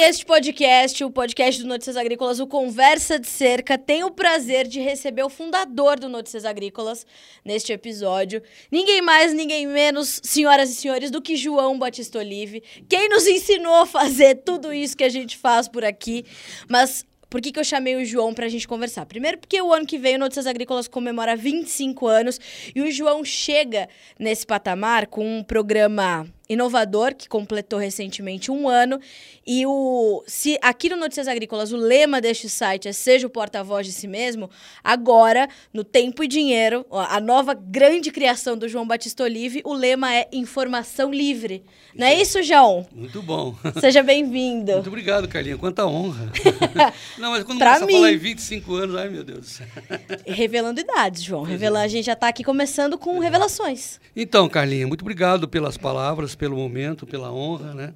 este 0.00 0.24
podcast, 0.24 1.04
o 1.04 1.10
podcast 1.10 1.60
do 1.60 1.68
Notícias 1.68 1.96
Agrícolas, 1.96 2.40
o 2.40 2.46
Conversa 2.46 3.18
de 3.18 3.26
Cerca, 3.26 3.76
tem 3.76 4.02
o 4.02 4.10
prazer 4.10 4.66
de 4.66 4.80
receber 4.80 5.22
o 5.22 5.28
fundador 5.28 6.00
do 6.00 6.08
Notícias 6.08 6.46
Agrícolas 6.46 7.04
neste 7.44 7.70
episódio. 7.70 8.42
Ninguém 8.70 9.02
mais, 9.02 9.34
ninguém 9.34 9.66
menos, 9.66 10.18
senhoras 10.24 10.70
e 10.70 10.74
senhores, 10.74 11.10
do 11.10 11.20
que 11.20 11.36
João 11.36 11.78
Batista 11.78 12.18
Olive, 12.18 12.62
quem 12.88 13.10
nos 13.10 13.26
ensinou 13.26 13.74
a 13.74 13.86
fazer 13.86 14.36
tudo 14.36 14.72
isso 14.72 14.96
que 14.96 15.04
a 15.04 15.08
gente 15.10 15.36
faz 15.36 15.68
por 15.68 15.84
aqui. 15.84 16.24
Mas 16.66 17.04
por 17.28 17.42
que, 17.42 17.52
que 17.52 17.60
eu 17.60 17.64
chamei 17.64 17.96
o 17.96 18.04
João 18.04 18.32
para 18.32 18.46
a 18.46 18.48
gente 18.48 18.66
conversar? 18.66 19.04
Primeiro, 19.04 19.36
porque 19.36 19.60
o 19.60 19.72
ano 19.72 19.86
que 19.86 19.98
vem 19.98 20.16
o 20.16 20.18
Notícias 20.18 20.46
Agrícolas 20.46 20.88
comemora 20.88 21.36
25 21.36 22.06
anos 22.06 22.40
e 22.74 22.80
o 22.80 22.90
João 22.90 23.22
chega 23.22 23.86
nesse 24.18 24.46
patamar 24.46 25.08
com 25.08 25.38
um 25.38 25.44
programa 25.44 26.26
inovador 26.50 27.14
que 27.14 27.28
completou 27.28 27.78
recentemente 27.78 28.50
um 28.50 28.68
ano 28.68 29.00
e 29.46 29.64
o 29.64 30.22
se 30.26 30.58
aqui 30.60 30.88
no 30.88 30.96
Notícias 30.96 31.28
Agrícolas 31.28 31.72
o 31.72 31.76
lema 31.76 32.20
deste 32.20 32.48
site 32.48 32.88
é 32.88 32.92
seja 32.92 33.26
o 33.26 33.30
porta-voz 33.30 33.86
de 33.86 33.92
si 33.92 34.08
mesmo, 34.08 34.50
agora 34.82 35.48
no 35.72 35.84
Tempo 35.84 36.24
e 36.24 36.28
Dinheiro, 36.28 36.84
a 36.90 37.20
nova 37.20 37.54
grande 37.54 38.10
criação 38.10 38.58
do 38.58 38.68
João 38.68 38.86
Batista 38.86 39.22
Olive, 39.22 39.62
o 39.64 39.72
lema 39.72 40.12
é 40.14 40.28
informação 40.32 41.12
livre. 41.12 41.64
Não 41.94 42.06
é 42.06 42.20
isso, 42.20 42.42
João? 42.42 42.86
Muito 42.94 43.22
bom. 43.22 43.54
Seja 43.80 44.02
bem-vindo. 44.02 44.72
Muito 44.72 44.88
obrigado, 44.88 45.28
Carlinha. 45.28 45.58
Quanta 45.58 45.86
honra. 45.86 46.30
Não, 47.18 47.30
mas 47.30 47.44
quando 47.44 47.58
pra 47.58 47.74
começa 47.74 47.86
mim. 47.86 47.94
a 47.94 47.96
falar 47.96 48.12
em 48.12 48.16
25 48.16 48.74
anos, 48.74 48.96
ai 48.96 49.08
meu 49.08 49.24
Deus 49.24 49.40
do 49.40 49.46
céu. 49.46 49.66
Revelando 50.26 50.80
idades, 50.80 51.22
João. 51.22 51.42
Revela, 51.42 51.82
é. 51.82 51.84
A 51.84 51.88
gente 51.88 52.06
já 52.06 52.12
está 52.12 52.28
aqui 52.28 52.44
começando 52.44 52.96
com 52.96 53.18
revelações. 53.18 54.00
Então, 54.14 54.48
Carlinha, 54.48 54.86
muito 54.86 55.02
obrigado 55.02 55.48
pelas 55.48 55.76
palavras, 55.76 56.34
pelo 56.40 56.56
momento, 56.56 57.06
pela 57.06 57.30
honra, 57.30 57.74
né? 57.74 57.92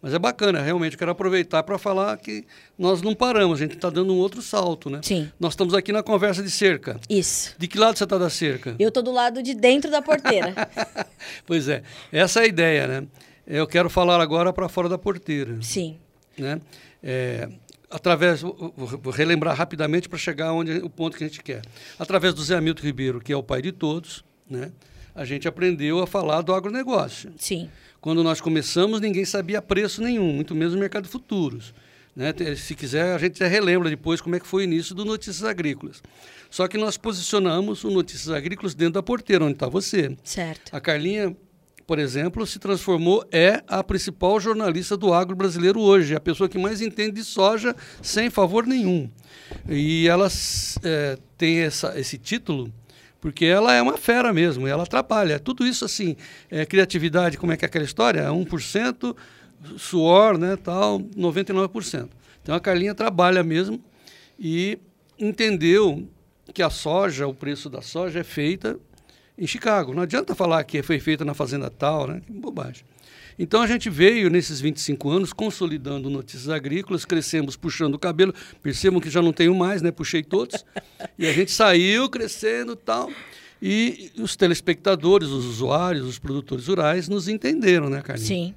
Mas 0.00 0.14
é 0.14 0.18
bacana, 0.20 0.62
realmente. 0.62 0.96
Quero 0.96 1.10
aproveitar 1.10 1.64
para 1.64 1.76
falar 1.76 2.16
que 2.18 2.46
nós 2.78 3.02
não 3.02 3.12
paramos, 3.12 3.58
a 3.58 3.64
gente 3.64 3.74
está 3.74 3.90
dando 3.90 4.14
um 4.14 4.16
outro 4.18 4.40
salto, 4.40 4.88
né? 4.88 5.00
Sim. 5.02 5.28
Nós 5.40 5.54
estamos 5.54 5.74
aqui 5.74 5.90
na 5.90 6.00
conversa 6.00 6.40
de 6.40 6.50
cerca. 6.52 7.00
Isso. 7.10 7.56
De 7.58 7.66
que 7.66 7.76
lado 7.76 7.98
você 7.98 8.04
está 8.04 8.16
da 8.16 8.30
cerca? 8.30 8.76
Eu 8.78 8.90
estou 8.90 9.02
do 9.02 9.10
lado 9.10 9.42
de 9.42 9.52
dentro 9.52 9.90
da 9.90 10.00
porteira. 10.00 10.54
pois 11.44 11.66
é, 11.66 11.82
essa 12.12 12.38
é 12.38 12.44
a 12.44 12.46
ideia, 12.46 12.86
né? 12.86 13.06
Eu 13.44 13.66
quero 13.66 13.90
falar 13.90 14.20
agora 14.20 14.52
para 14.52 14.68
fora 14.68 14.88
da 14.88 14.96
porteira. 14.96 15.58
Sim. 15.60 15.96
Né? 16.38 16.60
É, 17.02 17.48
através, 17.90 18.42
vou, 18.42 19.12
relembrar 19.12 19.56
rapidamente 19.56 20.08
para 20.08 20.18
chegar 20.18 20.52
onde 20.52 20.78
o 20.78 20.88
ponto 20.88 21.16
que 21.16 21.24
a 21.24 21.26
gente 21.26 21.42
quer. 21.42 21.62
Através 21.98 22.32
do 22.32 22.44
Zé 22.44 22.58
Hamilton 22.58 22.82
Ribeiro, 22.84 23.20
que 23.20 23.32
é 23.32 23.36
o 23.36 23.42
pai 23.42 23.60
de 23.60 23.72
todos, 23.72 24.24
né? 24.48 24.70
A 25.18 25.24
gente 25.24 25.48
aprendeu 25.48 26.00
a 26.00 26.06
falar 26.06 26.42
do 26.42 26.54
agronegócio. 26.54 27.32
Sim. 27.36 27.68
Quando 28.00 28.22
nós 28.22 28.40
começamos, 28.40 29.00
ninguém 29.00 29.24
sabia 29.24 29.60
preço 29.60 30.02
nenhum, 30.02 30.32
muito 30.32 30.54
menos 30.54 30.74
no 30.74 30.80
mercado 30.80 31.04
de 31.04 31.10
futuros. 31.10 31.74
Né? 32.14 32.32
Se 32.56 32.74
quiser, 32.74 33.14
a 33.14 33.18
gente 33.18 33.42
relembra 33.44 33.88
depois 33.88 34.20
como 34.20 34.36
é 34.36 34.40
que 34.40 34.46
foi 34.46 34.62
o 34.62 34.64
início 34.64 34.94
do 34.94 35.04
Notícias 35.04 35.44
Agrícolas. 35.44 36.02
Só 36.50 36.66
que 36.66 36.78
nós 36.78 36.96
posicionamos 36.96 37.84
o 37.84 37.90
Notícias 37.90 38.30
Agrícolas 38.30 38.74
dentro 38.74 38.94
da 38.94 39.02
porteira, 39.02 39.44
onde 39.44 39.54
está 39.54 39.68
você. 39.68 40.16
Certo. 40.24 40.74
A 40.74 40.80
Carlinha, 40.80 41.36
por 41.86 41.98
exemplo, 41.98 42.46
se 42.46 42.58
transformou, 42.58 43.24
é 43.30 43.62
a 43.68 43.84
principal 43.84 44.40
jornalista 44.40 44.96
do 44.96 45.12
agro 45.12 45.36
brasileiro 45.36 45.80
hoje, 45.80 46.14
a 46.14 46.20
pessoa 46.20 46.48
que 46.48 46.58
mais 46.58 46.80
entende 46.80 47.12
de 47.12 47.24
soja 47.24 47.74
sem 48.02 48.30
favor 48.30 48.66
nenhum. 48.66 49.10
E 49.68 50.08
ela 50.08 50.28
é, 50.82 51.18
tem 51.36 51.58
essa, 51.58 51.98
esse 51.98 52.16
título 52.16 52.72
porque 53.20 53.44
ela 53.44 53.72
é 53.74 53.82
uma 53.82 53.96
fera 53.96 54.32
mesmo, 54.32 54.66
ela 54.66 54.86
trabalha. 54.86 55.38
Tudo 55.38 55.66
isso 55.66 55.84
assim, 55.84 56.16
é, 56.50 56.64
criatividade, 56.64 57.36
como 57.36 57.52
é 57.52 57.56
que 57.56 57.64
é 57.64 57.66
aquela 57.66 57.84
história? 57.84 58.28
1%, 58.28 59.16
suor, 59.76 60.38
né, 60.38 60.56
tal, 60.56 61.00
99%. 61.00 62.08
Então 62.42 62.54
a 62.54 62.60
Carlinha 62.60 62.94
trabalha 62.94 63.42
mesmo 63.42 63.82
e 64.38 64.78
entendeu 65.18 66.08
que 66.54 66.62
a 66.62 66.70
soja, 66.70 67.26
o 67.26 67.34
preço 67.34 67.68
da 67.68 67.82
soja 67.82 68.20
é 68.20 68.24
feita 68.24 68.78
em 69.36 69.46
Chicago. 69.46 69.92
Não 69.94 70.02
adianta 70.02 70.34
falar 70.34 70.64
que 70.64 70.82
foi 70.82 70.98
feita 70.98 71.24
na 71.24 71.34
fazenda 71.34 71.68
tal, 71.68 72.06
né? 72.06 72.22
Que 72.24 72.32
bobagem. 72.32 72.84
Então 73.38 73.62
a 73.62 73.66
gente 73.66 73.88
veio 73.88 74.28
nesses 74.28 74.60
25 74.60 75.10
anos 75.10 75.32
consolidando 75.32 76.10
notícias 76.10 76.48
agrícolas, 76.48 77.04
crescemos 77.04 77.56
puxando 77.56 77.94
o 77.94 77.98
cabelo, 77.98 78.34
percebam 78.62 79.00
que 79.00 79.08
já 79.08 79.22
não 79.22 79.32
tenho 79.32 79.54
mais, 79.54 79.80
né? 79.80 79.92
Puxei 79.92 80.22
todos. 80.22 80.64
e 81.16 81.26
a 81.26 81.32
gente 81.32 81.52
saiu 81.52 82.08
crescendo 82.08 82.74
tal. 82.74 83.10
E 83.60 84.10
os 84.18 84.36
telespectadores, 84.36 85.28
os 85.28 85.44
usuários, 85.44 86.06
os 86.06 86.18
produtores 86.18 86.66
rurais 86.66 87.08
nos 87.08 87.28
entenderam, 87.28 87.88
né, 87.88 88.00
Carlinhos? 88.02 88.28
Sim. 88.28 88.54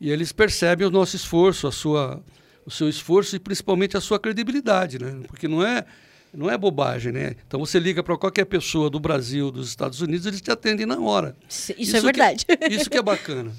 E 0.00 0.10
eles 0.10 0.32
percebem 0.32 0.86
o 0.86 0.90
nosso 0.90 1.14
esforço, 1.14 1.66
a 1.66 1.72
sua, 1.72 2.22
o 2.64 2.70
seu 2.70 2.88
esforço 2.88 3.36
e 3.36 3.38
principalmente 3.38 3.96
a 3.96 4.00
sua 4.00 4.18
credibilidade, 4.18 4.98
né? 4.98 5.20
Porque 5.26 5.46
não 5.46 5.62
é 5.62 5.84
não 6.32 6.48
é 6.48 6.56
bobagem, 6.56 7.12
né? 7.12 7.34
Então 7.46 7.58
você 7.58 7.78
liga 7.80 8.04
para 8.04 8.16
qualquer 8.16 8.44
pessoa 8.44 8.88
do 8.88 9.00
Brasil, 9.00 9.50
dos 9.50 9.68
Estados 9.68 10.00
Unidos, 10.00 10.26
eles 10.26 10.40
te 10.40 10.50
atendem 10.50 10.86
na 10.86 10.98
hora. 11.00 11.36
Isso, 11.48 11.74
isso 11.76 11.96
é 11.96 12.00
verdade. 12.00 12.46
Que, 12.46 12.72
isso 12.72 12.88
que 12.88 12.96
é 12.96 13.02
bacana. 13.02 13.52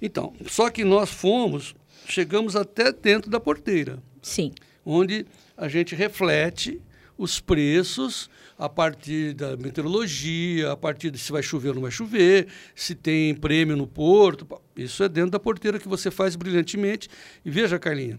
Então, 0.00 0.32
só 0.46 0.70
que 0.70 0.84
nós 0.84 1.10
fomos, 1.10 1.74
chegamos 2.06 2.56
até 2.56 2.92
dentro 2.92 3.30
da 3.30 3.40
porteira. 3.40 3.98
Sim. 4.22 4.52
Onde 4.84 5.26
a 5.56 5.68
gente 5.68 5.94
reflete 5.94 6.80
os 7.16 7.40
preços 7.40 8.28
a 8.58 8.68
partir 8.68 9.34
da 9.34 9.56
meteorologia, 9.56 10.72
a 10.72 10.76
partir 10.76 11.10
de 11.10 11.18
se 11.18 11.32
vai 11.32 11.42
chover 11.42 11.70
ou 11.70 11.74
não 11.74 11.82
vai 11.82 11.90
chover, 11.90 12.48
se 12.74 12.94
tem 12.94 13.34
prêmio 13.34 13.76
no 13.76 13.86
porto. 13.86 14.46
Isso 14.76 15.02
é 15.02 15.08
dentro 15.08 15.30
da 15.30 15.40
porteira 15.40 15.78
que 15.78 15.88
você 15.88 16.10
faz 16.10 16.36
brilhantemente. 16.36 17.08
E 17.44 17.50
veja, 17.50 17.78
Carlinha, 17.78 18.18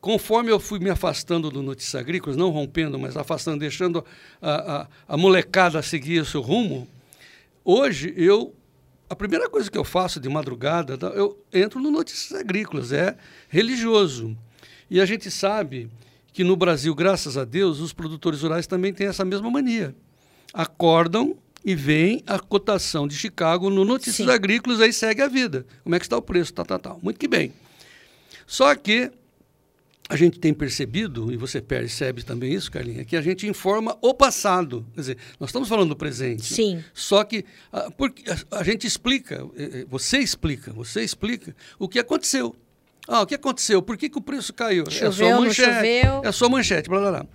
conforme 0.00 0.50
eu 0.50 0.58
fui 0.58 0.78
me 0.78 0.90
afastando 0.90 1.50
do 1.50 1.62
Notícias 1.62 1.94
Agrícolas, 1.94 2.36
não 2.36 2.50
rompendo, 2.50 2.98
mas 2.98 3.16
afastando, 3.16 3.58
deixando 3.60 4.04
a, 4.40 4.82
a, 4.82 4.88
a 5.08 5.16
molecada 5.16 5.80
seguir 5.82 6.20
o 6.20 6.24
seu 6.24 6.40
rumo, 6.40 6.88
hoje 7.64 8.12
eu 8.16 8.54
a 9.12 9.16
primeira 9.16 9.46
coisa 9.46 9.70
que 9.70 9.76
eu 9.76 9.84
faço 9.84 10.18
de 10.18 10.26
madrugada, 10.26 10.96
tá, 10.96 11.08
eu 11.08 11.38
entro 11.52 11.78
no 11.78 11.90
Notícias 11.90 12.32
Agrícolas, 12.40 12.92
é 12.92 13.14
religioso. 13.46 14.34
E 14.90 14.98
a 15.02 15.04
gente 15.04 15.30
sabe 15.30 15.90
que 16.32 16.42
no 16.42 16.56
Brasil, 16.56 16.94
graças 16.94 17.36
a 17.36 17.44
Deus, 17.44 17.78
os 17.78 17.92
produtores 17.92 18.40
rurais 18.40 18.66
também 18.66 18.90
têm 18.90 19.06
essa 19.06 19.22
mesma 19.22 19.50
mania. 19.50 19.94
Acordam 20.54 21.36
e 21.62 21.74
vem 21.74 22.22
a 22.26 22.38
cotação 22.38 23.06
de 23.06 23.14
Chicago 23.14 23.68
no 23.68 23.84
Notícias 23.84 24.26
Sim. 24.26 24.32
Agrícolas, 24.32 24.80
aí 24.80 24.94
segue 24.94 25.20
a 25.20 25.28
vida. 25.28 25.66
Como 25.82 25.94
é 25.94 25.98
que 25.98 26.06
está 26.06 26.16
o 26.16 26.22
preço, 26.22 26.54
tal, 26.54 26.64
tal, 26.64 26.78
tal. 26.78 26.98
Muito 27.02 27.20
que 27.20 27.28
bem. 27.28 27.52
Só 28.46 28.74
que 28.74 29.12
a 30.12 30.16
gente 30.16 30.38
tem 30.38 30.52
percebido, 30.52 31.32
e 31.32 31.38
você 31.38 31.58
percebe 31.58 32.22
também 32.22 32.52
isso, 32.52 32.70
Carlinha, 32.70 33.02
que 33.02 33.16
a 33.16 33.22
gente 33.22 33.46
informa 33.46 33.96
o 34.02 34.12
passado. 34.12 34.86
Quer 34.94 35.00
dizer, 35.00 35.16
nós 35.40 35.48
estamos 35.48 35.70
falando 35.70 35.88
do 35.88 35.96
presente. 35.96 36.44
Sim. 36.44 36.84
Só 36.92 37.24
que 37.24 37.46
a, 37.72 37.90
porque 37.90 38.22
a, 38.30 38.58
a 38.58 38.62
gente 38.62 38.86
explica, 38.86 39.46
eh, 39.56 39.70
eh, 39.72 39.86
você 39.88 40.18
explica, 40.18 40.70
você 40.70 41.02
explica 41.02 41.56
o 41.78 41.88
que 41.88 41.98
aconteceu. 41.98 42.54
Ah, 43.08 43.22
o 43.22 43.26
que 43.26 43.34
aconteceu? 43.34 43.80
Por 43.80 43.96
que, 43.96 44.10
que 44.10 44.18
o 44.18 44.20
preço 44.20 44.52
caiu? 44.52 44.84
Choveu, 44.90 45.08
é 45.08 45.30
só 45.30 45.40
manchete. 45.40 45.68
Não 45.68 45.74
choveu. 45.74 46.22
É 46.24 46.32
só 46.32 46.48
manchete, 46.50 46.88
blá, 46.90 47.00
blá, 47.00 47.10
blá. 47.10 47.26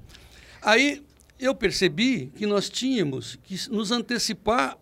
Aí 0.62 1.04
eu 1.40 1.56
percebi 1.56 2.32
que 2.36 2.46
nós 2.46 2.70
tínhamos 2.70 3.40
que 3.44 3.58
nos 3.72 3.92
antecipar 3.92 4.78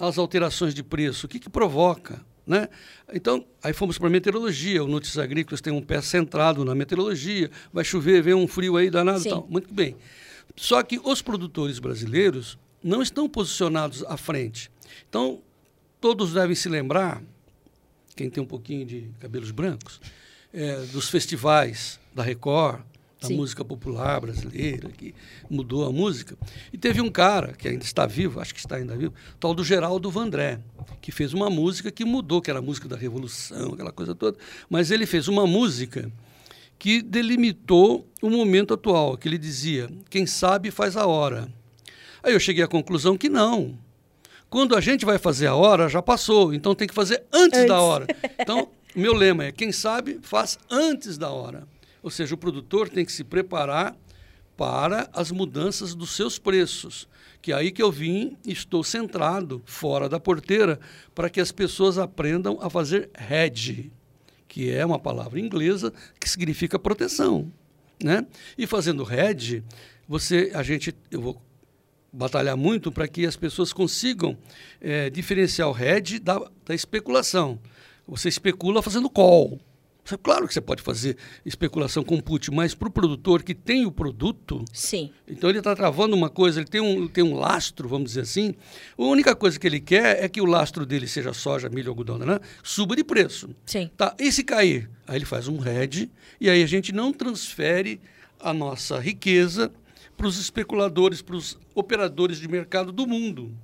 às 0.00 0.18
alterações 0.18 0.74
de 0.74 0.82
preço. 0.82 1.26
O 1.26 1.28
que, 1.28 1.38
que 1.38 1.48
provoca? 1.48 2.20
Né? 2.50 2.68
Então, 3.14 3.46
aí 3.62 3.72
fomos 3.72 3.96
para 3.96 4.08
a 4.08 4.10
meteorologia. 4.10 4.82
O 4.82 4.88
Notícias 4.88 5.22
Agrícolas 5.22 5.60
tem 5.60 5.72
um 5.72 5.80
pé 5.80 6.02
centrado 6.02 6.64
na 6.64 6.74
meteorologia. 6.74 7.48
Vai 7.72 7.84
chover, 7.84 8.24
vem 8.24 8.34
um 8.34 8.48
frio 8.48 8.76
aí 8.76 8.90
danado 8.90 9.22
tal. 9.22 9.46
Muito 9.48 9.72
bem. 9.72 9.94
Só 10.56 10.82
que 10.82 10.98
os 10.98 11.22
produtores 11.22 11.78
brasileiros 11.78 12.58
não 12.82 13.02
estão 13.02 13.28
posicionados 13.28 14.02
à 14.02 14.16
frente. 14.16 14.68
Então, 15.08 15.40
todos 16.00 16.32
devem 16.32 16.56
se 16.56 16.68
lembrar, 16.68 17.22
quem 18.16 18.28
tem 18.28 18.42
um 18.42 18.46
pouquinho 18.46 18.84
de 18.84 19.08
cabelos 19.20 19.52
brancos, 19.52 20.00
é, 20.52 20.80
dos 20.86 21.08
festivais 21.08 22.00
da 22.12 22.24
Record, 22.24 22.80
da 23.20 23.28
Sim. 23.28 23.36
música 23.36 23.62
popular 23.62 24.20
brasileira, 24.20 24.88
que 24.88 25.14
mudou 25.48 25.84
a 25.84 25.92
música. 25.92 26.36
E 26.72 26.78
teve 26.78 27.00
um 27.02 27.10
cara, 27.10 27.52
que 27.52 27.68
ainda 27.68 27.84
está 27.84 28.06
vivo, 28.06 28.40
acho 28.40 28.54
que 28.54 28.60
está 28.60 28.76
ainda 28.76 28.96
vivo, 28.96 29.12
tal 29.38 29.54
do 29.54 29.62
Geraldo 29.62 30.10
Vandré, 30.10 30.58
que 31.02 31.12
fez 31.12 31.34
uma 31.34 31.50
música 31.50 31.90
que 31.90 32.04
mudou, 32.04 32.40
que 32.40 32.50
era 32.50 32.60
a 32.60 32.62
música 32.62 32.88
da 32.88 32.96
Revolução, 32.96 33.74
aquela 33.74 33.92
coisa 33.92 34.14
toda. 34.14 34.38
Mas 34.70 34.90
ele 34.90 35.04
fez 35.04 35.28
uma 35.28 35.46
música 35.46 36.10
que 36.78 37.02
delimitou 37.02 38.08
o 38.22 38.30
momento 38.30 38.72
atual, 38.72 39.18
que 39.18 39.28
ele 39.28 39.36
dizia: 39.36 39.90
quem 40.08 40.24
sabe 40.24 40.70
faz 40.70 40.96
a 40.96 41.06
hora. 41.06 41.52
Aí 42.22 42.32
eu 42.32 42.40
cheguei 42.40 42.64
à 42.64 42.68
conclusão 42.68 43.18
que 43.18 43.28
não. 43.28 43.78
Quando 44.48 44.74
a 44.74 44.80
gente 44.80 45.04
vai 45.04 45.18
fazer 45.18 45.46
a 45.46 45.54
hora, 45.54 45.88
já 45.88 46.02
passou, 46.02 46.54
então 46.54 46.74
tem 46.74 46.88
que 46.88 46.94
fazer 46.94 47.22
antes, 47.32 47.58
antes. 47.58 47.68
da 47.68 47.80
hora. 47.80 48.06
Então, 48.38 48.68
meu 48.96 49.12
lema 49.12 49.44
é: 49.44 49.52
quem 49.52 49.70
sabe 49.70 50.18
faz 50.22 50.58
antes 50.70 51.18
da 51.18 51.30
hora. 51.30 51.68
Ou 52.02 52.10
seja, 52.10 52.34
o 52.34 52.38
produtor 52.38 52.88
tem 52.88 53.04
que 53.04 53.12
se 53.12 53.24
preparar 53.24 53.96
para 54.56 55.08
as 55.12 55.30
mudanças 55.30 55.94
dos 55.94 56.10
seus 56.10 56.38
preços. 56.38 57.08
Que 57.40 57.52
é 57.52 57.54
aí 57.54 57.70
que 57.70 57.82
eu 57.82 57.90
vim, 57.90 58.36
estou 58.46 58.84
centrado 58.84 59.62
fora 59.64 60.08
da 60.08 60.20
porteira 60.20 60.78
para 61.14 61.30
que 61.30 61.40
as 61.40 61.50
pessoas 61.50 61.96
aprendam 61.96 62.58
a 62.60 62.68
fazer 62.68 63.08
hedge, 63.18 63.90
que 64.46 64.70
é 64.70 64.84
uma 64.84 64.98
palavra 64.98 65.40
inglesa 65.40 65.92
que 66.20 66.28
significa 66.28 66.78
proteção, 66.78 67.50
né? 68.02 68.26
E 68.58 68.66
fazendo 68.66 69.10
hedge, 69.10 69.64
você, 70.06 70.50
a 70.54 70.62
gente, 70.62 70.94
eu 71.10 71.22
vou 71.22 71.42
batalhar 72.12 72.56
muito 72.56 72.90
para 72.92 73.08
que 73.08 73.24
as 73.24 73.36
pessoas 73.36 73.72
consigam 73.72 74.36
é, 74.80 75.08
diferenciar 75.08 75.70
o 75.70 75.78
hedge 75.78 76.18
da, 76.18 76.38
da 76.66 76.74
especulação. 76.74 77.58
Você 78.06 78.28
especula 78.28 78.82
fazendo 78.82 79.08
call, 79.08 79.60
Claro 80.22 80.48
que 80.48 80.54
você 80.54 80.60
pode 80.60 80.82
fazer 80.82 81.16
especulação 81.44 82.02
com 82.02 82.20
put, 82.20 82.50
mas 82.50 82.74
para 82.74 82.88
o 82.88 82.90
produtor 82.90 83.42
que 83.42 83.54
tem 83.54 83.86
o 83.86 83.92
produto, 83.92 84.64
Sim. 84.72 85.10
então 85.28 85.48
ele 85.48 85.58
está 85.58 85.74
travando 85.74 86.16
uma 86.16 86.28
coisa, 86.28 86.60
ele 86.60 86.68
tem 86.68 86.80
um, 86.80 87.06
tem 87.06 87.22
um 87.22 87.34
lastro, 87.34 87.88
vamos 87.88 88.10
dizer 88.10 88.22
assim. 88.22 88.54
A 88.98 89.02
única 89.02 89.36
coisa 89.36 89.58
que 89.58 89.66
ele 89.66 89.80
quer 89.80 90.24
é 90.24 90.28
que 90.28 90.40
o 90.40 90.44
lastro 90.44 90.84
dele, 90.84 91.06
seja 91.06 91.32
soja, 91.32 91.68
milho, 91.68 91.90
algodão, 91.90 92.18
né, 92.18 92.40
suba 92.62 92.96
de 92.96 93.04
preço. 93.04 93.50
Sim. 93.64 93.90
Tá, 93.96 94.14
e 94.18 94.32
se 94.32 94.42
cair? 94.42 94.90
Aí 95.06 95.16
ele 95.16 95.24
faz 95.24 95.48
um 95.48 95.64
hedge 95.66 96.10
e 96.40 96.48
aí 96.48 96.62
a 96.62 96.66
gente 96.66 96.92
não 96.92 97.12
transfere 97.12 98.00
a 98.38 98.52
nossa 98.52 98.98
riqueza 98.98 99.72
para 100.16 100.26
os 100.26 100.38
especuladores, 100.38 101.22
para 101.22 101.36
os 101.36 101.58
operadores 101.74 102.38
de 102.38 102.48
mercado 102.48 102.92
do 102.92 103.06
mundo. 103.06 103.54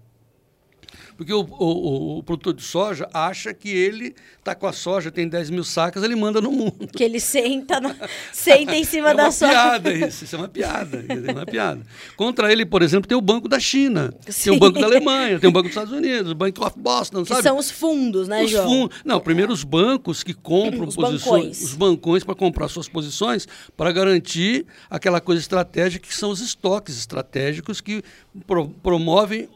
Porque 1.17 1.33
o, 1.33 1.41
o, 1.41 2.19
o, 2.19 2.23
produtor 2.23 2.55
de 2.55 2.63
soja 2.63 3.09
acha 3.13 3.53
que 3.55 3.71
ele 3.71 4.15
está 4.39 4.55
com 4.55 4.67
a 4.67 4.73
soja, 4.73 5.11
tem 5.11 5.29
10 5.29 5.51
mil 5.51 5.65
sacas, 5.65 6.03
ele 6.03 6.17
manda 6.17 6.41
no 6.41 6.53
mundo. 6.53 6.89
Que 6.97 7.05
ele 7.05 7.21
senta, 7.21 7.81
na, 7.81 7.95
senta 8.33 8.75
em 8.75 8.85
cima 8.85 9.11
é 9.11 9.15
da 9.15 9.31
soja. 9.31 9.53
É 9.53 9.57
uma 9.57 9.81
piada 9.81 9.95
isso, 9.95 10.25
isso 10.25 10.37
é 10.37 10.39
uma 10.39 10.49
piada. 10.49 11.05
É 11.09 11.33
uma 11.33 11.47
piada. 11.47 11.83
Contra 12.17 12.53
ele, 12.53 12.65
por 12.65 12.83
exemplo, 12.83 13.09
tem 13.09 13.17
o 13.17 13.21
Banco 13.21 13.49
da 13.49 13.59
China, 13.59 14.13
Sim. 14.29 14.51
tem 14.51 14.57
o 14.57 14.61
Banco 14.61 14.79
da 14.79 14.87
Alemanha, 14.87 15.39
tem 15.39 15.49
o 15.49 15.53
Banco 15.53 15.69
dos 15.69 15.77
Estados 15.77 15.93
Unidos, 15.93 16.33
o 16.33 16.35
Bank 16.35 16.61
of 16.61 16.79
Boston, 16.79 17.23
que 17.23 17.29
sabe? 17.29 17.43
são 17.43 17.59
os 17.59 17.71
fundos, 17.71 18.29
né, 18.29 18.45
os 18.45 18.51
João? 18.51 18.69
Fundos. 18.69 18.99
Não, 19.05 19.21
primeiro 19.21 19.53
os 19.53 19.65
bancos 19.65 20.23
que 20.23 20.35
compram 20.35 20.87
os 20.87 20.95
posições, 20.95 21.23
bancões. 21.25 21.63
os 21.63 21.75
bancões 21.75 22.25
para 22.25 22.35
comprar 22.35 22.69
suas 22.69 22.89
posições 22.89 23.49
para 23.77 23.93
garantir 23.93 24.67
aquela 24.91 25.21
coisa 25.21 25.41
estratégica 25.41 26.07
que 26.07 26.15
são 26.15 26.31
os 26.31 26.41
estoques 26.41 26.97
estratégicos 26.99 27.81
que 27.81 28.03
pro, 28.47 28.69
promovem 28.69 29.49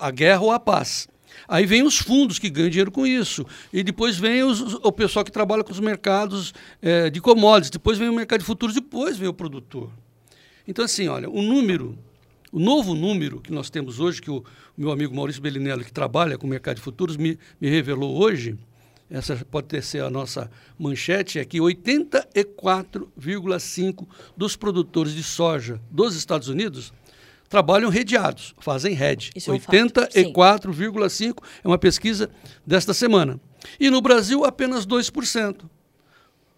a 0.00 0.10
guerra 0.10 0.40
ou 0.40 0.50
a 0.50 0.58
paz. 0.58 1.06
Aí 1.46 1.66
vem 1.66 1.82
os 1.82 1.98
fundos 1.98 2.38
que 2.38 2.48
ganham 2.48 2.70
dinheiro 2.70 2.90
com 2.90 3.06
isso. 3.06 3.44
E 3.72 3.82
depois 3.82 4.18
vem 4.18 4.42
os, 4.42 4.74
o 4.74 4.92
pessoal 4.92 5.24
que 5.24 5.32
trabalha 5.32 5.64
com 5.64 5.72
os 5.72 5.80
mercados 5.80 6.54
é, 6.80 7.10
de 7.10 7.20
commodities. 7.20 7.70
Depois 7.70 7.98
vem 7.98 8.08
o 8.08 8.14
mercado 8.14 8.40
de 8.40 8.46
futuros. 8.46 8.74
Depois 8.74 9.18
vem 9.18 9.28
o 9.28 9.34
produtor. 9.34 9.90
Então, 10.66 10.84
assim, 10.84 11.08
olha, 11.08 11.28
o 11.28 11.42
número, 11.42 11.98
o 12.52 12.60
novo 12.60 12.94
número 12.94 13.40
que 13.40 13.52
nós 13.52 13.70
temos 13.70 13.98
hoje, 13.98 14.22
que 14.22 14.30
o, 14.30 14.38
o 14.38 14.44
meu 14.76 14.92
amigo 14.92 15.14
Maurício 15.14 15.42
Bellinello, 15.42 15.84
que 15.84 15.92
trabalha 15.92 16.38
com 16.38 16.46
o 16.46 16.50
mercado 16.50 16.76
de 16.76 16.82
futuros, 16.82 17.16
me, 17.16 17.36
me 17.60 17.68
revelou 17.68 18.16
hoje, 18.16 18.56
essa 19.10 19.44
pode 19.50 19.66
ter 19.66 19.82
ser 19.82 20.04
a 20.04 20.10
nossa 20.10 20.48
manchete, 20.78 21.40
é 21.40 21.44
que 21.44 21.58
84,5% 21.58 24.06
dos 24.36 24.54
produtores 24.54 25.12
de 25.12 25.24
soja 25.24 25.80
dos 25.90 26.14
Estados 26.14 26.46
Unidos 26.46 26.92
trabalham 27.50 27.90
redeados, 27.90 28.54
fazem 28.60 28.94
rede. 28.94 29.32
84,5% 29.36 31.34
é 31.62 31.68
uma 31.68 31.76
pesquisa 31.76 32.30
desta 32.64 32.94
semana. 32.94 33.38
E 33.78 33.90
no 33.90 34.00
Brasil, 34.00 34.42
apenas 34.44 34.86
2%. 34.86 35.68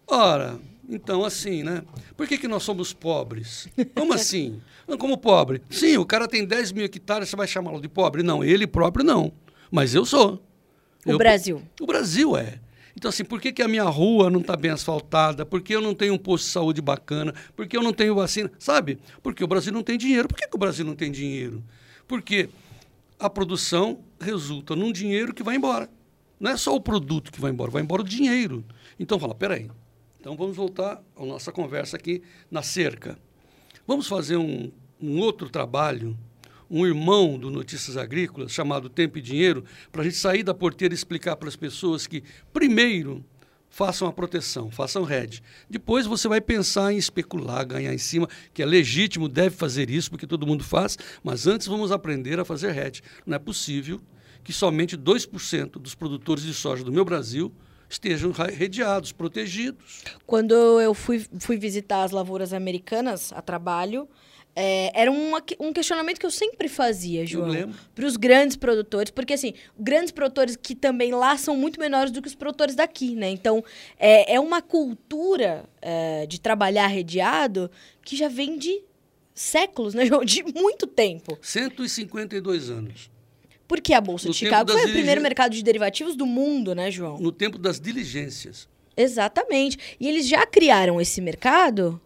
Ora, 0.07 0.57
então 0.87 1.25
assim, 1.25 1.63
né? 1.63 1.81
Por 2.15 2.27
que, 2.27 2.37
que 2.37 2.47
nós 2.47 2.61
somos 2.61 2.93
pobres? 2.93 3.67
Como 3.95 4.13
assim? 4.13 4.61
Como 4.99 5.17
pobre? 5.17 5.63
Sim, 5.69 5.97
o 5.97 6.05
cara 6.05 6.27
tem 6.27 6.45
10 6.45 6.71
mil 6.71 6.85
hectares, 6.85 7.27
você 7.27 7.35
vai 7.35 7.47
chamá-lo 7.47 7.81
de 7.81 7.89
pobre? 7.89 8.21
Não, 8.21 8.43
ele 8.43 8.67
próprio 8.67 9.03
não. 9.03 9.33
Mas 9.71 9.95
eu 9.95 10.05
sou. 10.05 10.43
O 11.05 11.11
eu, 11.11 11.17
Brasil. 11.17 11.61
O 11.81 11.87
Brasil 11.87 12.37
é. 12.37 12.59
Então, 12.95 13.09
assim, 13.09 13.25
por 13.25 13.41
que, 13.41 13.51
que 13.51 13.61
a 13.61 13.67
minha 13.67 13.83
rua 13.83 14.29
não 14.29 14.39
está 14.39 14.55
bem 14.55 14.71
asfaltada? 14.71 15.45
Por 15.45 15.61
que 15.61 15.75
eu 15.75 15.81
não 15.81 15.95
tenho 15.95 16.13
um 16.13 16.17
posto 16.17 16.45
de 16.45 16.51
saúde 16.51 16.81
bacana? 16.81 17.33
Por 17.55 17.67
que 17.67 17.75
eu 17.75 17.81
não 17.81 17.91
tenho 17.91 18.15
vacina? 18.15 18.51
Sabe? 18.59 18.99
Porque 19.21 19.43
o 19.43 19.47
Brasil 19.47 19.73
não 19.73 19.83
tem 19.83 19.97
dinheiro. 19.97 20.27
Por 20.27 20.37
que, 20.37 20.47
que 20.47 20.55
o 20.55 20.59
Brasil 20.59 20.85
não 20.85 20.95
tem 20.95 21.11
dinheiro? 21.11 21.63
Porque 22.07 22.49
a 23.19 23.29
produção 23.29 23.99
resulta 24.19 24.75
num 24.75 24.91
dinheiro 24.91 25.33
que 25.33 25.43
vai 25.43 25.55
embora. 25.55 25.89
Não 26.39 26.51
é 26.51 26.57
só 26.57 26.75
o 26.75 26.81
produto 26.81 27.31
que 27.31 27.41
vai 27.41 27.51
embora, 27.51 27.71
vai 27.71 27.81
embora 27.81 28.01
o 28.01 28.05
dinheiro. 28.05 28.63
Então, 28.99 29.19
fala, 29.19 29.33
peraí. 29.33 29.69
Então, 30.19 30.35
vamos 30.37 30.55
voltar 30.55 31.01
à 31.15 31.25
nossa 31.25 31.51
conversa 31.51 31.97
aqui 31.97 32.21
na 32.49 32.61
cerca. 32.61 33.17
Vamos 33.87 34.07
fazer 34.07 34.37
um, 34.37 34.71
um 35.01 35.19
outro 35.19 35.49
trabalho 35.49 36.17
um 36.73 36.87
irmão 36.87 37.37
do 37.37 37.51
Notícias 37.51 37.95
Agrícolas, 37.95 38.51
chamado 38.51 38.89
Tempo 38.89 39.19
e 39.19 39.21
Dinheiro, 39.21 39.63
para 39.91 40.01
a 40.01 40.03
gente 40.03 40.17
sair 40.17 40.41
da 40.41 40.55
porteira 40.55 40.91
e 40.91 40.97
explicar 40.97 41.35
para 41.35 41.47
as 41.47 41.55
pessoas 41.55 42.07
que, 42.07 42.23
primeiro, 42.51 43.23
façam 43.69 44.07
a 44.07 44.11
proteção, 44.11 44.71
façam 44.71 45.03
rede. 45.03 45.43
Depois 45.69 46.07
você 46.07 46.27
vai 46.27 46.41
pensar 46.41 46.91
em 46.91 46.97
especular, 46.97 47.63
ganhar 47.63 47.93
em 47.93 47.99
cima, 47.99 48.27
que 48.51 48.63
é 48.63 48.65
legítimo, 48.65 49.29
deve 49.29 49.55
fazer 49.55 49.91
isso, 49.91 50.09
porque 50.09 50.25
todo 50.25 50.47
mundo 50.47 50.63
faz, 50.63 50.97
mas 51.23 51.45
antes 51.45 51.67
vamos 51.67 51.91
aprender 51.91 52.39
a 52.39 52.45
fazer 52.45 52.71
rede. 52.71 53.03
Não 53.23 53.35
é 53.35 53.39
possível 53.39 54.01
que 54.43 54.51
somente 54.51 54.97
2% 54.97 55.73
dos 55.73 55.93
produtores 55.93 56.43
de 56.43 56.55
soja 56.55 56.83
do 56.83 56.91
meu 56.91 57.05
Brasil 57.05 57.53
estejam 57.87 58.31
redeados, 58.31 59.11
protegidos. 59.11 60.03
Quando 60.25 60.55
eu 60.81 60.95
fui, 60.95 61.23
fui 61.39 61.55
visitar 61.55 62.03
as 62.03 62.09
lavouras 62.09 62.51
americanas 62.51 63.31
a 63.31 63.43
trabalho, 63.43 64.09
é, 64.55 64.91
era 64.99 65.11
uma, 65.11 65.41
um 65.59 65.73
questionamento 65.73 66.19
que 66.19 66.25
eu 66.25 66.31
sempre 66.31 66.67
fazia, 66.67 67.25
João. 67.25 67.73
Para 67.95 68.05
os 68.05 68.15
grandes 68.15 68.55
produtores, 68.55 69.11
porque 69.11 69.33
assim, 69.33 69.53
grandes 69.77 70.11
produtores 70.11 70.55
que 70.55 70.75
também 70.75 71.11
lá 71.11 71.37
são 71.37 71.57
muito 71.57 71.79
menores 71.79 72.11
do 72.11 72.21
que 72.21 72.27
os 72.27 72.35
produtores 72.35 72.75
daqui, 72.75 73.15
né? 73.15 73.29
Então, 73.29 73.63
é, 73.97 74.35
é 74.35 74.39
uma 74.39 74.61
cultura 74.61 75.65
é, 75.81 76.25
de 76.27 76.39
trabalhar 76.39 76.87
redeado 76.87 77.69
que 78.03 78.15
já 78.15 78.27
vem 78.27 78.57
de 78.57 78.81
séculos, 79.33 79.93
né, 79.93 80.05
João? 80.07 80.23
De 80.23 80.43
muito 80.43 80.85
tempo. 80.85 81.37
152 81.41 82.69
anos. 82.69 83.11
Porque 83.67 83.93
a 83.93 84.01
Bolsa 84.01 84.27
no 84.27 84.33
de 84.33 84.39
Chicago 84.39 84.71
foi 84.71 84.85
o 84.85 84.91
primeiro 84.91 85.21
mercado 85.21 85.53
de 85.53 85.63
derivativos 85.63 86.15
do 86.15 86.27
mundo, 86.27 86.75
né, 86.75 86.91
João? 86.91 87.17
No 87.17 87.31
tempo 87.31 87.57
das 87.57 87.79
diligências. 87.79 88.67
Exatamente. 88.95 89.97
E 89.99 90.07
eles 90.07 90.27
já 90.27 90.45
criaram 90.45 91.01
esse 91.01 91.19
mercado 91.19 91.99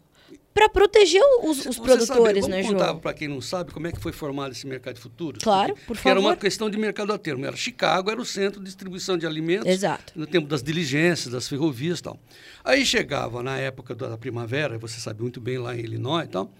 para 0.57 0.69
proteger 0.69 1.21
os, 1.43 1.67
os 1.67 1.77
produtores, 1.77 2.45
sabe, 2.45 2.55
né, 2.55 2.63
João? 2.63 2.73
contar 2.73 2.95
para 2.95 3.13
quem 3.13 3.27
não 3.27 3.39
sabe 3.39 3.71
como 3.71 3.85
é 3.85 3.91
que 3.91 3.99
foi 3.99 4.11
formado 4.11 4.53
esse 4.53 4.65
mercado 4.65 4.95
de 4.95 5.01
futuros? 5.01 5.43
Claro, 5.43 5.73
porque, 5.73 5.81
por 5.81 5.87
porque 5.89 6.01
favor. 6.01 6.17
era 6.17 6.19
uma 6.19 6.35
questão 6.35 6.67
de 6.67 6.79
mercado 6.79 7.13
a 7.13 7.17
termo. 7.19 7.45
Era 7.45 7.55
Chicago, 7.55 8.09
era 8.09 8.19
o 8.19 8.25
centro 8.25 8.59
de 8.59 8.65
distribuição 8.65 9.19
de 9.19 9.27
alimentos. 9.27 9.67
Exato. 9.67 10.13
No 10.15 10.25
tempo 10.25 10.47
das 10.47 10.63
diligências, 10.63 11.31
das 11.31 11.47
ferrovias 11.47 11.99
e 11.99 12.03
tal. 12.03 12.19
Aí 12.63 12.83
chegava 12.83 13.43
na 13.43 13.55
época 13.59 13.93
da 13.93 14.17
primavera, 14.17 14.79
você 14.79 14.99
sabe 14.99 15.21
muito 15.21 15.39
bem 15.39 15.59
lá 15.59 15.75
em 15.75 15.81
Illinois 15.81 16.25
e 16.25 16.29
tal, 16.29 16.51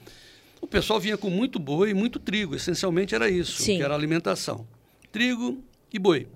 o 0.61 0.67
pessoal 0.67 0.99
vinha 0.99 1.17
com 1.17 1.31
muito 1.31 1.57
boi 1.57 1.89
e 1.89 1.93
muito 1.95 2.19
trigo. 2.19 2.55
Essencialmente 2.55 3.15
era 3.15 3.27
isso, 3.27 3.63
Sim. 3.63 3.77
que 3.77 3.83
era 3.83 3.95
alimentação. 3.95 4.67
Trigo 5.11 5.63
e 5.91 5.97
boi. 5.97 6.27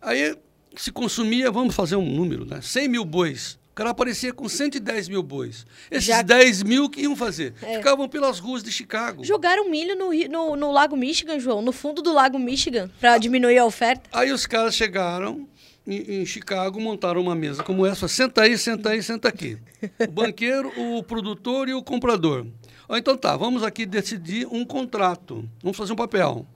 Aí 0.00 0.36
se 0.76 0.92
consumia, 0.92 1.50
vamos 1.50 1.74
fazer 1.74 1.96
um 1.96 2.08
número, 2.08 2.44
né? 2.44 2.60
100 2.60 2.88
mil 2.88 3.04
bois 3.04 3.58
cara 3.76 3.90
aparecia 3.90 4.32
com 4.32 4.48
110 4.48 5.08
mil 5.10 5.22
bois. 5.22 5.66
Esses 5.90 6.06
Já... 6.06 6.22
10 6.22 6.62
mil 6.62 6.88
que 6.88 7.02
iam 7.02 7.14
fazer? 7.14 7.52
É. 7.60 7.76
Ficavam 7.76 8.08
pelas 8.08 8.38
ruas 8.38 8.62
de 8.64 8.72
Chicago. 8.72 9.22
Jogaram 9.22 9.70
milho 9.70 9.94
no, 9.94 10.10
no, 10.30 10.56
no 10.56 10.72
Lago 10.72 10.96
Michigan, 10.96 11.38
João, 11.38 11.60
no 11.60 11.72
fundo 11.72 12.00
do 12.00 12.10
Lago 12.10 12.38
Michigan, 12.38 12.90
para 12.98 13.18
diminuir 13.18 13.58
a 13.58 13.66
oferta. 13.66 14.08
Aí 14.14 14.32
os 14.32 14.46
caras 14.46 14.74
chegaram 14.74 15.46
em, 15.86 16.22
em, 16.22 16.26
Chicago, 16.26 16.80
montaram 16.80 17.20
uma 17.20 17.34
mesa 17.34 17.62
como 17.62 17.84
essa. 17.84 18.08
Senta 18.08 18.42
aí, 18.42 18.56
senta 18.56 18.90
aí, 18.90 19.02
senta 19.02 19.28
aqui. 19.28 19.58
O 20.00 20.10
banqueiro, 20.10 20.72
o 20.74 21.02
produtor 21.02 21.68
e 21.68 21.74
o 21.74 21.82
comprador. 21.82 22.46
então 22.92 23.14
tá, 23.14 23.36
vamos 23.36 23.62
aqui 23.62 23.84
decidir 23.84 24.48
um 24.50 24.64
contrato. 24.64 25.46
Vamos 25.62 25.76
fazer 25.76 25.92
um 25.92 25.96
papel. 25.96 26.46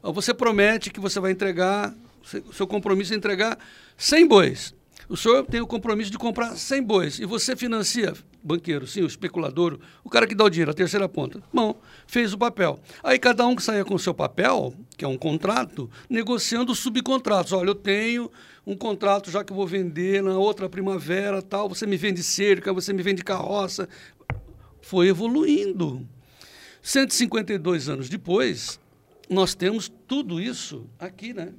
Você 0.00 0.32
promete 0.32 0.90
que 0.90 1.00
você 1.00 1.18
vai 1.18 1.32
entregar, 1.32 1.92
seu 2.52 2.68
compromisso 2.68 3.12
é 3.12 3.16
entregar 3.16 3.58
100 3.96 4.26
bois. 4.28 4.81
O 5.12 5.16
senhor 5.18 5.44
tem 5.44 5.60
o 5.60 5.66
compromisso 5.66 6.10
de 6.10 6.16
comprar 6.16 6.56
100 6.56 6.82
bois 6.84 7.18
e 7.18 7.26
você 7.26 7.54
financia, 7.54 8.14
banqueiro, 8.42 8.86
sim, 8.86 9.02
o 9.02 9.06
especulador, 9.06 9.78
o 10.02 10.08
cara 10.08 10.26
que 10.26 10.34
dá 10.34 10.42
o 10.42 10.48
dinheiro, 10.48 10.70
a 10.70 10.74
terceira 10.74 11.06
ponta. 11.06 11.42
Bom, 11.52 11.78
fez 12.06 12.32
o 12.32 12.38
papel. 12.38 12.80
Aí 13.04 13.18
cada 13.18 13.46
um 13.46 13.54
que 13.54 13.62
saia 13.62 13.84
com 13.84 13.94
o 13.94 13.98
seu 13.98 14.14
papel, 14.14 14.72
que 14.96 15.04
é 15.04 15.08
um 15.08 15.18
contrato, 15.18 15.90
negociando 16.08 16.74
subcontratos. 16.74 17.52
Olha, 17.52 17.68
eu 17.68 17.74
tenho 17.74 18.30
um 18.66 18.74
contrato 18.74 19.30
já 19.30 19.44
que 19.44 19.52
eu 19.52 19.56
vou 19.56 19.66
vender 19.66 20.22
na 20.22 20.38
outra 20.38 20.66
primavera, 20.66 21.42
tal, 21.42 21.68
você 21.68 21.86
me 21.86 21.98
vende 21.98 22.22
cerca, 22.22 22.72
você 22.72 22.94
me 22.94 23.02
vende 23.02 23.22
carroça. 23.22 23.86
Foi 24.80 25.08
evoluindo. 25.08 26.08
152 26.82 27.90
anos 27.90 28.08
depois, 28.08 28.80
nós 29.28 29.54
temos 29.54 29.92
tudo 30.08 30.40
isso 30.40 30.86
aqui, 30.98 31.34
né? 31.34 31.52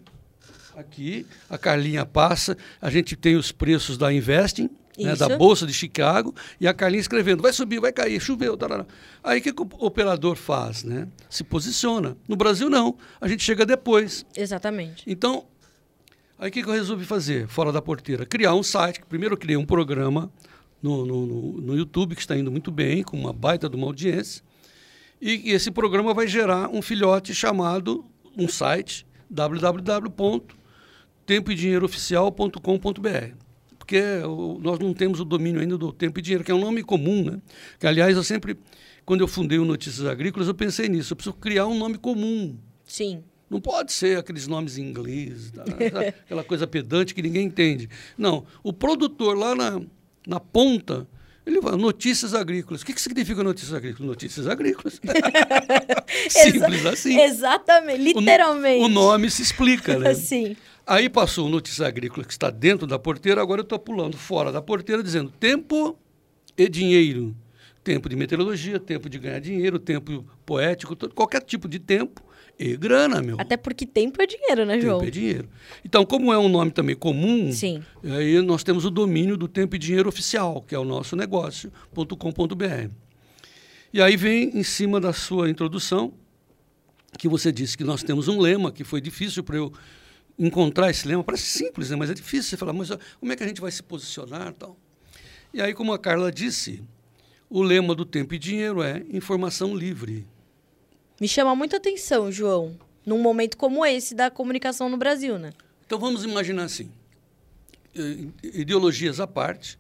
Aqui, 0.76 1.26
a 1.50 1.58
Carlinha 1.58 2.06
passa, 2.06 2.58
a 2.82 2.90
gente 2.90 3.16
tem 3.16 3.36
os 3.36 3.52
preços 3.52 3.98
da 3.98 4.12
Investing, 4.12 4.70
né, 4.98 5.16
da 5.16 5.38
Bolsa 5.38 5.66
de 5.66 5.74
Chicago, 5.74 6.34
e 6.60 6.68
a 6.68 6.74
Carlinha 6.74 7.02
escrevendo, 7.02 7.42
vai 7.42 7.54
subir, 7.54 7.80
vai 7.80 7.92
cair, 7.92 8.20
choveu. 8.20 8.56
Tarará. 8.58 8.86
Aí 9.24 9.40
o 9.40 9.42
que, 9.42 9.54
que 9.54 9.62
o 9.62 9.68
operador 9.80 10.36
faz? 10.36 10.84
Né? 10.84 11.08
Se 11.30 11.44
posiciona. 11.44 12.18
No 12.28 12.36
Brasil, 12.36 12.70
não. 12.70 12.98
A 13.20 13.28
gente 13.28 13.44
chega 13.44 13.66
depois. 13.66 14.26
Exatamente. 14.36 15.04
Então, 15.08 15.46
Aí 16.44 16.50
o 16.50 16.52
que, 16.52 16.62
que 16.62 16.68
eu 16.68 16.74
resolvi 16.74 17.06
fazer, 17.06 17.48
fora 17.48 17.72
da 17.72 17.82
porteira? 17.82 18.26
Criar 18.26 18.54
um 18.54 18.64
site. 18.64 19.02
Primeiro 19.08 19.36
eu 19.36 19.38
criei 19.38 19.56
um 19.56 19.66
programa 19.66 20.30
no, 20.82 21.06
no, 21.06 21.26
no, 21.26 21.62
no 21.62 21.78
YouTube, 21.78 22.16
que 22.16 22.22
está 22.22 22.36
indo 22.36 22.52
muito 22.52 22.70
bem, 22.70 23.02
com 23.02 23.18
uma 23.18 23.32
baita 23.32 23.70
de 23.70 23.78
uma 23.78 23.88
audiência. 23.88 24.44
E, 25.22 25.50
e 25.50 25.54
esse 25.54 25.72
programa 25.72 26.14
vai 26.14 26.28
gerar 26.28 26.70
um 26.70 26.82
filhote 26.82 27.34
chamado, 27.34 28.04
um 28.38 28.50
site, 28.50 29.06
www.tempoedinheirooficial.com.br 31.26 33.44
porque 33.84 34.02
o, 34.26 34.60
nós 34.62 34.80
não 34.80 34.94
temos 34.94 35.20
o 35.20 35.26
domínio 35.26 35.60
ainda 35.60 35.78
do 35.78 35.92
tempo 35.92 36.18
e 36.18 36.22
dinheiro, 36.22 36.42
que 36.42 36.50
é 36.50 36.56
um 36.56 36.60
nome 36.60 36.84
comum, 36.84 37.26
né? 37.26 37.42
Que, 37.78 37.86
aliás, 37.86 38.16
eu 38.16 38.24
sempre, 38.24 38.58
quando 39.06 39.20
eu 39.20 39.28
fundei 39.28 39.60
o 39.60 39.66
Notícias 39.66 40.08
Agrícolas, 40.08 40.48
eu 40.48 40.56
pensei 40.56 40.88
nisso, 40.88 41.12
eu 41.12 41.18
preciso 41.18 41.36
criar 41.36 41.68
um 41.68 41.78
nome 41.78 41.98
comum. 41.98 42.58
Sim. 42.86 43.22
Não 43.50 43.60
pode 43.60 43.92
ser 43.92 44.18
aqueles 44.18 44.48
nomes 44.48 44.78
em 44.78 44.84
inglês, 44.84 45.52
tá? 45.52 45.66
aquela 46.24 46.44
coisa 46.46 46.66
pedante 46.66 47.14
que 47.14 47.22
ninguém 47.22 47.46
entende. 47.46 47.90
Não, 48.18 48.46
o 48.64 48.72
produtor 48.72 49.38
lá 49.38 49.54
na, 49.54 49.82
na 50.26 50.40
ponta, 50.40 51.06
ele 51.46 51.60
vai, 51.60 51.76
notícias 51.76 52.34
agrícolas. 52.34 52.82
O 52.82 52.86
que, 52.86 52.94
que 52.94 53.02
significa 53.02 53.44
notícias 53.44 53.74
agrícolas? 53.74 54.08
Notícias 54.08 54.48
agrícolas. 54.48 55.02
Simples 56.30 56.86
assim. 56.86 57.20
Exatamente, 57.20 58.02
literalmente. 58.02 58.82
O, 58.82 58.86
o, 58.86 58.90
nome 58.90 59.30
se 59.30 59.42
explica, 59.42 60.00
né? 60.00 60.14
Sim. 60.16 60.56
Aí 60.86 61.10
passou 61.10 61.48
o 61.48 61.50
Notícias 61.50 61.86
Agrícolas, 61.86 62.28
que 62.28 62.34
está 62.34 62.50
dentro 62.50 62.86
da 62.86 63.00
porteira, 63.00 63.42
agora 63.42 63.62
eu 63.62 63.64
estou 63.64 63.80
pulando 63.80 64.18
fora 64.18 64.52
da 64.52 64.62
porteira, 64.62 65.02
dizendo 65.02 65.32
tempo 65.32 65.98
e 66.58 66.68
dinheiro. 66.68 67.36
Tempo 67.84 68.08
de 68.08 68.16
meteorologia, 68.16 68.80
tempo 68.80 69.10
de 69.10 69.18
ganhar 69.18 69.40
dinheiro, 69.40 69.78
tempo 69.78 70.26
poético, 70.46 70.96
todo, 70.96 71.14
qualquer 71.14 71.42
tipo 71.42 71.68
de 71.68 71.80
tempo 71.80 72.24
e 72.58 72.78
grana, 72.78 73.22
meu. 73.22 73.36
Até 73.40 73.58
porque 73.58 73.86
tempo 73.86 74.22
é 74.22 74.26
dinheiro, 74.26 74.66
né, 74.66 74.80
João? 74.80 75.00
Tempo 75.00 75.08
é 75.08 75.12
dinheiro. 75.12 75.50
Então, 75.84 76.06
como 76.06 76.32
é 76.32 76.38
um 76.38 76.48
nome 76.48 76.72
também 76.72 76.96
comum, 76.96 77.52
Sim. 77.52 77.84
aí 78.04 78.42
nós 78.42 78.64
temos 78.64 78.86
o 78.86 78.90
domínio 78.90 79.36
do 79.36 79.48
tempo 79.48 79.76
e 79.76 79.80
dinheiro 79.80 80.08
oficial, 80.08 80.62
que 80.62 80.76
é 80.76 80.80
o 80.80 80.86
nosso 80.86 81.16
negócio.com.br. 81.16 82.90
E 83.94 84.02
aí 84.02 84.16
vem 84.16 84.58
em 84.58 84.64
cima 84.64 85.00
da 85.00 85.12
sua 85.12 85.50
introdução, 85.50 86.14
que 87.18 87.28
você 87.28 87.52
disse 87.52 87.78
que 87.78 87.84
nós 87.84 88.02
temos 88.02 88.28
um 88.28 88.40
lema 88.40 88.72
que 88.72 88.84
foi 88.84 89.02
difícil 89.02 89.44
para 89.44 89.58
eu 89.58 89.72
encontrar 90.38 90.90
esse 90.90 91.08
lema. 91.08 91.24
Parece 91.24 91.46
simples, 91.46 91.90
né? 91.90 91.96
mas 91.96 92.10
é 92.10 92.14
difícil 92.14 92.50
você 92.50 92.58
falar, 92.58 92.74
mas 92.74 92.90
como 93.20 93.32
é 93.32 93.36
que 93.36 93.44
a 93.44 93.48
gente 93.48 93.62
vai 93.62 93.72
se 93.72 93.84
posicionar 93.84 94.54
tal? 94.54 94.78
E 95.54 95.62
aí, 95.62 95.74
como 95.74 95.94
a 95.94 96.00
Carla 96.00 96.32
disse, 96.32 96.84
o 97.50 97.62
lema 97.62 97.94
do 97.94 98.06
tempo 98.06 98.34
e 98.34 98.40
dinheiro 98.40 98.82
é 98.82 99.04
informação 99.12 99.76
livre. 99.76 100.26
Me 101.22 101.28
chama 101.28 101.56
muita 101.56 101.78
atenção, 101.78 102.32
João, 102.32 102.78
num 103.06 103.20
momento 103.20 103.56
como 103.56 103.86
esse 103.86 104.16
da 104.16 104.32
comunicação 104.32 104.90
no 104.90 104.98
Brasil, 104.98 105.38
né? 105.38 105.54
Então 105.86 106.00
vamos 106.00 106.24
imaginar 106.24 106.64
assim, 106.64 106.92
ideologias 108.42 109.20
à 109.20 109.28
parte, 109.28 109.78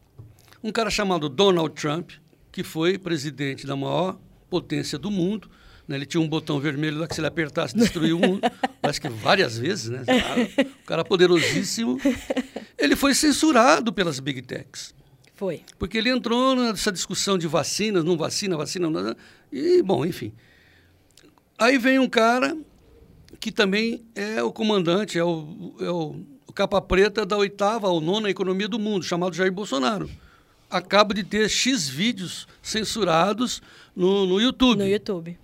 um 0.64 0.72
cara 0.72 0.90
chamado 0.90 1.28
Donald 1.28 1.74
Trump, 1.74 2.12
que 2.52 2.64
foi 2.64 2.98
presidente 3.00 3.66
da 3.66 3.76
maior 3.76 4.20
potência 4.50 5.00
do 5.00 5.10
mundo, 5.10 5.50
né? 5.88 5.96
Ele 5.96 6.06
tinha 6.06 6.22
um 6.22 6.28
botão 6.28 6.60
vermelho 6.60 7.00
lá 7.00 7.08
que 7.08 7.16
se 7.16 7.22
ele 7.22 7.28
apertasse 7.28 7.76
destruiu 7.76 8.18
mundo. 8.18 8.42
Acho 8.82 9.02
que 9.02 9.10
várias 9.10 9.58
vezes, 9.58 9.90
né? 9.90 10.04
O 10.84 10.86
cara 10.86 11.04
poderosíssimo. 11.04 12.00
Ele 12.78 12.96
foi 12.96 13.14
censurado 13.14 13.92
pelas 13.92 14.20
big 14.20 14.42
techs. 14.42 14.94
Foi. 15.36 15.62
Porque 15.78 15.98
ele 15.98 16.10
entrou 16.10 16.56
nessa 16.56 16.92
discussão 16.92 17.38
de 17.38 17.48
vacinas, 17.48 18.04
não 18.04 18.16
vacina, 18.16 18.56
vacina, 18.56 18.90
não. 18.90 19.16
E, 19.52 19.82
bom, 19.82 20.06
enfim. 20.06 20.32
Aí 21.58 21.78
vem 21.78 22.00
um 22.00 22.10
cara 22.10 22.58
que 23.40 23.52
também 23.52 24.06
é 24.16 24.42
o 24.42 24.52
comandante, 24.52 25.18
é 25.18 25.24
o, 25.24 25.76
é 25.80 25.90
o, 25.90 26.16
o 26.48 26.54
capa 26.54 26.82
preta 26.82 27.26
da 27.26 27.38
oitava 27.38 27.90
ou 27.90 28.00
nona 28.00 28.30
economia 28.30 28.68
do 28.68 28.80
mundo, 28.80 29.04
chamado 29.04 29.36
Jair 29.36 29.52
Bolsonaro. 29.52 30.10
Acaba 30.70 31.14
de 31.14 31.24
ter 31.24 31.50
X 31.50 31.88
vídeos 31.88 32.48
censurados 32.62 33.62
no, 33.96 34.26
no 34.26 34.40
YouTube. 34.40 34.80
No 34.80 34.88
YouTube. 34.88 35.38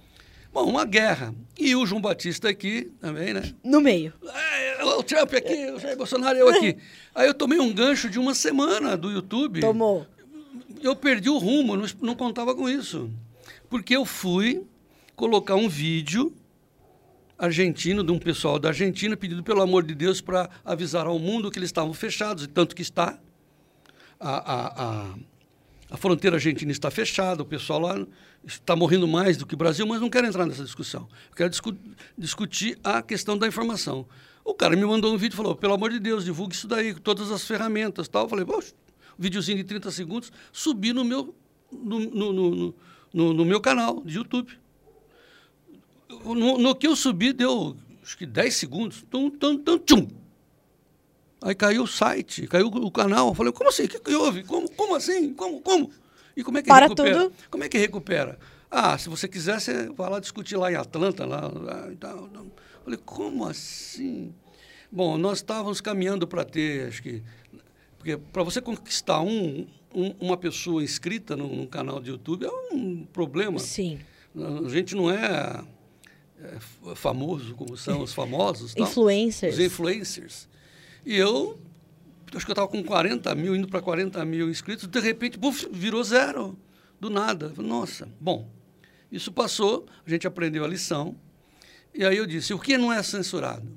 Bom, 0.51 0.65
uma 0.65 0.86
guerra. 0.86 1.34
E 1.58 1.75
o 1.75 1.86
João 1.86 2.01
Batista 2.01 2.50
aqui 2.50 2.91
também, 3.00 3.34
né? 3.34 3.53
No 3.63 3.82
meio. 3.82 4.13
É, 4.24 4.84
o 4.84 5.03
Trump 5.03 5.34
aqui, 5.34 5.72
o 5.72 5.79
Jair 5.79 5.98
Bolsonaro 5.98 6.38
eu 6.38 6.50
aqui. 6.50 6.77
Aí 7.13 7.27
eu 7.27 7.34
tomei 7.34 7.60
um 7.60 7.74
gancho 7.74 8.10
de 8.10 8.18
uma 8.18 8.34
semana 8.34 8.98
do 8.98 9.12
YouTube. 9.12 9.60
Tomou. 9.60 10.06
Eu 10.82 10.96
perdi 10.96 11.29
o 11.29 11.38
rumo, 11.38 11.75
não, 11.75 11.86
não 12.01 12.15
contava 12.15 12.56
com 12.56 12.68
isso. 12.68 13.10
Porque 13.70 13.96
eu 13.96 14.06
fui 14.06 14.63
colocar 15.15 15.56
um 15.56 15.70
vídeo 15.70 16.34
argentino, 17.38 18.03
de 18.03 18.12
um 18.12 18.20
pessoal 18.20 18.60
da 18.60 18.70
Argentina, 18.70 19.15
pedindo 19.15 19.41
pelo 19.41 19.62
amor 19.62 19.84
de 19.84 19.96
Deus 19.96 20.20
para 20.20 20.50
avisar 20.65 21.08
ao 21.08 21.18
mundo 21.18 21.50
que 21.50 21.58
eles 21.58 21.70
estavam 21.70 21.94
fechados, 21.94 22.44
e 22.44 22.48
tanto 22.48 22.75
que 22.75 22.82
está. 22.82 23.18
A, 24.20 24.29
a, 24.29 24.84
a, 24.84 25.15
a 25.89 25.98
fronteira 25.98 26.38
argentina 26.38 26.72
está 26.72 26.91
fechada, 26.91 27.41
o 27.41 27.46
pessoal 27.46 27.79
lá 27.79 28.08
está 28.46 28.75
morrendo 28.75 29.08
mais 29.08 29.38
do 29.38 29.46
que 29.46 29.55
o 29.55 29.58
Brasil, 29.58 29.86
mas 29.88 30.00
não 30.00 30.10
quero 30.10 30.27
entrar 30.27 30.46
nessa 30.46 30.63
discussão. 30.63 31.08
Eu 31.29 31.36
quero 31.36 31.50
discu 31.50 31.75
discutir 32.17 32.77
a 32.84 33.01
questão 33.01 33.38
da 33.38 33.48
informação. 33.48 34.05
O 34.46 34.53
cara 34.53 34.75
me 34.75 34.86
mandou 34.86 35.13
um 35.13 35.17
vídeo 35.17 35.34
e 35.34 35.38
falou, 35.38 35.55
pelo 35.55 35.74
amor 35.74 35.89
de 35.89 36.00
Deus, 36.00 36.24
divulgue 36.25 36.53
isso 36.53 36.67
daí, 36.67 36.93
com 36.93 37.00
todas 37.00 37.31
as 37.31 37.46
ferramentas 37.46 38.08
tal. 38.08 38.24
Eu 38.24 38.29
falei, 38.29 38.46
poxa, 38.46 38.74
videozinho 39.17 39.58
de 39.58 39.63
30 39.63 39.91
segundos, 39.91 40.31
subi 40.51 40.93
no 40.93 41.03
meu, 41.03 41.36
no, 41.72 42.00
no, 42.00 42.34
no, 42.34 43.34
no, 43.34 43.46
meu 43.46 43.60
canal 43.60 44.01
de 44.05 44.17
YouTube. 44.17 44.51
No, 46.24 46.58
no, 46.58 46.75
que 46.75 46.88
eu 46.88 46.96
subi, 46.96 47.34
deu 47.34 47.75
acho 48.03 48.17
que 48.17 48.25
10 48.25 48.55
segundos. 48.55 49.05
Tum, 49.10 49.29
tum, 49.29 49.58
tum, 49.58 49.77
tchum. 49.79 50.08
Aí 51.41 51.55
caiu 51.55 51.84
o 51.84 51.88
site, 51.88 52.48
caiu 52.48 52.67
o 52.67 52.91
canal. 52.91 53.29
Eu 53.29 53.34
falei, 53.34 53.53
como 53.53 53.69
assim? 53.69 53.86
O 53.86 53.89
que, 53.89 54.00
que 54.00 54.15
houve? 54.15 54.43
Como, 54.43 54.69
como 54.72 54.96
assim? 54.96 55.34
Como? 55.34 55.62
Como? 55.62 55.91
E 56.36 56.43
como 56.43 56.58
é 56.58 56.62
que 56.62 56.67
Para 56.67 56.88
recupera? 56.88 57.24
tudo. 57.24 57.34
Como 57.50 57.63
é 57.63 57.69
que 57.69 57.77
recupera? 57.77 58.38
Ah, 58.69 58.98
se 58.98 59.10
você 59.10 59.27
quiser, 59.27 59.60
você 59.60 59.89
vai 59.89 60.10
lá 60.10 60.19
discutir 60.19 60.58
lá 60.58 60.72
em 60.72 60.75
Atlanta. 60.75 61.25
Lá, 61.25 61.48
lá 61.48 61.89
e 61.91 61.96
tal. 61.96 62.29
Falei, 62.84 63.00
como 63.05 63.46
assim? 63.46 64.34
Bom, 64.91 65.17
nós 65.17 65.38
estávamos 65.38 65.79
caminhando 65.79 66.27
para 66.27 66.43
ter, 66.43 66.88
acho 66.88 67.01
que. 67.01 67.24
Porque 67.98 68.17
para 68.17 68.43
você 68.43 68.62
conquistar 68.62 69.22
um, 69.22 69.67
um, 69.93 70.13
uma 70.19 70.38
pessoa 70.38 70.84
inscrita 70.84 71.36
num, 71.36 71.55
num, 71.55 71.67
canal 71.67 72.01
de 72.01 72.10
YouTube 72.10 72.46
é 72.46 72.74
um 72.74 73.05
problema. 73.05 73.60
Sim. 73.60 74.00
A 74.36 74.69
gente 74.69 74.96
não 74.96 75.12
é, 75.12 75.63
é 76.41 76.96
famoso 76.96 77.55
como 77.55 77.77
são 77.77 78.01
os 78.01 78.13
famosos. 78.13 78.75
Influencers. 78.75 79.55
Os 79.55 79.60
influencers. 79.60 80.49
E 81.10 81.18
eu 81.18 81.60
acho 82.36 82.46
que 82.46 82.51
eu 82.51 82.54
estava 82.54 82.68
com 82.68 82.84
40 82.84 83.34
mil, 83.34 83.56
indo 83.56 83.68
para 83.68 83.82
40 83.82 84.24
mil 84.25 84.48
inscritos, 84.48 84.88
de 84.88 85.00
repente, 85.00 85.39
buf, 85.39 85.68
virou 85.72 86.04
zero, 86.04 86.56
do 87.00 87.10
nada. 87.10 87.51
Nossa, 87.58 88.08
bom, 88.22 88.48
isso 89.12 89.32
passou, 89.32 89.88
a 90.06 90.08
gente 90.08 90.28
aprendeu 90.28 90.63
a 90.63 90.68
lição, 90.68 91.16
e 91.96 92.06
aí 92.06 92.16
eu 92.16 92.28
disse, 92.28 92.54
o 92.54 92.60
que 92.60 92.78
não 92.78 92.94
é 92.94 93.01
censurado? 93.01 93.68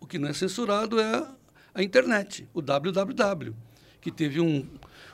O 0.00 0.06
que 0.08 0.18
não 0.18 0.28
é 0.28 0.32
censurado 0.32 0.98
é 0.98 1.24
a 1.72 1.80
internet, 1.80 2.44
o 2.52 2.60
www, 2.60 3.54
que 4.00 4.10
teve 4.10 4.40
um, 4.40 4.66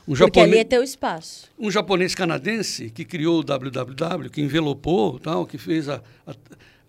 um 0.07 0.15
Porque 0.15 0.39
ali 0.39 0.57
é 0.57 0.63
teu 0.63 0.81
espaço. 0.81 1.47
Um 1.59 1.69
japonês 1.69 2.15
canadense 2.15 2.89
que 2.89 3.05
criou 3.05 3.41
o 3.41 3.43
www, 3.43 4.31
que 4.31 4.41
envelopou, 4.41 5.19
tal, 5.19 5.45
que 5.45 5.59
fez 5.59 5.87
a, 5.87 6.01
a, 6.25 6.35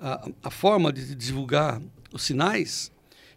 a, 0.01 0.29
a 0.45 0.51
forma 0.51 0.91
de 0.91 1.15
divulgar 1.15 1.79
os 2.11 2.23
sinais, 2.23 2.91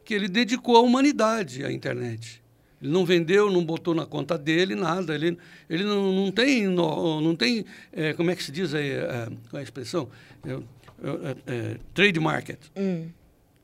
que 0.06 0.14
ele 0.14 0.28
dedicou 0.28 0.78
à 0.78 0.82
humanidade 0.82 1.66
à 1.66 1.72
internet. 1.72 2.42
Ele 2.82 2.92
não 2.92 3.06
vendeu, 3.06 3.52
não 3.52 3.66
botou 3.66 3.96
na 3.96 4.06
conta 4.06 4.38
dele 4.38 4.76
nada. 4.76 5.16
Ele, 5.16 5.38
ele 5.70 5.84
não, 5.84 6.14
não 6.14 6.32
tem, 6.32 6.68
não, 6.68 7.20
não 7.20 7.36
tem 7.36 7.66
é, 7.92 8.14
como 8.14 8.30
é 8.30 8.36
que 8.36 8.44
se 8.44 8.52
diz 8.52 8.74
aí, 8.74 8.92
é, 8.92 9.28
qual 9.50 9.58
é 9.58 9.60
a 9.60 9.64
expressão? 9.64 10.08
É, 10.46 10.52
é, 10.52 11.38
é 11.48 11.78
trade 11.94 12.20
market. 12.20 12.60
Hum. 12.78 13.10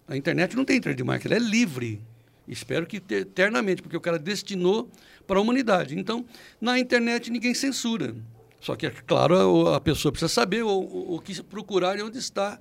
A 0.08 0.18
internet 0.18 0.56
não 0.56 0.66
tem 0.66 0.82
trade 0.82 1.04
market, 1.04 1.32
ela 1.32 1.36
é 1.36 1.40
livre. 1.40 2.02
Espero 2.48 2.86
que 2.86 2.98
eternamente, 2.98 3.82
porque 3.82 3.96
o 3.96 4.02
cara 4.02 4.18
destinou 4.18 4.90
para 5.28 5.38
a 5.38 5.42
humanidade. 5.42 5.98
Então, 5.98 6.26
na 6.60 6.80
internet 6.80 7.30
ninguém 7.32 7.54
censura. 7.54 8.16
Só 8.60 8.76
que, 8.76 8.88
é 8.88 8.90
claro, 8.90 9.68
a, 9.68 9.78
a 9.78 9.80
pessoa 9.80 10.12
precisa 10.12 10.28
saber 10.28 10.64
o, 10.64 11.16
o, 11.16 11.20
que 11.20 11.42
procurar 11.44 11.98
e 11.98 12.02
onde 12.02 12.18
está 12.18 12.60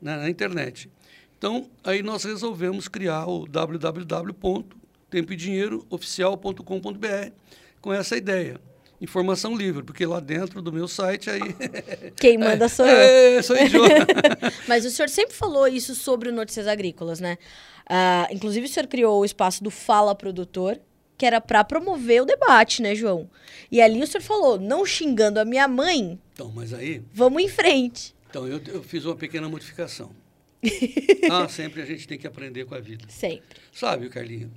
na, 0.00 0.18
na 0.18 0.30
internet. 0.30 0.90
Então, 1.40 1.70
aí 1.82 2.02
nós 2.02 2.22
resolvemos 2.22 2.86
criar 2.86 3.26
o 3.26 3.48
www 3.48 4.68
tempoedinheirooficial.com.br 5.10 7.32
com 7.80 7.92
essa 7.92 8.16
ideia. 8.16 8.60
Informação 9.00 9.56
livre, 9.56 9.82
porque 9.82 10.06
lá 10.06 10.20
dentro 10.20 10.62
do 10.62 10.72
meu 10.72 10.86
site 10.86 11.28
aí. 11.30 11.40
Quem 12.16 12.38
manda 12.38 12.68
sou 12.68 12.86
eu. 12.86 12.96
É, 12.96 13.42
sou 13.42 13.56
idiota. 13.56 14.06
Mas 14.68 14.84
o 14.84 14.90
senhor 14.90 15.08
sempre 15.08 15.34
falou 15.34 15.66
isso 15.66 15.94
sobre 15.94 16.30
notícias 16.30 16.66
agrícolas, 16.66 17.18
né? 17.18 17.38
Uh, 17.88 18.34
inclusive, 18.34 18.66
o 18.66 18.68
senhor 18.68 18.86
criou 18.86 19.20
o 19.20 19.24
espaço 19.24 19.64
do 19.64 19.70
Fala 19.70 20.14
Produtor, 20.14 20.78
que 21.16 21.24
era 21.24 21.40
para 21.40 21.64
promover 21.64 22.20
o 22.22 22.26
debate, 22.26 22.82
né, 22.82 22.94
João? 22.94 23.30
E 23.72 23.80
ali 23.80 24.02
o 24.02 24.06
senhor 24.06 24.22
falou, 24.22 24.60
não 24.60 24.84
xingando 24.84 25.40
a 25.40 25.46
minha 25.46 25.66
mãe. 25.66 26.18
Então, 26.34 26.52
mas 26.54 26.74
aí. 26.74 27.02
Vamos 27.14 27.42
em 27.42 27.48
frente. 27.48 28.14
Então, 28.28 28.46
eu, 28.46 28.60
eu 28.66 28.82
fiz 28.82 29.06
uma 29.06 29.16
pequena 29.16 29.48
modificação. 29.48 30.10
ah, 31.30 31.48
sempre 31.48 31.82
a 31.82 31.86
gente 31.86 32.06
tem 32.06 32.18
que 32.18 32.26
aprender 32.26 32.64
com 32.64 32.74
a 32.74 32.80
vida. 32.80 33.04
Sempre. 33.08 33.58
Sabe, 33.72 34.08
Carlinhos? 34.08 34.50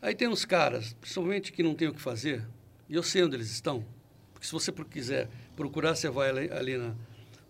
Aí 0.00 0.14
tem 0.14 0.28
uns 0.28 0.44
caras, 0.44 0.92
principalmente 1.00 1.52
que 1.52 1.62
não 1.62 1.74
tem 1.74 1.88
o 1.88 1.94
que 1.94 2.00
fazer, 2.00 2.44
e 2.88 2.94
eu 2.94 3.02
sei 3.02 3.22
onde 3.24 3.34
eles 3.36 3.50
estão. 3.50 3.84
Porque 4.32 4.46
se 4.46 4.52
você 4.52 4.70
quiser 4.72 5.28
procurar, 5.56 5.96
você 5.96 6.08
vai 6.08 6.28
ali, 6.30 6.50
ali 6.52 6.76
na, 6.78 6.94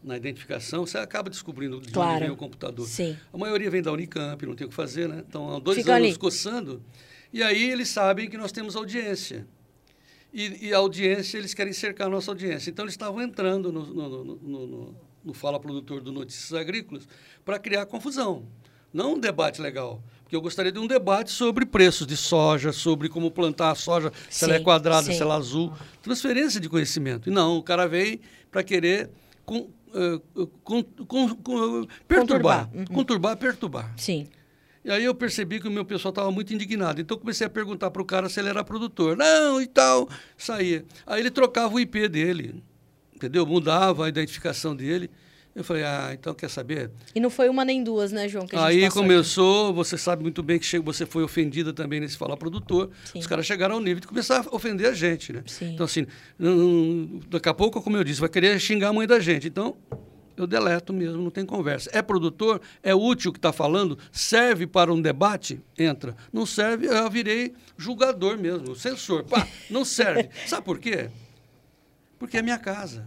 na 0.02 0.16
identificação, 0.16 0.86
você 0.86 0.96
acaba 0.96 1.28
descobrindo 1.28 1.78
de 1.80 1.92
Claro. 1.92 2.12
onde 2.12 2.20
vem 2.22 2.30
o 2.30 2.36
computador. 2.36 2.86
Sim. 2.86 3.14
A 3.30 3.36
maioria 3.36 3.70
vem 3.70 3.82
da 3.82 3.92
Unicamp, 3.92 4.46
não 4.46 4.54
tem 4.54 4.66
o 4.66 4.70
que 4.70 4.74
fazer, 4.74 5.06
né? 5.06 5.18
Estão 5.20 5.54
há 5.54 5.58
dois 5.58 5.76
Fica 5.76 5.94
anos 5.96 6.08
ali. 6.08 6.18
coçando. 6.18 6.82
E 7.30 7.42
aí 7.42 7.70
eles 7.70 7.88
sabem 7.90 8.30
que 8.30 8.38
nós 8.38 8.50
temos 8.52 8.74
audiência. 8.74 9.46
E, 10.32 10.68
e 10.68 10.74
a 10.74 10.78
audiência, 10.78 11.36
eles 11.36 11.52
querem 11.52 11.72
cercar 11.74 12.06
a 12.06 12.10
nossa 12.10 12.30
audiência. 12.30 12.70
Então, 12.70 12.84
eles 12.86 12.94
estavam 12.94 13.20
entrando 13.20 13.70
no, 13.72 13.84
no, 13.86 14.24
no, 14.24 14.66
no- 14.66 14.96
no- 15.24 15.34
Fala 15.34 15.58
Produtor 15.60 16.00
do 16.00 16.12
Notícias 16.12 16.52
Agrícolas 16.52 17.06
para 17.44 17.58
criar 17.58 17.86
confusão. 17.86 18.44
Não 18.92 19.14
um 19.14 19.18
debate 19.20 19.60
legal. 19.60 20.02
Porque 20.22 20.36
eu 20.36 20.40
gostaria 20.42 20.70
de 20.72 20.78
um 20.78 20.86
debate 20.86 21.30
sobre 21.30 21.64
preços 21.64 22.06
de 22.06 22.16
soja, 22.16 22.70
sobre 22.72 23.08
como 23.08 23.30
plantar 23.30 23.70
a 23.70 23.74
soja, 23.74 24.12
se 24.28 24.44
ela 24.44 24.54
é 24.54 24.58
Sim, 24.58 24.64
quadrada, 24.64 25.06
sim. 25.06 25.14
se 25.14 25.22
ela 25.22 25.34
é 25.34 25.38
azul. 25.38 25.72
Transferência 26.02 26.60
de 26.60 26.68
conhecimento. 26.68 27.28
E 27.30 27.32
não, 27.32 27.56
o 27.56 27.62
cara 27.62 27.86
veio 27.88 28.20
para 28.50 28.62
querer 28.62 29.10
com, 29.46 29.70
eh, 29.94 30.20
com- 30.62 30.82
com- 30.82 31.34
com- 31.36 31.86
perturbar. 32.06 32.66
Conturbar. 32.66 32.70
Uhum. 32.74 32.84
Conturbar, 32.86 33.36
perturbar. 33.38 33.94
Sim. 33.96 34.26
E 34.84 34.90
aí 34.90 35.04
eu 35.04 35.14
percebi 35.14 35.60
que 35.60 35.68
o 35.68 35.70
meu 35.70 35.84
pessoal 35.84 36.10
estava 36.10 36.30
muito 36.30 36.52
indignado. 36.54 37.00
Então 37.00 37.14
eu 37.16 37.20
comecei 37.20 37.46
a 37.46 37.50
perguntar 37.50 37.90
para 37.90 38.00
o 38.00 38.04
cara 38.04 38.28
se 38.28 38.38
ele 38.38 38.48
era 38.50 38.62
produtor. 38.62 39.16
Não, 39.16 39.60
e 39.60 39.66
tal. 39.66 40.08
Saía. 40.36 40.84
Aí 41.06 41.20
ele 41.20 41.30
trocava 41.30 41.74
o 41.74 41.80
IP 41.80 42.06
dele. 42.08 42.62
Entendeu? 43.18 43.44
Mudava 43.44 44.06
a 44.06 44.08
identificação 44.08 44.76
dele. 44.76 45.10
Eu 45.54 45.64
falei, 45.64 45.82
ah, 45.82 46.10
então 46.12 46.32
quer 46.34 46.48
saber? 46.48 46.88
E 47.12 47.18
não 47.18 47.28
foi 47.28 47.48
uma 47.48 47.64
nem 47.64 47.82
duas, 47.82 48.12
né, 48.12 48.28
João? 48.28 48.44
Aí 48.52 48.82
passou 48.82 48.86
aqui. 48.86 48.90
começou, 48.90 49.74
você 49.74 49.98
sabe 49.98 50.22
muito 50.22 50.40
bem 50.40 50.56
que 50.56 50.78
você 50.78 51.04
foi 51.04 51.24
ofendida 51.24 51.72
também 51.72 51.98
nesse 51.98 52.16
falar 52.16 52.36
produtor. 52.36 52.90
Sim. 53.04 53.18
Os 53.18 53.26
caras 53.26 53.44
chegaram 53.44 53.74
ao 53.74 53.80
nível 53.80 54.00
de 54.00 54.06
começar 54.06 54.46
a 54.46 54.54
ofender 54.54 54.86
a 54.86 54.92
gente, 54.92 55.32
né? 55.32 55.42
Sim. 55.46 55.74
Então, 55.74 55.84
assim, 55.84 56.06
daqui 57.28 57.48
a 57.48 57.54
pouco, 57.54 57.82
como 57.82 57.96
eu 57.96 58.04
disse, 58.04 58.20
vai 58.20 58.28
querer 58.28 58.60
xingar 58.60 58.90
a 58.90 58.92
mãe 58.92 59.04
da 59.04 59.18
gente. 59.18 59.48
Então, 59.48 59.76
eu 60.36 60.46
deleto 60.46 60.92
mesmo, 60.92 61.20
não 61.20 61.30
tem 61.30 61.44
conversa. 61.44 61.90
É 61.92 62.00
produtor, 62.00 62.60
é 62.80 62.94
útil 62.94 63.30
o 63.30 63.32
que 63.32 63.40
está 63.40 63.52
falando, 63.52 63.98
serve 64.12 64.64
para 64.64 64.92
um 64.92 65.02
debate, 65.02 65.60
entra. 65.76 66.14
Não 66.32 66.46
serve, 66.46 66.86
eu 66.86 67.10
virei 67.10 67.52
julgador 67.76 68.38
mesmo, 68.38 68.76
censor. 68.76 69.24
Pá, 69.24 69.44
não 69.68 69.84
serve. 69.84 70.28
Sabe 70.46 70.64
por 70.64 70.78
quê? 70.78 71.10
Porque 72.18 72.36
é 72.38 72.42
minha 72.42 72.58
casa. 72.58 73.06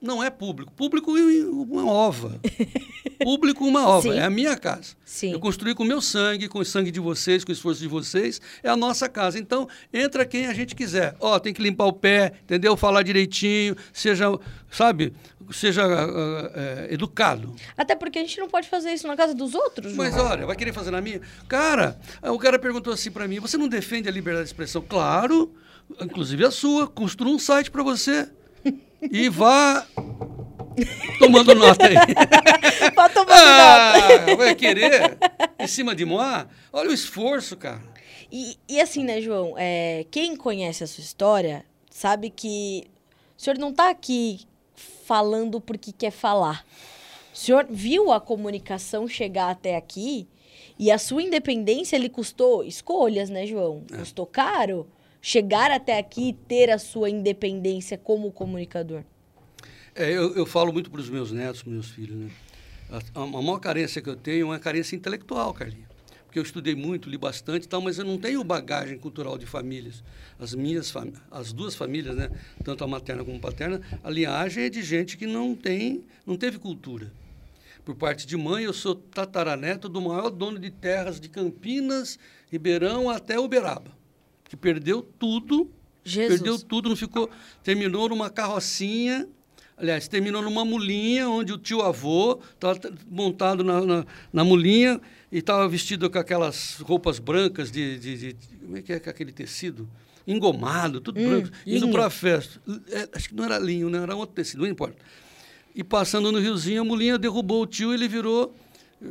Não 0.00 0.24
é 0.24 0.30
público. 0.30 0.72
Público 0.72 1.16
é 1.16 1.44
uma 1.44 1.86
ova. 1.86 2.40
Público 3.22 3.66
uma 3.66 3.86
ova. 3.86 4.10
Sim. 4.10 4.18
É 4.18 4.22
a 4.22 4.30
minha 4.30 4.56
casa. 4.56 4.94
Sim. 5.04 5.32
Eu 5.32 5.40
construí 5.40 5.74
com 5.74 5.82
o 5.82 5.86
meu 5.86 6.00
sangue, 6.00 6.48
com 6.48 6.58
o 6.58 6.64
sangue 6.64 6.90
de 6.90 6.98
vocês, 6.98 7.44
com 7.44 7.50
o 7.50 7.54
esforço 7.54 7.80
de 7.80 7.86
vocês. 7.86 8.40
É 8.62 8.70
a 8.70 8.76
nossa 8.76 9.10
casa. 9.10 9.38
Então, 9.38 9.68
entra 9.92 10.24
quem 10.24 10.46
a 10.46 10.54
gente 10.54 10.74
quiser. 10.74 11.14
Ó, 11.20 11.38
tem 11.38 11.52
que 11.52 11.62
limpar 11.62 11.84
o 11.84 11.92
pé, 11.92 12.32
entendeu? 12.44 12.78
Falar 12.78 13.02
direitinho, 13.02 13.76
seja, 13.92 14.26
sabe, 14.70 15.12
seja 15.52 15.84
ah, 15.84 16.50
eh, 16.54 16.88
educado. 16.92 17.54
Até 17.76 17.94
porque 17.94 18.20
a 18.20 18.22
gente 18.22 18.40
não 18.40 18.48
pode 18.48 18.70
fazer 18.70 18.92
isso 18.92 19.06
na 19.06 19.16
casa 19.16 19.34
dos 19.34 19.54
outros. 19.54 19.92
Mas 19.92 20.16
olha, 20.16 20.46
vai 20.46 20.56
querer 20.56 20.72
fazer 20.72 20.90
na 20.90 21.02
minha? 21.02 21.20
Cara, 21.46 22.00
o 22.22 22.38
cara 22.38 22.58
perguntou 22.58 22.90
assim 22.90 23.10
para 23.10 23.28
mim: 23.28 23.38
você 23.38 23.58
não 23.58 23.68
defende 23.68 24.08
a 24.08 24.12
liberdade 24.12 24.44
de 24.44 24.50
expressão? 24.50 24.80
Claro, 24.80 25.52
inclusive 26.00 26.44
a 26.44 26.50
sua. 26.50 26.86
Construa 26.86 27.32
um 27.32 27.38
site 27.38 27.70
para 27.70 27.82
você. 27.82 28.28
E 29.02 29.28
vá 29.28 29.86
tomando 31.18 31.54
nota 31.54 31.86
aí. 31.86 31.94
Pra 32.94 33.08
tomar 33.08 33.26
nota. 33.26 34.32
Ah, 34.32 34.36
vai 34.36 34.54
querer? 34.54 35.18
Em 35.58 35.66
cima 35.66 35.94
de 35.94 36.04
Moá? 36.04 36.46
Olha 36.72 36.90
o 36.90 36.92
esforço, 36.92 37.56
cara. 37.56 37.82
E, 38.30 38.56
e 38.68 38.80
assim, 38.80 39.04
né, 39.04 39.20
João? 39.20 39.54
É, 39.56 40.06
quem 40.10 40.36
conhece 40.36 40.84
a 40.84 40.86
sua 40.86 41.02
história 41.02 41.64
sabe 41.90 42.30
que 42.30 42.84
o 43.36 43.42
senhor 43.42 43.58
não 43.58 43.70
está 43.70 43.90
aqui 43.90 44.40
falando 45.04 45.60
porque 45.60 45.92
quer 45.92 46.12
falar. 46.12 46.64
O 47.32 47.36
senhor 47.36 47.66
viu 47.68 48.12
a 48.12 48.20
comunicação 48.20 49.08
chegar 49.08 49.50
até 49.50 49.76
aqui 49.76 50.28
e 50.78 50.90
a 50.90 50.98
sua 50.98 51.22
independência 51.22 51.98
lhe 51.98 52.08
custou 52.08 52.62
escolhas, 52.64 53.30
né, 53.30 53.46
João? 53.46 53.82
É. 53.92 53.96
Custou 53.98 54.26
caro 54.26 54.86
chegar 55.20 55.70
até 55.70 55.98
aqui 55.98 56.28
e 56.28 56.32
ter 56.32 56.70
a 56.70 56.78
sua 56.78 57.10
independência 57.10 57.98
como 57.98 58.30
comunicador. 58.32 59.02
É, 59.94 60.10
eu, 60.10 60.34
eu 60.34 60.46
falo 60.46 60.72
muito 60.72 60.90
para 60.90 61.00
os 61.00 61.10
meus 61.10 61.32
netos, 61.32 61.64
meus 61.64 61.90
filhos, 61.90 62.16
né? 62.16 62.30
A, 62.90 63.22
a 63.22 63.26
maior 63.26 63.58
carência 63.58 64.02
que 64.02 64.08
eu 64.08 64.16
tenho 64.16 64.42
é 64.42 64.44
uma 64.44 64.58
carência 64.58 64.96
intelectual, 64.96 65.54
Carlinhos. 65.54 65.88
Porque 66.24 66.38
eu 66.38 66.44
estudei 66.44 66.76
muito, 66.76 67.10
li 67.10 67.18
bastante 67.18 67.64
e 67.64 67.68
tal, 67.68 67.80
mas 67.80 67.98
eu 67.98 68.04
não 68.04 68.16
tenho 68.16 68.42
bagagem 68.44 68.96
cultural 68.96 69.36
de 69.36 69.46
famílias. 69.46 70.02
As 70.38 70.54
minhas, 70.54 70.92
as 71.28 71.52
duas 71.52 71.74
famílias, 71.74 72.14
né? 72.14 72.30
Tanto 72.62 72.84
a 72.84 72.86
materna 72.86 73.24
como 73.24 73.36
a 73.36 73.40
paterna, 73.40 73.80
a 74.02 74.08
linhagem 74.08 74.64
é 74.64 74.70
de 74.70 74.80
gente 74.80 75.16
que 75.16 75.26
não 75.26 75.56
tem, 75.56 76.04
não 76.24 76.36
teve 76.36 76.58
cultura. 76.58 77.12
Por 77.84 77.96
parte 77.96 78.26
de 78.26 78.36
mãe, 78.36 78.62
eu 78.62 78.72
sou 78.72 78.94
tataraneto 78.94 79.88
do 79.88 80.00
maior 80.00 80.30
dono 80.30 80.58
de 80.58 80.70
terras 80.70 81.18
de 81.18 81.28
Campinas, 81.28 82.16
Ribeirão 82.48 83.10
até 83.10 83.38
Uberaba, 83.38 83.90
que 84.50 84.56
perdeu 84.56 85.00
tudo 85.00 85.70
Jesus. 86.04 86.40
Perdeu 86.40 86.58
tudo, 86.58 86.88
não 86.88 86.96
ficou. 86.96 87.30
Terminou 87.62 88.08
numa 88.08 88.28
carrocinha. 88.28 89.28
Aliás, 89.76 90.08
terminou 90.08 90.42
numa 90.42 90.64
mulinha, 90.64 91.28
onde 91.28 91.52
o 91.52 91.58
tio 91.58 91.80
avô 91.82 92.40
estava 92.54 92.78
montado 93.08 93.62
na, 93.64 93.80
na, 93.80 94.06
na 94.32 94.44
mulinha 94.44 95.00
e 95.30 95.38
estava 95.38 95.66
vestido 95.68 96.10
com 96.10 96.18
aquelas 96.18 96.78
roupas 96.80 97.18
brancas 97.18 97.70
de, 97.70 97.98
de, 97.98 98.16
de- 98.34 98.36
Como 98.58 98.76
é 98.76 98.82
que 98.82 98.92
é 98.92 98.96
aquele 98.96 99.30
tecido? 99.32 99.88
Engomado, 100.26 101.00
tudo 101.00 101.18
Hum, 101.20 101.28
branco. 101.28 101.48
Indo 101.66 101.88
para 101.90 102.06
a 102.06 102.10
festa. 102.10 102.60
É, 102.90 103.08
acho 103.14 103.28
que 103.30 103.34
não 103.34 103.44
era 103.44 103.58
linho, 103.58 103.88
né? 103.88 104.02
era 104.02 104.14
outro 104.16 104.34
tecido, 104.34 104.62
não 104.62 104.68
importa. 104.68 104.96
E 105.74 105.84
passando 105.84 106.32
no 106.32 106.38
riozinho, 106.40 106.80
a 106.82 106.84
mulinha 106.84 107.16
derrubou 107.16 107.62
o 107.62 107.66
tio 107.66 107.92
e 107.92 107.94
ele 107.94 108.08
virou 108.08 108.54
eh, 109.02 109.06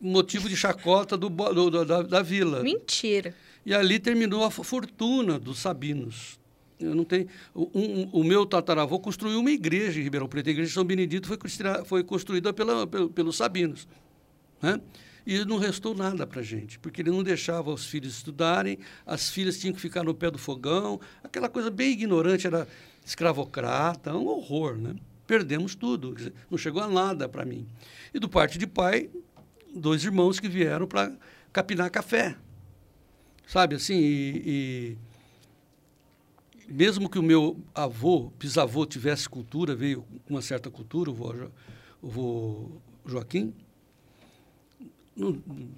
motivo 0.00 0.48
de 0.48 0.56
chacota 0.56 1.16
do- 1.16 1.28
do- 1.28 1.84
da, 1.84 2.02
da 2.02 2.22
vila. 2.22 2.62
Mentira. 2.62 3.34
E 3.64 3.74
ali 3.74 3.98
terminou 3.98 4.44
a 4.44 4.50
fo- 4.50 4.62
fortuna 4.64 5.38
dos 5.38 5.58
Sabinos. 5.58 6.38
Eu 6.78 6.94
não 6.94 7.04
tenho. 7.04 7.26
O, 7.54 7.70
um- 7.74 8.08
o 8.10 8.24
meu 8.24 8.46
tataravô 8.46 8.98
construiu 8.98 9.38
uma 9.40 9.50
igreja 9.50 10.00
em 10.00 10.02
Ribeirão 10.02 10.26
Preto. 10.26 10.46
A 10.48 10.50
igreja 10.50 10.68
de 10.68 10.74
São 10.74 10.84
Benedito 10.84 11.26
foi, 11.28 11.36
construída- 11.36 11.84
foi 11.84 12.02
construída 12.02 12.52
pela, 12.52 12.86
pelo- 12.86 13.10
pelos 13.10 13.36
Sabinos. 13.36 13.86
Né? 14.62 14.80
E 15.26 15.44
não 15.44 15.58
restou 15.58 15.94
nada 15.94 16.26
para 16.26 16.40
a 16.40 16.42
gente, 16.42 16.78
porque 16.78 17.02
ele 17.02 17.10
não 17.10 17.22
deixava 17.22 17.70
os 17.70 17.84
filhos 17.84 18.16
estudarem, 18.16 18.78
as 19.06 19.28
filhas 19.28 19.58
tinham 19.58 19.74
que 19.74 19.80
ficar 19.80 20.02
no 20.02 20.14
pé 20.14 20.30
do 20.30 20.38
fogão, 20.38 20.98
aquela 21.22 21.48
coisa 21.48 21.70
bem 21.70 21.92
ignorante, 21.92 22.46
era 22.46 22.66
escravocrata, 23.04 24.14
um 24.16 24.26
horror. 24.26 24.76
Né? 24.78 24.96
Perdemos 25.26 25.74
tudo, 25.74 26.14
dizer, 26.14 26.32
não 26.50 26.56
chegou 26.56 26.82
a 26.82 26.88
nada 26.88 27.28
para 27.28 27.44
mim. 27.44 27.66
E 28.14 28.18
do 28.18 28.28
parte 28.28 28.56
de 28.58 28.66
pai, 28.66 29.10
dois 29.74 30.02
irmãos 30.02 30.40
que 30.40 30.48
vieram 30.48 30.86
para 30.86 31.12
capinar 31.52 31.90
café 31.90 32.34
sabe 33.50 33.74
assim 33.74 33.98
e, 33.98 34.96
e 36.68 36.72
mesmo 36.72 37.10
que 37.10 37.18
o 37.18 37.22
meu 37.22 37.58
avô 37.74 38.32
bisavô 38.38 38.86
tivesse 38.86 39.28
cultura 39.28 39.74
veio 39.74 40.04
com 40.24 40.34
uma 40.34 40.40
certa 40.40 40.70
cultura 40.70 41.10
o 41.10 41.14
vô, 41.14 41.34
o 42.00 42.08
vô 42.08 42.70
Joaquim 43.04 43.52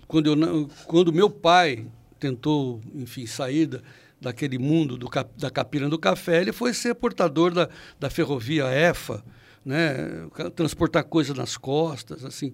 quando 0.06 0.26
eu 0.26 0.68
quando 0.86 1.14
meu 1.14 1.30
pai 1.30 1.86
tentou 2.20 2.78
enfim 2.94 3.24
sair 3.24 3.64
da, 3.64 3.80
daquele 4.20 4.58
mundo 4.58 4.98
do, 4.98 5.08
da 5.38 5.50
capina 5.50 5.88
do 5.88 5.98
café 5.98 6.42
ele 6.42 6.52
foi 6.52 6.74
ser 6.74 6.94
portador 6.94 7.54
da, 7.54 7.70
da 7.98 8.10
ferrovia 8.10 8.66
EFA 8.66 9.24
né 9.64 10.28
transportar 10.54 11.04
coisa 11.04 11.32
nas 11.32 11.56
costas 11.56 12.22
assim. 12.22 12.52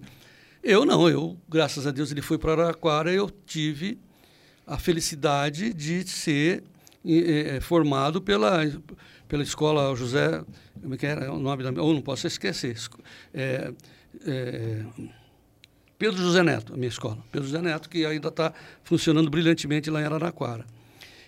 Eu 0.63 0.85
não 0.85 1.09
eu 1.09 1.37
graças 1.49 1.85
a 1.85 1.91
Deus 1.91 2.09
ele 2.09 2.21
foi 2.21 2.37
para 2.37 2.53
Araraquara 2.53 3.11
eu 3.11 3.29
tive 3.29 3.99
a 4.69 4.77
felicidade 4.77 5.73
de 5.73 6.07
ser 6.07 6.63
eh, 7.03 7.59
formado 7.59 8.21
pela, 8.21 8.59
pela 9.27 9.41
escola 9.41 9.95
José. 9.95 10.43
Como 10.79 10.93
é 10.93 10.97
que 10.97 11.07
era 11.07 11.33
o 11.33 11.39
nome 11.39 11.63
da. 11.63 11.81
Ou 11.81 11.93
não 11.93 12.01
posso 12.01 12.27
esquecer. 12.27 12.77
eh, 13.33 13.73
eh, 14.27 14.85
Pedro 15.97 16.17
José 16.17 16.43
Neto, 16.43 16.73
a 16.73 16.77
minha 16.77 16.87
escola. 16.87 17.17
Pedro 17.31 17.47
José 17.47 17.61
Neto, 17.61 17.89
que 17.89 18.05
ainda 18.05 18.27
está 18.29 18.53
funcionando 18.83 19.29
brilhantemente 19.29 19.89
lá 19.89 20.01
em 20.01 20.05
Araraquara. 20.05 20.65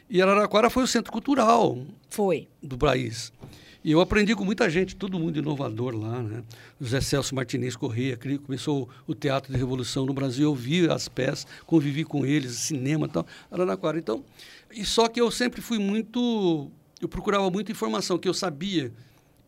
E 0.07 0.21
Araraquara 0.21 0.69
foi 0.69 0.83
o 0.83 0.87
centro 0.87 1.11
cultural 1.11 1.83
Foi. 2.09 2.47
do 2.61 2.77
Braís. 2.77 3.33
E 3.83 3.91
eu 3.91 3.99
aprendi 3.99 4.35
com 4.35 4.45
muita 4.45 4.69
gente, 4.69 4.95
todo 4.95 5.17
mundo 5.17 5.39
inovador 5.39 5.95
lá, 5.95 6.21
né? 6.21 6.43
José 6.79 7.01
Celso 7.01 7.33
Martinez 7.33 7.75
Corrêa, 7.75 8.15
cri- 8.15 8.37
começou 8.37 8.87
o 9.07 9.15
Teatro 9.15 9.51
de 9.51 9.57
Revolução 9.57 10.05
no 10.05 10.13
Brasil, 10.13 10.43
eu 10.49 10.53
vi 10.55 10.87
as 10.87 11.07
peças, 11.09 11.47
convivi 11.65 12.03
com 12.03 12.23
eles, 12.23 12.51
cinema 12.57 13.07
e 13.07 13.09
tal, 13.09 13.25
Araraquara. 13.49 13.97
Então, 13.97 14.23
e 14.71 14.85
só 14.85 15.07
que 15.07 15.19
eu 15.19 15.31
sempre 15.31 15.61
fui 15.61 15.79
muito, 15.79 16.69
eu 17.01 17.09
procurava 17.09 17.49
muita 17.49 17.71
informação, 17.71 18.19
que 18.19 18.29
eu 18.29 18.33
sabia 18.33 18.91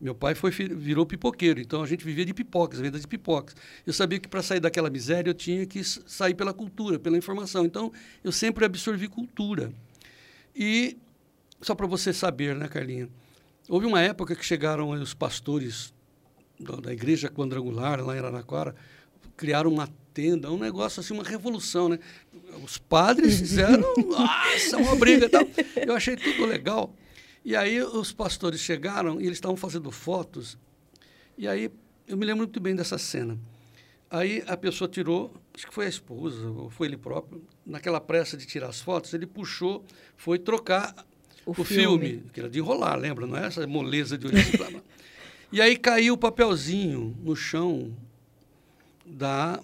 Meu 0.00 0.14
pai 0.14 0.34
foi, 0.34 0.50
virou 0.50 1.06
pipoqueiro, 1.06 1.60
então 1.60 1.82
a 1.82 1.86
gente 1.86 2.04
vivia 2.04 2.24
de 2.26 2.34
pipocas, 2.34 2.80
venda 2.80 2.98
de 2.98 3.06
pipocas. 3.06 3.54
Eu 3.86 3.92
sabia 3.92 4.18
que 4.18 4.28
para 4.28 4.42
sair 4.42 4.60
daquela 4.60 4.90
miséria 4.90 5.30
eu 5.30 5.34
tinha 5.34 5.64
que 5.64 5.82
sair 5.84 6.34
pela 6.34 6.52
cultura, 6.52 6.98
pela 6.98 7.16
informação. 7.16 7.64
Então 7.64 7.92
eu 8.22 8.32
sempre 8.32 8.64
absorvi 8.64 9.08
cultura. 9.08 9.72
E 10.54 10.96
só 11.62 11.74
para 11.74 11.86
você 11.86 12.12
saber, 12.12 12.54
né, 12.56 12.68
Carlinha? 12.68 13.08
Houve 13.68 13.86
uma 13.86 14.00
época 14.00 14.36
que 14.36 14.44
chegaram 14.44 14.90
os 14.90 15.14
pastores 15.14 15.94
da, 16.60 16.76
da 16.76 16.92
igreja 16.92 17.30
quadrangular 17.30 18.04
lá 18.04 18.14
em 18.14 18.18
Araraquara, 18.18 18.74
criaram 19.36 19.70
uma 19.70 19.88
tenda, 20.12 20.50
um 20.50 20.58
negócio 20.58 21.00
assim, 21.00 21.14
uma 21.14 21.24
revolução, 21.24 21.88
né? 21.88 21.98
Os 22.62 22.78
padres 22.78 23.38
fizeram, 23.38 23.82
nossa, 24.06 24.76
uma 24.76 24.94
briga 24.94 25.26
e 25.26 25.28
tal. 25.28 25.42
Eu 25.76 25.94
achei 25.94 26.14
tudo 26.14 26.44
legal. 26.44 26.94
E 27.44 27.56
aí 27.56 27.82
os 27.82 28.12
pastores 28.12 28.60
chegaram 28.60 29.20
e 29.20 29.24
eles 29.24 29.38
estavam 29.38 29.56
fazendo 29.56 29.90
fotos. 29.90 30.58
E 31.36 31.48
aí 31.48 31.70
eu 32.06 32.16
me 32.16 32.24
lembro 32.24 32.44
muito 32.44 32.60
bem 32.60 32.76
dessa 32.76 32.98
cena. 32.98 33.38
Aí 34.10 34.44
a 34.46 34.56
pessoa 34.56 34.88
tirou, 34.88 35.32
acho 35.54 35.66
que 35.66 35.74
foi 35.74 35.86
a 35.86 35.88
esposa, 35.88 36.48
ou 36.48 36.70
foi 36.70 36.86
ele 36.86 36.96
próprio, 36.96 37.42
naquela 37.66 38.00
pressa 38.00 38.36
de 38.36 38.46
tirar 38.46 38.68
as 38.68 38.80
fotos, 38.80 39.12
ele 39.12 39.26
puxou, 39.26 39.84
foi 40.16 40.38
trocar 40.38 40.94
o, 41.46 41.52
o 41.52 41.64
filme. 41.64 42.08
filme. 42.08 42.22
que 42.32 42.40
era 42.40 42.48
de 42.48 42.58
enrolar, 42.58 42.98
lembra? 42.98 43.26
Não 43.26 43.36
é 43.36 43.46
essa 43.46 43.66
moleza 43.66 44.16
de 44.16 44.26
origem. 44.26 44.52
e 45.52 45.60
aí 45.60 45.76
caiu 45.76 46.14
o 46.14 46.18
papelzinho 46.18 47.16
no 47.22 47.36
chão 47.36 47.94
da 49.04 49.60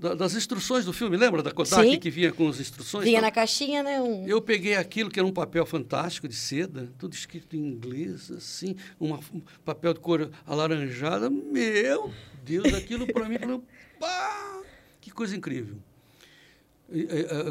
das 0.00 0.34
instruções 0.34 0.86
do 0.86 0.94
filme, 0.94 1.14
lembra 1.14 1.42
da 1.42 1.50
Kodak 1.50 1.90
Sim. 1.90 1.98
que 1.98 2.08
vinha 2.08 2.32
com 2.32 2.48
as 2.48 2.58
instruções? 2.58 3.04
Vinha 3.04 3.18
então, 3.18 3.28
na 3.28 3.30
caixinha, 3.30 3.82
né? 3.82 4.00
Um... 4.00 4.26
Eu 4.26 4.40
peguei 4.40 4.74
aquilo 4.74 5.10
que 5.10 5.20
era 5.20 5.26
um 5.28 5.32
papel 5.32 5.66
fantástico 5.66 6.26
de 6.26 6.34
seda, 6.34 6.90
tudo 6.98 7.12
escrito 7.12 7.54
em 7.54 7.58
inglês, 7.58 8.30
assim, 8.30 8.76
uma, 8.98 9.20
um 9.32 9.42
papel 9.62 9.92
de 9.92 10.00
cor 10.00 10.30
alaranjada. 10.46 11.28
Meu 11.28 12.10
Deus, 12.42 12.72
aquilo 12.72 13.06
para 13.12 13.28
mim, 13.28 13.38
falou, 13.38 13.62
pá, 13.98 14.62
que 15.02 15.10
coisa 15.10 15.36
incrível. 15.36 15.76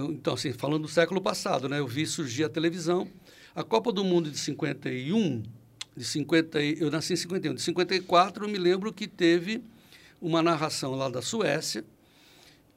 Então, 0.09 0.33
assim, 0.33 0.51
falando 0.51 0.83
do 0.83 0.87
século 0.87 1.21
passado, 1.21 1.69
né? 1.69 1.79
Eu 1.79 1.87
vi 1.87 2.05
surgir 2.05 2.43
a 2.43 2.49
televisão. 2.49 3.07
A 3.55 3.63
Copa 3.63 3.91
do 3.91 4.03
Mundo 4.03 4.29
de 4.29 4.37
51, 4.37 5.43
de 5.95 6.03
50, 6.03 6.61
eu 6.61 6.91
nasci 6.91 7.13
em 7.13 7.15
51, 7.15 7.55
de 7.55 7.61
54 7.61 8.45
eu 8.45 8.49
me 8.49 8.57
lembro 8.57 8.93
que 8.93 9.07
teve 9.07 9.63
uma 10.21 10.41
narração 10.41 10.95
lá 10.95 11.09
da 11.09 11.21
Suécia, 11.21 11.83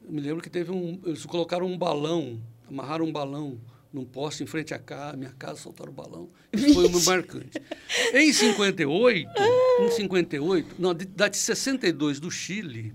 eu 0.04 0.12
me 0.12 0.20
lembro 0.20 0.42
que 0.42 0.50
teve 0.50 0.70
um. 0.70 1.00
Eles 1.04 1.26
colocaram 1.26 1.66
um 1.66 1.76
balão, 1.76 2.40
amarraram 2.68 3.04
um 3.04 3.12
balão 3.12 3.60
num 3.92 4.04
poste 4.04 4.42
em 4.42 4.46
frente 4.46 4.72
à 4.72 4.78
casa, 4.78 5.16
minha 5.16 5.32
casa, 5.32 5.60
soltaram 5.60 5.92
o 5.92 5.94
balão. 5.94 6.30
Isso 6.52 6.72
foi 6.72 6.88
muito 6.88 7.06
marcante. 7.06 7.60
Em 8.14 8.32
58, 8.32 9.30
em 9.80 9.90
58, 9.90 10.76
não, 10.78 10.94
da 10.94 11.28
de 11.28 11.36
62 11.36 12.18
do 12.18 12.30
Chile, 12.30 12.94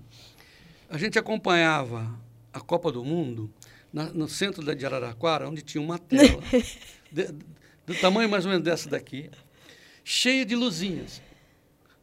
a 0.90 0.98
gente 0.98 1.18
acompanhava 1.18 2.18
a 2.52 2.60
Copa 2.60 2.90
do 2.90 3.04
Mundo 3.04 3.50
na, 3.92 4.04
no 4.04 4.28
centro 4.28 4.62
de 4.74 4.86
Araraquara, 4.86 5.48
onde 5.48 5.62
tinha 5.62 5.82
uma 5.82 5.98
tela, 5.98 6.42
de, 7.10 7.34
do 7.86 7.94
tamanho 8.00 8.28
mais 8.28 8.44
ou 8.44 8.50
menos 8.50 8.64
dessa 8.64 8.88
daqui, 8.88 9.30
cheia 10.04 10.44
de 10.44 10.54
luzinhas. 10.54 11.22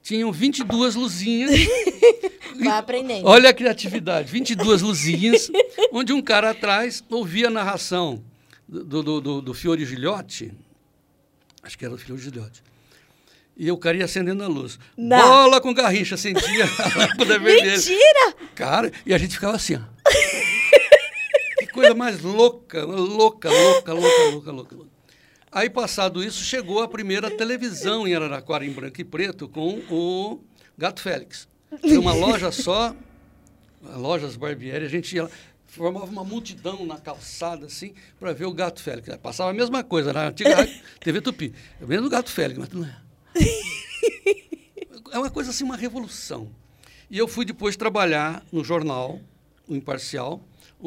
Tinham 0.02 0.32
22 0.32 0.94
luzinhas 0.94 1.52
Vai 2.64 2.78
aprendendo. 2.78 3.28
Olha 3.28 3.50
a 3.50 3.54
criatividade. 3.54 4.32
22 4.32 4.82
luzinhas, 4.82 5.52
onde 5.92 6.14
um 6.14 6.22
cara 6.22 6.52
atrás 6.52 7.04
ouvia 7.10 7.48
a 7.48 7.52
narração 7.52 8.24
do, 8.68 9.04
do, 9.04 9.22
do, 9.22 9.42
do 9.42 9.54
Fiore 9.54 9.86
Gilhote. 9.86 10.54
Acho 11.62 11.78
que 11.78 11.86
era 11.86 11.94
o 11.94 11.98
Fiore 11.98 12.22
Gilhote. 12.22 12.64
E 13.58 13.72
o 13.72 13.78
cara 13.78 13.98
ia 13.98 14.06
acendendo 14.06 14.44
a 14.44 14.48
luz. 14.48 14.78
Não. 14.98 15.18
Bola 15.18 15.62
com 15.62 15.74
garrincha, 15.74 16.16
acendia 16.16 16.66
a 16.66 16.98
lâmpada 16.98 17.40
vermelha. 17.40 17.72
Mentira! 17.72 18.36
Cara, 18.54 18.92
e 19.06 19.14
a 19.14 19.18
gente 19.18 19.34
ficava 19.34 19.56
assim, 19.56 19.76
ó. 19.76 19.96
Coisa 21.76 21.94
mais 21.94 22.22
louca, 22.22 22.86
louca, 22.86 23.50
louca, 23.50 23.94
louca, 23.94 24.52
louca, 24.52 24.52
louca. 24.76 24.90
Aí, 25.52 25.70
passado 25.70 26.24
isso, 26.24 26.44
chegou 26.44 26.82
a 26.82 26.88
primeira 26.88 27.30
televisão 27.30 28.08
em 28.08 28.16
Araraquara, 28.16 28.66
em 28.66 28.72
branco 28.72 29.00
e 29.00 29.04
preto, 29.04 29.48
com 29.50 29.82
o 29.90 30.40
Gato 30.78 31.02
Félix. 31.02 31.48
Uma 31.84 32.14
loja 32.14 32.52
só, 32.52 32.96
lojas 33.82 34.38
Barbieri, 34.38 34.86
a 34.86 34.90
gente 34.90 35.16
ia 35.16 35.30
formava 35.66 36.06
uma 36.06 36.24
multidão 36.24 36.86
na 36.86 36.98
calçada, 36.98 37.66
assim, 37.66 37.94
para 38.18 38.32
ver 38.32 38.46
o 38.46 38.54
Gato 38.54 38.82
Félix. 38.82 39.10
Passava 39.18 39.50
a 39.50 39.54
mesma 39.54 39.84
coisa 39.84 40.14
na 40.14 40.30
antiga 40.30 40.66
TV 41.02 41.20
Tupi. 41.20 41.54
O 41.82 41.88
mesmo 41.88 42.10
Gato 42.10 42.32
Félix, 42.32 42.58
mas 42.58 42.70
não 42.70 42.86
é. 42.86 42.98
É 45.12 45.20
uma 45.20 45.30
coisa 45.30 45.50
assim, 45.50 45.66
uma 45.66 45.76
revolução. 45.76 46.50
E 47.10 47.18
eu 47.18 47.28
fui 47.28 47.44
depois 47.44 47.76
trabalhar 47.76 48.46
no 48.52 48.64
jornal, 48.64 49.20
o 49.68 49.76
Imparcial, 49.76 50.42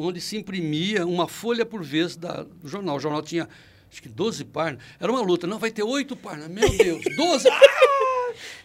onde 0.05 0.21
se 0.21 0.37
imprimia 0.37 1.05
uma 1.05 1.27
folha 1.27 1.65
por 1.65 1.83
vez 1.83 2.15
da, 2.15 2.43
do 2.43 2.67
jornal. 2.67 2.97
O 2.97 2.99
jornal 2.99 3.21
tinha, 3.21 3.47
acho 3.91 4.01
que 4.01 4.09
12 4.09 4.45
páginas. 4.45 4.83
Era 4.99 5.11
uma 5.11 5.21
luta. 5.21 5.45
Não, 5.45 5.59
vai 5.59 5.71
ter 5.71 5.83
oito 5.83 6.15
páginas. 6.15 6.49
Meu 6.49 6.69
Deus, 6.77 7.03
12! 7.15 7.47
Ah! 7.49 7.59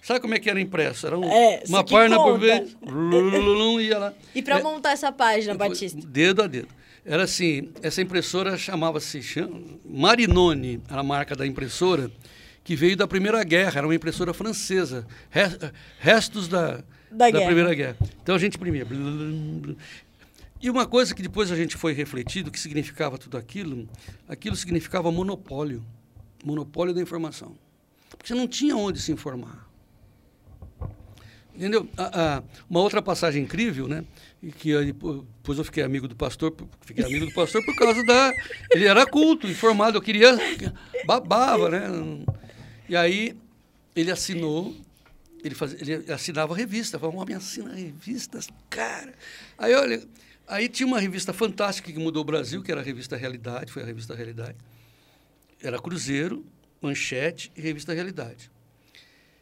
Sabe 0.03 0.20
como 0.20 0.35
é 0.35 0.38
que 0.38 0.49
era 0.49 0.61
impresso? 0.61 1.07
Era 1.07 1.18
um, 1.18 1.25
é, 1.25 1.62
uma 1.68 1.83
página 1.83 2.16
por 2.16 2.38
vez. 2.38 2.77
ia 3.81 3.99
lá. 3.99 4.14
E 4.35 4.42
para 4.42 4.59
é, 4.59 4.62
montar 4.62 4.92
essa 4.92 5.11
página, 5.11 5.55
Batista? 5.55 6.01
Dedo 6.07 6.42
a 6.42 6.47
dedo. 6.47 6.68
Era 7.05 7.25
assim, 7.25 7.70
essa 7.83 8.01
impressora 8.01 8.57
chamava-se 8.57 9.20
Marinoni, 9.85 10.81
era 10.88 11.01
a 11.01 11.05
marca 11.05 11.37
da 11.37 11.47
impressora, 11.47 12.11
que 12.62 12.75
veio 12.75 12.97
da 12.97 13.07
Primeira 13.07 13.44
Guerra, 13.44 13.79
era 13.79 13.87
uma 13.87 13.94
impressora 13.94 14.33
francesa, 14.33 15.07
restos 15.99 16.49
da, 16.49 16.83
da, 17.11 17.31
da 17.31 17.44
Primeira 17.44 17.75
Guerra. 17.75 17.97
Então 18.23 18.35
a 18.35 18.38
gente 18.38 18.57
imprimia. 18.57 18.87
E 20.64 20.70
uma 20.70 20.87
coisa 20.87 21.14
que 21.14 21.20
depois 21.20 21.53
a 21.53 21.57
gente 21.57 21.77
foi 21.77 21.92
refletido, 21.92 22.50
que 22.50 22.59
significava 22.59 23.18
tudo 23.18 23.37
aquilo, 23.37 23.87
aquilo 24.27 24.57
significava 24.57 25.12
monopólio, 25.12 25.85
monopólio 26.42 26.94
da 26.94 27.03
informação. 27.03 27.55
Porque 28.09 28.29
você 28.29 28.35
não 28.35 28.48
tinha 28.48 28.74
onde 28.74 28.98
se 28.98 29.12
informar. 29.12 29.68
Entendeu? 31.55 31.87
A, 31.98 32.38
a, 32.38 32.42
uma 32.68 32.81
outra 32.81 33.03
passagem 33.03 33.42
incrível, 33.42 33.87
né? 33.87 34.07
E 34.42 34.50
que 34.50 34.70
eu, 34.70 34.83
depois 34.87 35.59
eu 35.59 35.64
fiquei 35.64 35.83
amigo 35.83 36.09
do 36.09 36.16
pastor, 36.16 36.57
fiquei 36.81 37.05
amigo 37.05 37.27
do 37.27 37.35
pastor 37.35 37.62
por 37.62 37.77
causa 37.77 38.03
da. 38.03 38.33
Ele 38.70 38.87
era 38.87 39.05
culto, 39.05 39.46
informado, 39.46 39.98
eu 39.98 40.03
queria. 40.03 40.35
babava, 41.05 41.68
né? 41.68 41.83
E 42.88 42.96
aí 42.96 43.37
ele 43.94 44.11
assinou, 44.11 44.74
ele, 45.44 45.55
faz, 45.55 45.74
ele 45.74 46.11
assinava 46.11 46.57
revista, 46.57 46.98
falava, 46.98 47.18
homem 47.18 47.37
assina 47.37 47.74
revistas, 47.74 48.48
cara. 48.70 49.12
Aí 49.59 49.74
olha, 49.74 50.03
aí 50.46 50.68
tinha 50.68 50.87
uma 50.87 51.00
revista 51.00 51.33
fantástica 51.33 51.92
que 51.92 51.98
mudou 51.98 52.22
o 52.22 52.24
Brasil, 52.24 52.62
que 52.62 52.70
era 52.70 52.80
a 52.80 52.85
revista 52.85 53.16
Realidade, 53.16 53.72
foi 53.72 53.83
a 53.83 53.87
revista 53.87 54.14
Realidade. 54.14 54.57
Era 55.62 55.78
Cruzeiro, 55.78 56.44
Manchete 56.80 57.50
e 57.57 57.61
Revista 57.61 57.92
Realidade. 57.92 58.50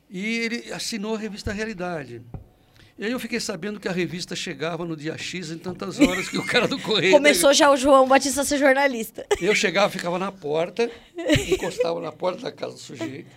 E 0.09 0.39
ele 0.39 0.73
assinou 0.73 1.15
a 1.15 1.19
revista 1.19 1.53
Realidade. 1.53 2.23
E 2.99 3.05
aí 3.05 3.11
eu 3.11 3.19
fiquei 3.19 3.41
sabendo 3.41 3.81
que 3.81 3.89
a 3.89 3.93
revista 3.93 4.37
chegava 4.37 4.85
no 4.85 4.97
dia 4.97 5.17
X 5.17 5.51
em 5.51 5.59
tantas 5.59 5.99
horas 5.99 6.29
que 6.29 6.39
o 6.39 6.47
cara 6.47 6.69
do 6.69 6.79
correio. 6.83 7.13
Começou 7.13 7.53
já 7.53 7.71
o 7.71 7.77
João 7.77 8.07
Batista 8.07 8.43
a 8.43 8.45
ser 8.45 8.59
jornalista. 8.59 9.27
Eu 9.41 9.55
chegava, 9.55 9.91
ficava 9.91 10.19
na 10.19 10.31
porta, 10.31 10.91
encostava 11.49 12.01
na 12.01 12.13
porta 12.13 12.43
da 12.43 12.53
casa 12.53 12.75
do 12.75 12.79
sujeito. 12.79 13.29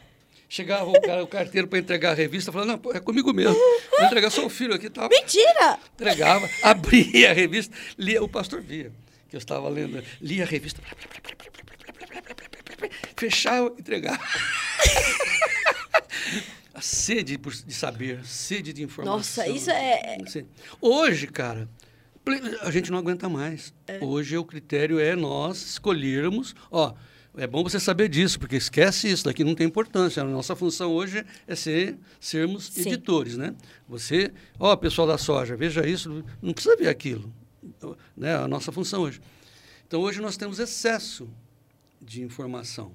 Chegava 0.48 0.90
o, 0.90 1.02
cara, 1.02 1.24
o 1.24 1.28
carteiro 1.28 1.68
para 1.68 1.80
entregar 1.80 2.12
a 2.12 2.14
revista, 2.14 2.52
falando, 2.52 2.70
não, 2.70 2.78
pô, 2.78 2.94
é 2.94 3.00
comigo 3.00 3.34
mesmo. 3.34 3.56
Vou 3.56 4.06
entregar 4.06 4.30
só 4.30 4.46
o 4.46 4.50
filho 4.50 4.74
aqui 4.74 4.90
tal. 4.90 5.10
Mentira! 5.10 5.80
Entregava, 5.94 6.48
abria 6.64 7.32
a 7.32 7.34
revista, 7.34 7.76
lia, 7.98 8.24
o 8.24 8.30
pastor 8.30 8.62
via 8.62 8.92
que 9.30 9.36
eu 9.36 9.40
estava 9.40 9.68
lendo, 9.68 10.04
lia 10.22 10.44
a 10.44 10.48
revista, 10.48 10.82
fechava, 13.18 13.74
entregava. 13.78 14.22
a 16.74 16.82
sede 16.82 17.38
de 17.38 17.74
saber, 17.74 18.26
sede 18.26 18.72
de 18.74 18.84
informação. 18.84 19.18
Nossa, 19.18 19.48
isso 19.48 19.72
é. 19.72 20.18
Hoje, 20.80 21.28
cara, 21.28 21.68
a 22.62 22.72
gente 22.72 22.92
não 22.92 22.98
aguenta 22.98 23.28
mais. 23.30 23.74
É. 23.88 24.00
Hoje 24.02 24.38
o 24.38 24.46
critério 24.46 25.00
é 25.00 25.16
nós 25.16 25.62
escolhermos, 25.62 26.56
ó, 26.70 26.94
é 27.38 27.48
bom 27.48 27.64
você 27.64 27.80
saber 27.80 28.10
disso, 28.10 28.40
porque 28.40 28.56
esquece 28.56 29.10
isso, 29.10 29.26
daqui 29.26 29.44
não 29.44 29.56
tem 29.56 29.68
importância. 29.68 30.22
A 30.22 30.26
nossa 30.26 30.56
função 30.56 30.92
hoje 30.92 31.26
é 31.48 31.56
ser, 31.56 31.98
sermos 32.20 32.68
Sim. 32.68 32.82
editores, 32.82 33.38
né? 33.38 33.56
Você, 33.88 34.32
ó, 34.60 34.76
pessoal 34.76 35.08
da 35.08 35.18
soja, 35.18 35.56
veja 35.56 35.88
isso, 35.88 36.24
não 36.42 36.54
precisa 36.54 36.76
ver 36.76 36.88
aquilo. 36.88 37.34
Né? 38.16 38.36
A 38.36 38.48
nossa 38.48 38.72
função 38.72 39.02
hoje. 39.02 39.22
Então 39.88 40.02
hoje 40.02 40.22
nós 40.22 40.38
temos 40.38 40.60
excesso 40.60 41.30
de 42.02 42.22
informação. 42.22 42.92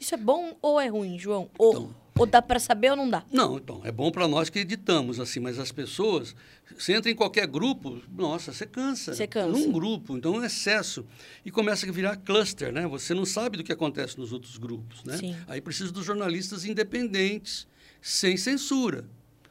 Isso 0.00 0.14
é 0.14 0.18
bom 0.18 0.56
ou 0.62 0.80
é 0.80 0.86
ruim, 0.88 1.18
João? 1.18 1.50
Ou, 1.58 1.70
então, 1.70 1.94
ou 2.18 2.26
dá 2.26 2.42
para 2.42 2.58
saber 2.58 2.90
ou 2.90 2.96
não 2.96 3.08
dá? 3.08 3.24
Não, 3.32 3.56
então, 3.56 3.80
é 3.84 3.92
bom 3.92 4.10
para 4.10 4.26
nós 4.26 4.50
que 4.50 4.58
editamos, 4.58 5.20
assim, 5.20 5.40
mas 5.40 5.58
as 5.58 5.70
pessoas, 5.70 6.34
você 6.76 6.94
entra 6.94 7.10
em 7.10 7.14
qualquer 7.14 7.46
grupo, 7.46 8.02
nossa, 8.10 8.52
você 8.52 8.66
cansa. 8.66 9.14
Você 9.14 9.26
cansa. 9.26 9.58
Num 9.58 9.70
grupo, 9.70 10.16
então 10.16 10.34
é 10.34 10.38
um 10.38 10.44
excesso. 10.44 11.06
E 11.44 11.50
começa 11.50 11.88
a 11.88 11.92
virar 11.92 12.16
cluster, 12.16 12.72
né? 12.72 12.86
Você 12.86 13.14
não 13.14 13.24
sabe 13.24 13.56
do 13.56 13.64
que 13.64 13.72
acontece 13.72 14.18
nos 14.18 14.32
outros 14.32 14.56
grupos, 14.58 15.04
né? 15.04 15.16
Sim. 15.16 15.36
Aí 15.46 15.60
precisa 15.60 15.92
dos 15.92 16.04
jornalistas 16.04 16.64
independentes, 16.64 17.66
sem 18.02 18.36
censura. 18.36 19.04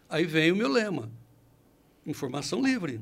Aí 0.09 0.25
vem 0.25 0.51
o 0.51 0.55
meu 0.55 0.69
lema: 0.69 1.09
informação 2.05 2.61
livre. 2.61 3.01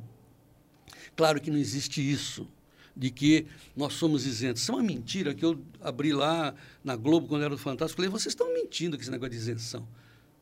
Claro 1.15 1.41
que 1.41 1.49
não 1.49 1.57
existe 1.57 2.01
isso, 2.01 2.47
de 2.95 3.09
que 3.09 3.45
nós 3.75 3.93
somos 3.93 4.25
isentos. 4.25 4.61
Isso 4.61 4.71
é 4.71 4.75
uma 4.75 4.83
mentira 4.83 5.33
que 5.33 5.43
eu 5.43 5.59
abri 5.81 6.13
lá 6.13 6.53
na 6.83 6.95
Globo 6.95 7.27
quando 7.27 7.41
era 7.41 7.49
do 7.51 7.57
Fantástico. 7.57 7.97
Falei, 7.97 8.09
vocês 8.09 8.31
estão 8.31 8.53
mentindo 8.53 8.95
com 8.95 9.01
esse 9.01 9.11
negócio 9.11 9.31
de 9.31 9.37
isenção. 9.37 9.87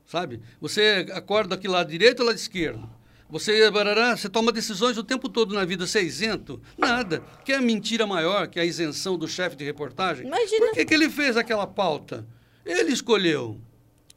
Sabe? 0.06 0.40
Você 0.62 1.08
acorda 1.14 1.56
aqui 1.56 1.68
lado 1.68 1.90
direito 1.90 2.20
ou 2.20 2.26
lado 2.28 2.36
esquerdo? 2.36 2.88
Você, 3.30 3.72
barará, 3.72 4.16
você 4.16 4.30
toma 4.30 4.52
decisões 4.52 4.96
o 4.98 5.04
tempo 5.04 5.28
todo 5.28 5.56
na 5.56 5.66
vida, 5.66 5.88
você 5.88 6.00
é 6.00 6.04
isento? 6.04 6.62
Nada. 6.78 7.24
Que 7.44 7.54
é 7.54 7.56
a 7.56 7.62
mentira 7.62 8.06
maior 8.06 8.48
que 8.48 8.60
a 8.60 8.66
isenção 8.66 9.18
do 9.18 9.28
chefe 9.28 9.56
de 9.56 9.64
reportagem? 9.64 10.28
Imagina. 10.28 10.68
Por 10.68 10.74
que, 10.76 10.86
que 10.86 10.94
ele 10.94 11.10
fez 11.10 11.36
aquela 11.36 11.66
pauta? 11.66 12.28
Ele 12.64 12.92
escolheu. 12.92 13.60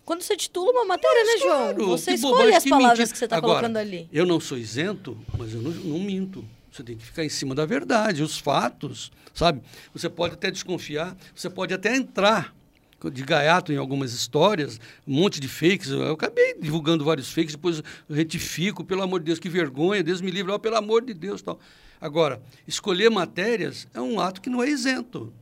Quando 0.05 0.21
você 0.23 0.37
titula 0.37 0.71
uma 0.71 0.85
matéria, 0.85 1.25
Mas, 1.25 1.35
né, 1.35 1.41
João? 1.41 1.59
claro, 1.75 1.87
Você 1.89 2.11
que 2.11 2.17
escolhe 2.17 2.33
bobagem, 2.35 2.57
as 2.57 2.63
que 2.65 2.69
palavras 2.71 2.99
mentira. 2.99 3.13
que 3.13 3.19
você 3.19 3.25
está 3.25 3.41
colocando 3.41 3.77
ali. 3.79 4.09
Eu 4.13 4.27
não 4.27 4.39
sou 4.39 4.59
isento, 4.59 5.19
mas 5.39 5.53
eu 5.55 5.63
não, 5.63 5.71
não 5.71 5.99
minto. 5.99 6.45
Você 6.77 6.85
tem 6.85 6.97
que 6.97 7.07
ficar 7.07 7.25
em 7.25 7.29
cima 7.31 7.55
da 7.55 7.65
verdade, 7.65 8.23
os 8.23 8.39
fatos, 8.39 9.11
sabe? 9.33 9.63
Você 9.95 10.11
pode 10.11 10.35
até 10.35 10.51
desconfiar, 10.51 11.17
você 11.35 11.49
pode 11.49 11.73
até 11.73 11.97
entrar 11.97 12.55
de 13.11 13.23
gaiato 13.23 13.73
em 13.73 13.77
algumas 13.77 14.13
histórias, 14.13 14.79
um 15.07 15.15
monte 15.15 15.41
de 15.41 15.49
fakes. 15.49 15.89
Eu 15.89 16.13
acabei 16.13 16.55
divulgando 16.61 17.03
vários 17.03 17.33
fakes, 17.33 17.55
depois 17.55 17.83
retifico, 18.11 18.85
pelo 18.85 19.03
amor 19.03 19.21
de 19.21 19.27
Deus, 19.27 19.39
que 19.39 19.49
vergonha, 19.49 20.03
Deus 20.03 20.21
me 20.21 20.31
livre, 20.31 20.53
oh, 20.53 20.59
pelo 20.59 20.77
amor 20.77 21.03
de 21.03 21.15
Deus. 21.15 21.41
Tal. 21.41 21.59
Agora, 21.99 22.43
escolher 22.69 23.11
matérias 23.11 23.89
é 23.95 24.01
um 24.01 24.21
ato 24.21 24.43
que 24.43 24.51
não 24.51 24.63
é 24.63 24.69
isento. 24.69 25.33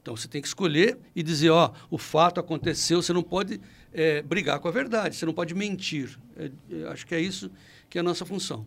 Então 0.00 0.16
você 0.16 0.28
tem 0.28 0.40
que 0.40 0.46
escolher 0.46 0.96
e 1.16 1.24
dizer, 1.24 1.50
ó, 1.50 1.72
o 1.90 1.98
fato 1.98 2.38
aconteceu, 2.38 3.02
você 3.02 3.12
não 3.12 3.22
pode 3.22 3.60
é, 3.92 4.22
brigar 4.22 4.60
com 4.60 4.68
a 4.68 4.70
verdade, 4.70 5.16
você 5.16 5.26
não 5.26 5.32
pode 5.32 5.54
mentir. 5.56 6.16
É, 6.36 6.50
acho 6.88 7.04
que 7.04 7.16
é 7.16 7.20
isso 7.20 7.50
que 7.90 7.98
é 7.98 8.00
a 8.00 8.04
nossa 8.04 8.24
função. 8.24 8.64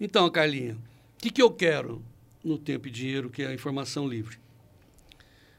Então, 0.00 0.30
Carlinha, 0.30 0.78
o 1.18 1.20
que, 1.20 1.32
que 1.32 1.42
eu 1.42 1.50
quero 1.50 2.00
no 2.44 2.56
tempo 2.56 2.86
e 2.86 2.92
dinheiro, 2.92 3.28
que 3.28 3.42
é 3.42 3.48
a 3.48 3.52
informação 3.52 4.06
livre? 4.06 4.38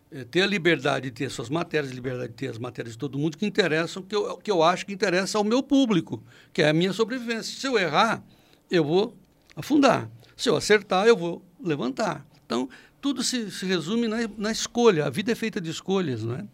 É 0.10 0.24
ter 0.24 0.44
a 0.44 0.48
liberdade 0.48 1.10
de 1.10 1.12
ter 1.12 1.30
suas 1.30 1.50
matérias, 1.50 1.92
liberdade 1.92 2.30
de 2.30 2.36
ter 2.36 2.48
as 2.48 2.58
matérias 2.58 2.94
de 2.94 2.98
todo 2.98 3.20
mundo 3.20 3.38
que 3.38 3.46
interessam, 3.46 4.02
que 4.02 4.16
eu, 4.16 4.38
que 4.38 4.50
eu 4.50 4.64
acho 4.64 4.86
que 4.86 4.94
interessa 4.94 5.38
ao 5.38 5.44
meu 5.44 5.62
público, 5.62 6.24
que 6.54 6.62
é 6.62 6.70
a 6.70 6.74
minha 6.74 6.94
sobrevivência. 6.94 7.60
Se 7.60 7.68
eu 7.68 7.78
errar, 7.78 8.24
eu 8.72 8.86
vou 8.86 9.18
afundar. 9.54 10.10
Se 10.38 10.48
eu 10.48 10.56
acertar, 10.56 11.06
eu 11.06 11.18
vou 11.18 11.44
levantar. 11.62 12.26
Então, 12.46 12.70
tudo 13.02 13.22
se, 13.22 13.52
se 13.52 13.66
resume 13.66 14.08
na, 14.08 14.30
na, 14.38 14.52
escolha. 14.54 15.08
A 15.08 15.10
vida 15.10 15.34
é 15.34 15.36
feita 15.36 15.60
de 15.60 15.70
escolhas, 15.70 16.24
não 16.24 16.36
é? 16.36 16.48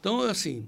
Então, 0.00 0.22
assim, 0.22 0.66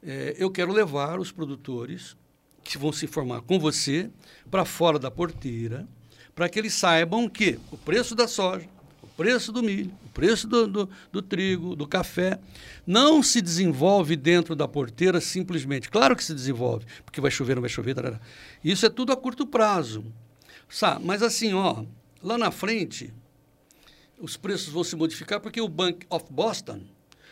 é, 0.00 0.36
eu 0.38 0.48
quero 0.48 0.72
levar 0.72 1.18
os 1.18 1.32
produtores 1.32 2.16
que 2.62 2.78
vão 2.78 2.92
se 2.92 3.04
informar 3.04 3.40
com 3.40 3.58
você 3.58 4.08
para 4.48 4.64
fora 4.64 4.96
da 4.96 5.10
porteira, 5.10 5.88
para 6.36 6.50
que 6.50 6.58
eles 6.58 6.74
saibam 6.74 7.30
que 7.30 7.58
o 7.72 7.78
preço 7.78 8.14
da 8.14 8.28
soja, 8.28 8.68
o 9.02 9.06
preço 9.06 9.50
do 9.50 9.62
milho, 9.62 9.90
o 10.04 10.08
preço 10.10 10.46
do, 10.46 10.66
do, 10.66 10.90
do, 11.10 11.22
trigo, 11.22 11.74
do 11.74 11.88
café, 11.88 12.38
não 12.86 13.22
se 13.22 13.40
desenvolve 13.40 14.14
dentro 14.16 14.54
da 14.54 14.68
porteira 14.68 15.18
simplesmente. 15.18 15.88
Claro 15.88 16.14
que 16.14 16.22
se 16.22 16.34
desenvolve, 16.34 16.84
porque 17.06 17.22
vai 17.22 17.30
chover, 17.30 17.54
não 17.54 17.62
vai 17.62 17.70
chover. 17.70 17.94
Tarará. 17.94 18.20
Isso 18.62 18.84
é 18.84 18.90
tudo 18.90 19.12
a 19.12 19.16
curto 19.16 19.46
prazo. 19.46 20.04
Sabe? 20.68 21.06
Mas 21.06 21.22
assim, 21.22 21.54
ó, 21.54 21.84
lá 22.22 22.36
na 22.36 22.50
frente, 22.50 23.14
os 24.20 24.36
preços 24.36 24.68
vão 24.68 24.84
se 24.84 24.94
modificar 24.94 25.40
porque 25.40 25.60
o 25.60 25.68
Bank 25.68 26.06
of 26.10 26.26
Boston 26.30 26.82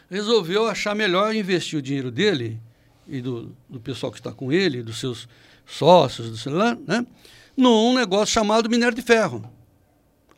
resolveu 0.09 0.67
achar 0.67 0.95
melhor 0.95 1.35
investir 1.35 1.79
o 1.79 1.83
dinheiro 1.83 2.11
dele 2.11 2.59
e 3.07 3.21
do, 3.21 3.55
do 3.69 3.79
pessoal 3.79 4.11
que 4.11 4.19
está 4.19 4.33
com 4.33 4.51
ele, 4.51 4.83
dos 4.83 4.99
seus 4.99 5.29
sócios, 5.67 6.31
do 6.31 6.38
celular, 6.38 6.79
né? 6.87 7.07
Num 7.57 7.95
negócio 7.95 8.33
chamado 8.33 8.69
minério 8.69 8.95
de 8.95 9.03
ferro, 9.03 9.51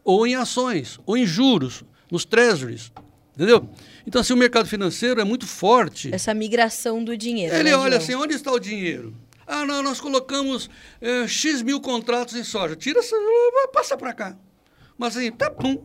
ou 0.04 0.26
em 0.26 0.34
ações, 0.34 0.98
ou 1.06 1.16
em 1.16 1.26
juros, 1.26 1.82
nos 2.10 2.24
treasuries, 2.24 2.92
entendeu? 3.34 3.68
Então, 4.06 4.20
assim, 4.20 4.32
o 4.32 4.36
mercado 4.36 4.68
financeiro 4.68 5.20
é 5.20 5.24
muito 5.24 5.46
forte. 5.46 6.14
Essa 6.14 6.32
migração 6.32 7.02
do 7.02 7.16
dinheiro. 7.16 7.54
Ele 7.54 7.70
né, 7.70 7.76
olha 7.76 7.92
João? 7.92 8.02
assim, 8.02 8.14
onde 8.14 8.34
está 8.34 8.52
o 8.52 8.58
dinheiro? 8.60 9.14
Ah, 9.46 9.64
não, 9.64 9.82
nós 9.82 10.00
colocamos 10.00 10.68
é, 11.00 11.26
X 11.26 11.62
mil 11.62 11.80
contratos 11.80 12.34
em 12.34 12.44
soja. 12.44 12.74
Tira 12.76 12.98
essa, 13.00 13.16
passa 13.72 13.96
para 13.96 14.12
cá. 14.12 14.36
Mas 14.98 15.16
assim, 15.16 15.30
tá, 15.32 15.50
pum. 15.50 15.82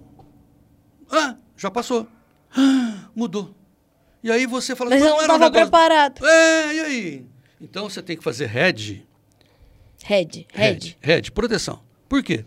Ah, 1.12 1.36
já 1.58 1.70
passou. 1.70 2.08
Ah, 2.56 3.10
mudou. 3.16 3.56
E 4.24 4.32
aí 4.32 4.46
você 4.46 4.76
fala... 4.76 4.92
Mas 4.92 5.02
eu 5.02 5.10
não 5.10 5.16
era 5.22 5.22
um 5.34 5.36
estava 5.36 5.46
negócio- 5.46 5.62
preparado. 5.70 6.26
É, 6.26 6.76
e 6.76 6.80
aí? 6.80 7.26
Então, 7.60 7.90
você 7.90 8.02
tem 8.02 8.18
que 8.18 8.24
fazer 8.24 8.56
hedge, 8.56 9.06
Red, 10.04 10.46
red. 10.54 10.96
Hedge, 11.02 11.32
proteção. 11.32 11.82
Por 12.10 12.24
quê? 12.24 12.44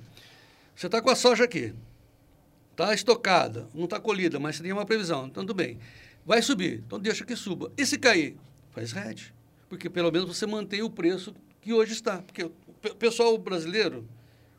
Você 0.74 0.86
está 0.86 1.00
com 1.00 1.10
a 1.10 1.14
soja 1.16 1.44
aqui, 1.44 1.72
está 2.72 2.92
estocada, 2.92 3.68
não 3.74 3.84
está 3.84 4.00
colhida, 4.00 4.38
mas 4.40 4.56
você 4.56 4.62
tem 4.62 4.72
uma 4.72 4.84
previsão, 4.84 5.26
então 5.26 5.44
tudo 5.44 5.54
bem. 5.54 5.78
Vai 6.26 6.42
subir, 6.42 6.82
então 6.86 6.98
deixa 6.98 7.24
que 7.24 7.36
suba. 7.36 7.70
E 7.76 7.86
se 7.86 7.96
cair? 7.98 8.36
Faz 8.72 8.94
hedge, 8.96 9.32
porque 9.68 9.88
pelo 9.88 10.10
menos 10.10 10.26
você 10.36 10.46
mantém 10.46 10.82
o 10.82 10.90
preço 10.90 11.32
que 11.60 11.72
hoje 11.72 11.92
está. 11.92 12.18
Porque 12.22 12.42
o 12.42 12.50
pe- 12.82 12.94
pessoal 12.94 13.36
brasileiro, 13.38 14.04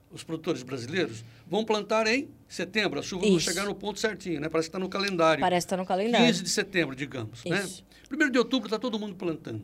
os 0.09 0.23
produtores 0.23 0.63
brasileiros, 0.63 1.25
vão 1.45 1.65
plantar 1.65 2.07
em 2.07 2.29
setembro, 2.47 2.99
as 2.99 3.05
chuvas 3.05 3.27
vão 3.27 3.37
Isso. 3.37 3.45
chegar 3.49 3.65
no 3.65 3.75
ponto 3.75 3.99
certinho, 3.99 4.39
né? 4.39 4.47
Parece 4.47 4.69
que 4.69 4.77
está 4.77 4.79
no 4.79 4.87
calendário. 4.87 5.41
Parece 5.41 5.65
que 5.67 5.69
tá 5.71 5.77
no 5.77 5.85
calendário. 5.85 6.25
15 6.27 6.43
de 6.43 6.49
setembro, 6.49 6.95
digamos. 6.95 7.43
Né? 7.43 7.59
Isso. 7.61 7.83
Primeiro 8.07 8.31
de 8.31 8.37
outubro 8.39 8.67
está 8.67 8.79
todo 8.79 8.97
mundo 8.97 9.15
plantando. 9.15 9.61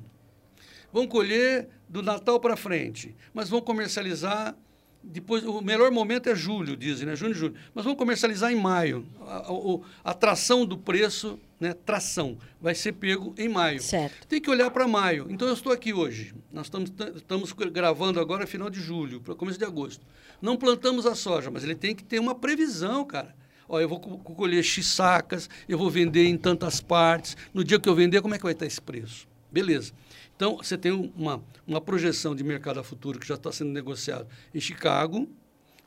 Vão 0.93 1.07
colher 1.07 1.67
do 1.87 2.01
Natal 2.01 2.39
para 2.39 2.55
frente, 2.55 3.15
mas 3.33 3.49
vão 3.49 3.61
comercializar 3.61 4.55
depois. 5.03 5.43
O 5.43 5.61
melhor 5.61 5.89
momento 5.91 6.29
é 6.29 6.35
julho, 6.35 6.75
dizem, 6.77 7.05
né? 7.07 7.15
Junho 7.15 7.31
e 7.31 7.35
julho. 7.35 7.55
Mas 7.73 7.83
vão 7.85 7.95
comercializar 7.95 8.51
em 8.51 8.55
maio. 8.55 9.05
A, 9.21 9.37
a- 9.37 10.11
a 10.11 10.13
tração 10.13 10.65
do 10.65 10.77
preço, 10.77 11.39
né? 11.59 11.73
Tração, 11.73 12.37
vai 12.61 12.75
ser 12.75 12.93
pego 12.93 13.33
em 13.37 13.49
maio. 13.49 13.81
Certo. 13.81 14.27
Tem 14.27 14.39
que 14.41 14.49
olhar 14.49 14.69
para 14.71 14.87
maio. 14.87 15.27
Então 15.29 15.47
eu 15.47 15.53
estou 15.53 15.71
aqui 15.71 15.93
hoje. 15.93 16.33
Nós 16.51 16.67
estamos, 16.67 16.91
estamos 17.15 17.51
gravando 17.53 18.19
agora 18.19 18.45
final 18.45 18.69
de 18.69 18.79
julho, 18.79 19.21
para 19.21 19.33
começo 19.35 19.57
de 19.57 19.65
agosto. 19.65 20.05
Não 20.41 20.55
plantamos 20.57 21.05
a 21.05 21.15
soja, 21.15 21.49
mas 21.51 21.63
ele 21.63 21.75
tem 21.75 21.95
que 21.95 22.03
ter 22.03 22.19
uma 22.19 22.35
previsão, 22.35 23.03
cara. 23.05 23.35
Ó, 23.69 23.79
eu 23.79 23.87
vou 23.87 23.99
co- 24.01 24.17
colher 24.35 24.61
X 24.63 24.85
sacas, 24.87 25.49
eu 25.69 25.77
vou 25.77 25.89
vender 25.89 26.25
em 26.25 26.35
tantas 26.37 26.81
partes. 26.81 27.37
No 27.53 27.63
dia 27.63 27.79
que 27.79 27.87
eu 27.87 27.95
vender, 27.95 28.21
como 28.21 28.35
é 28.35 28.37
que 28.37 28.43
vai 28.43 28.51
estar 28.53 28.65
esse 28.65 28.81
preço? 28.81 29.27
Beleza. 29.51 29.93
Então, 30.35 30.57
você 30.57 30.77
tem 30.77 30.91
uma, 30.91 31.43
uma 31.67 31.81
projeção 31.81 32.35
de 32.35 32.43
mercado 32.43 32.79
a 32.79 32.83
futuro 32.83 33.19
que 33.19 33.27
já 33.27 33.35
está 33.35 33.51
sendo 33.51 33.71
negociado 33.71 34.27
em 34.53 34.59
Chicago. 34.59 35.29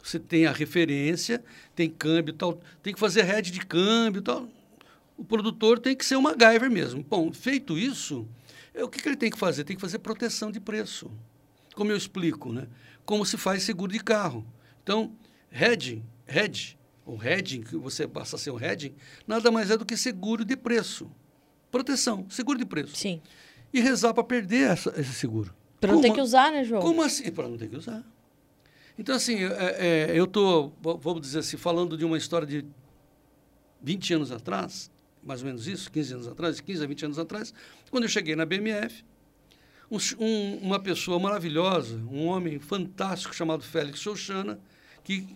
Você 0.03 0.19
tem 0.19 0.47
a 0.47 0.53
referência, 0.53 1.43
tem 1.75 1.89
câmbio 1.89 2.35
tal. 2.35 2.61
Tem 2.83 2.93
que 2.93 3.01
fazer 3.01 3.23
rede 3.23 3.51
de 3.51 3.61
câmbio 3.61 4.23
tal 4.23 4.49
o 5.17 5.25
produtor 5.25 5.79
tem 5.79 5.97
que 5.97 6.05
ser 6.05 6.17
uma 6.17 6.31
MacGyver 6.31 6.71
mesmo. 6.71 7.03
Bom, 7.03 7.33
feito 7.33 7.79
isso, 7.79 8.27
é, 8.73 8.83
o 8.83 8.89
que, 8.89 9.01
que 9.01 9.09
ele 9.09 9.17
tem 9.17 9.31
que 9.31 9.39
fazer? 9.39 9.65
Tem 9.65 9.77
que 9.77 9.81
fazer 9.81 9.99
proteção 9.99 10.51
de 10.51 10.61
preço. 10.61 11.11
Como 11.75 11.91
eu 11.91 11.97
explico, 11.97 12.53
né? 12.53 12.67
Como 13.05 13.25
se 13.25 13.37
faz 13.37 13.63
seguro 13.63 13.93
de 13.93 14.01
carro. 14.01 14.47
Então, 14.83 15.13
hedging, 15.51 16.05
hedge, 16.27 16.79
ou 17.05 17.23
hedging, 17.23 17.63
que 17.63 17.77
você 17.77 18.07
passa 18.07 18.37
a 18.37 18.39
ser 18.39 18.51
um 18.51 18.61
hedging, 18.61 18.95
nada 19.27 19.51
mais 19.51 19.71
é 19.71 19.77
do 19.77 19.85
que 19.85 19.97
seguro 19.97 20.45
de 20.45 20.57
preço. 20.57 21.11
Proteção, 21.71 22.27
seguro 22.31 22.59
de 22.59 22.65
preço. 22.65 22.97
Sim. 22.97 23.21
E 23.75 23.81
rezar 23.81 24.15
para 24.15 24.23
perder 24.25 24.71
essa- 24.71 24.95
esse 24.97 25.13
seguro. 25.13 25.53
Pra 25.81 25.93
não 25.93 26.01
ter 26.01 26.13
que 26.13 26.21
usar, 26.21 26.53
né, 26.53 26.63
João? 26.65 26.81
como 26.81 27.03
assim? 27.03 27.31
Para 27.33 27.49
não 27.49 27.59
ter 27.59 27.69
que 27.69 27.77
usar. 27.77 28.03
Então, 28.99 29.15
assim, 29.17 29.43
é, 29.45 30.09
é, 30.13 30.19
eu 30.19 30.25
estou, 30.25 30.73
vamos 30.81 31.21
dizer 31.21 31.41
assim, 31.41 31.57
falando 31.57 31.97
de 31.99 32.05
uma 32.05 32.17
história 32.17 32.47
de 32.47 32.65
20 33.83 34.15
anos 34.15 34.31
atrás, 34.31 34.91
mais 35.23 35.41
ou 35.41 35.47
menos 35.47 35.67
isso, 35.67 35.91
15 35.91 36.15
anos 36.15 36.29
atrás, 36.29 36.61
15 36.61 36.85
a 36.85 36.87
20 36.87 37.05
anos 37.07 37.19
atrás, 37.19 37.53
quando 37.91 38.05
eu 38.05 38.09
cheguei 38.09 38.37
na 38.37 38.47
BMF, 38.47 39.05
um, 39.91 39.99
um- 40.25 40.57
uma 40.59 40.79
pessoa 40.79 41.19
maravilhosa, 41.19 41.97
um 42.11 42.27
homem 42.27 42.61
fantástico 42.61 43.35
chamado 43.35 43.63
Félix 43.65 43.99
Chouchana, 43.99 44.59
que 45.03 45.27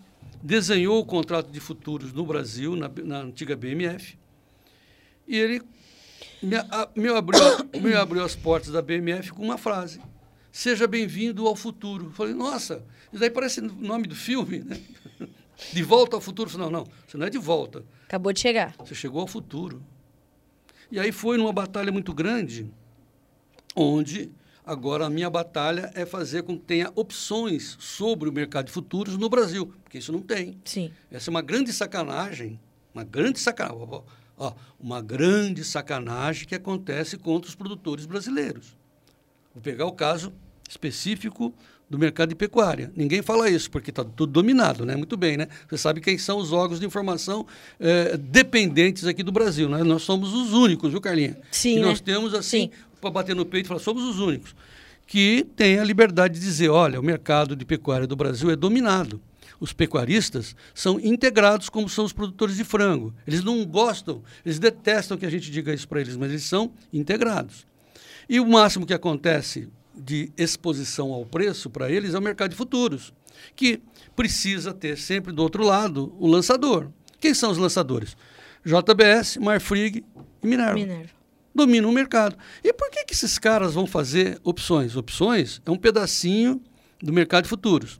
desenhou 0.41 0.99
o 0.99 1.05
contrato 1.05 1.51
de 1.51 1.59
futuros 1.59 2.13
no 2.13 2.25
Brasil, 2.25 2.75
na, 2.77 2.89
na 3.03 3.19
antiga 3.19 3.55
BMF, 3.57 4.17
e 5.27 5.35
ele 5.37 5.61
me, 6.41 6.55
a- 6.55 6.89
me 6.95 7.07
abriu, 7.09 7.39
me 7.81 7.93
abriu 7.93 8.23
as 8.23 8.35
portas 8.35 8.71
da 8.71 8.81
BMF 8.81 9.31
com 9.31 9.43
uma 9.43 9.57
frase. 9.57 9.99
Seja 10.51 10.87
bem-vindo 10.87 11.47
ao 11.47 11.55
futuro. 11.55 12.11
Falei, 12.11 12.33
nossa, 12.33 12.83
isso 13.11 13.19
daí 13.19 13.29
parece 13.29 13.59
o 13.61 13.63
nome 13.75 14.07
do 14.07 14.15
filme, 14.15 14.59
né? 14.59 14.79
De 15.73 15.83
volta 15.83 16.15
ao 16.15 16.21
futuro. 16.21 16.49
Falei, 16.49 16.65
não, 16.69 16.79
não, 16.79 16.87
você 17.05 17.17
não 17.17 17.27
é 17.27 17.29
de 17.29 17.37
volta. 17.37 17.83
Acabou 18.07 18.31
de 18.31 18.39
chegar. 18.39 18.73
Você 18.79 18.95
chegou 18.95 19.19
ao 19.21 19.27
futuro. 19.27 19.83
E 20.89 20.97
aí 20.99 21.11
foi 21.11 21.37
numa 21.37 21.51
batalha 21.51 21.91
muito 21.91 22.13
grande, 22.13 22.71
onde 23.75 24.31
agora 24.65 25.05
a 25.05 25.09
minha 25.09 25.29
batalha 25.29 25.91
é 25.95 26.05
fazer 26.05 26.43
com 26.43 26.57
que 26.57 26.63
tenha 26.65 26.91
opções 26.95 27.75
sobre 27.79 28.29
o 28.29 28.31
mercado 28.33 28.67
de 28.67 28.71
futuros 28.71 29.17
no 29.17 29.29
Brasil, 29.29 29.73
porque 29.83 29.97
isso 29.97 30.11
não 30.11 30.21
tem. 30.21 30.57
Sim. 30.65 30.91
Essa 31.11 31.29
é 31.29 31.31
uma 31.31 31.41
grande 31.41 31.73
sacanagem, 31.73 32.59
uma 32.93 33.03
grande 33.03 33.39
sacanagem, 33.39 34.01
ó, 34.39 34.53
uma 34.79 35.01
grande 35.01 35.63
sacanagem 35.63 36.47
que 36.47 36.55
acontece 36.55 37.17
contra 37.17 37.49
os 37.49 37.55
produtores 37.55 38.05
brasileiros. 38.05 38.75
Vou 39.53 39.61
pegar 39.61 39.85
o 39.85 39.91
caso 39.91 40.33
específico 40.67 41.53
do 41.89 41.97
mercado 41.97 42.29
de 42.29 42.35
pecuária. 42.35 42.91
Ninguém 42.95 43.21
fala 43.21 43.49
isso, 43.49 43.69
porque 43.69 43.89
está 43.89 44.03
tudo 44.03 44.31
dominado, 44.31 44.85
né? 44.85 44.95
Muito 44.95 45.17
bem, 45.17 45.35
né? 45.35 45.47
Você 45.67 45.77
sabe 45.77 45.99
quem 45.99 46.17
são 46.17 46.37
os 46.37 46.53
órgãos 46.53 46.79
de 46.79 46.85
informação 46.85 47.45
eh, 47.79 48.15
dependentes 48.15 49.05
aqui 49.05 49.23
do 49.23 49.31
Brasil, 49.31 49.67
né? 49.67 49.83
Nós 49.83 50.03
somos 50.03 50.33
os 50.33 50.53
únicos, 50.53 50.91
viu, 50.91 51.01
Carlinha? 51.01 51.37
Sim, 51.51 51.75
que 51.75 51.79
né? 51.81 51.87
nós 51.87 51.99
temos, 51.99 52.33
assim, 52.35 52.61
Sim. 52.61 52.71
para 53.01 53.09
bater 53.09 53.35
no 53.35 53.45
peito 53.45 53.65
e 53.65 53.67
falar, 53.67 53.79
somos 53.79 54.03
os 54.03 54.19
únicos, 54.19 54.55
que 55.07 55.47
tem 55.55 55.79
a 55.79 55.83
liberdade 55.83 56.35
de 56.35 56.45
dizer, 56.45 56.69
olha, 56.69 56.99
o 56.99 57.03
mercado 57.03 57.55
de 57.55 57.65
pecuária 57.65 58.05
do 58.05 58.15
Brasil 58.15 58.51
é 58.51 58.55
dominado. 58.55 59.19
Os 59.59 59.73
pecuaristas 59.73 60.55
são 60.73 60.99
integrados 60.99 61.69
como 61.69 61.89
são 61.89 62.05
os 62.05 62.13
produtores 62.13 62.55
de 62.55 62.63
frango. 62.63 63.13
Eles 63.27 63.43
não 63.43 63.65
gostam, 63.65 64.23
eles 64.45 64.57
detestam 64.57 65.17
que 65.17 65.25
a 65.25 65.29
gente 65.29 65.51
diga 65.51 65.73
isso 65.73 65.87
para 65.87 65.99
eles, 65.99 66.15
mas 66.15 66.29
eles 66.29 66.43
são 66.43 66.71
integrados. 66.93 67.67
E 68.27 68.39
o 68.39 68.47
máximo 68.47 68.85
que 68.85 68.93
acontece 68.93 69.69
de 69.93 70.31
exposição 70.37 71.11
ao 71.11 71.25
preço 71.25 71.69
para 71.69 71.91
eles 71.91 72.13
é 72.13 72.19
o 72.19 72.21
mercado 72.21 72.51
de 72.51 72.55
futuros, 72.55 73.13
que 73.55 73.81
precisa 74.15 74.73
ter 74.73 74.97
sempre 74.97 75.33
do 75.33 75.41
outro 75.41 75.63
lado 75.63 76.15
o 76.19 76.27
lançador. 76.27 76.89
Quem 77.19 77.33
são 77.33 77.51
os 77.51 77.57
lançadores? 77.57 78.15
JBS, 78.63 79.37
Marfrig 79.37 80.05
e 80.43 80.47
Minerva. 80.47 80.73
Minerva. 80.73 81.09
Dominam 81.53 81.89
o 81.89 81.93
mercado. 81.93 82.37
E 82.63 82.71
por 82.71 82.89
que, 82.89 83.03
que 83.05 83.13
esses 83.13 83.37
caras 83.37 83.73
vão 83.73 83.85
fazer 83.85 84.39
opções? 84.43 84.95
Opções 84.95 85.61
é 85.65 85.71
um 85.71 85.77
pedacinho 85.77 86.61
do 87.01 87.11
mercado 87.11 87.43
de 87.43 87.49
futuros. 87.49 87.99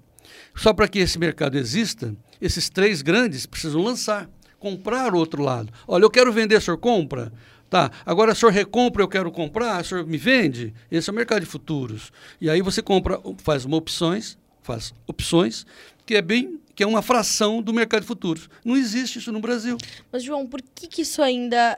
Só 0.60 0.74
para 0.74 0.90
que 0.90 1.00
esse 1.00 1.18
mercado 1.18 1.58
exista, 1.58 2.14
esses 2.42 2.70
três 2.70 3.02
grandes 3.02 3.46
precisam 3.46 3.82
lançar, 3.82 4.30
comprar 4.60 5.14
o 5.14 5.18
outro 5.18 5.42
lado. 5.42 5.72
Olha, 5.88 6.04
eu 6.04 6.10
quero 6.10 6.34
vender, 6.34 6.58
o 6.58 6.62
senhor 6.62 6.78
compra? 6.78 7.32
Tá, 7.70 7.90
agora 8.06 8.34
o 8.34 8.36
senhor 8.36 8.52
recompra, 8.52 9.02
eu 9.02 9.08
quero 9.08 9.32
comprar, 9.32 9.82
o 9.82 9.86
senhor 9.86 10.06
me 10.06 10.18
vende? 10.18 10.74
Esse 10.92 11.10
é 11.10 11.14
o 11.14 11.16
mercado 11.16 11.40
de 11.42 11.46
futuros. 11.46 12.12
E 12.42 12.50
aí 12.50 12.62
você 12.62 12.82
compra, 12.82 13.22
faz 13.38 13.64
uma 13.64 13.78
opções, 13.78 14.38
faz 14.62 14.94
opções, 15.08 15.66
que 16.06 16.16
é 16.16 16.22
bem, 16.22 16.60
que 16.76 16.84
é 16.84 16.88
uma 16.88 17.02
fração 17.02 17.62
do 17.62 17.74
mercado 17.74 18.02
de 18.02 18.08
futuros. 18.08 18.50
Não 18.66 18.76
existe 18.76 19.20
isso 19.20 19.32
no 19.32 19.40
Brasil. 19.40 19.78
Mas, 20.12 20.24
João, 20.24 20.46
por 20.46 20.62
que, 20.62 20.88
que 20.88 21.04
isso 21.04 21.22
ainda. 21.22 21.78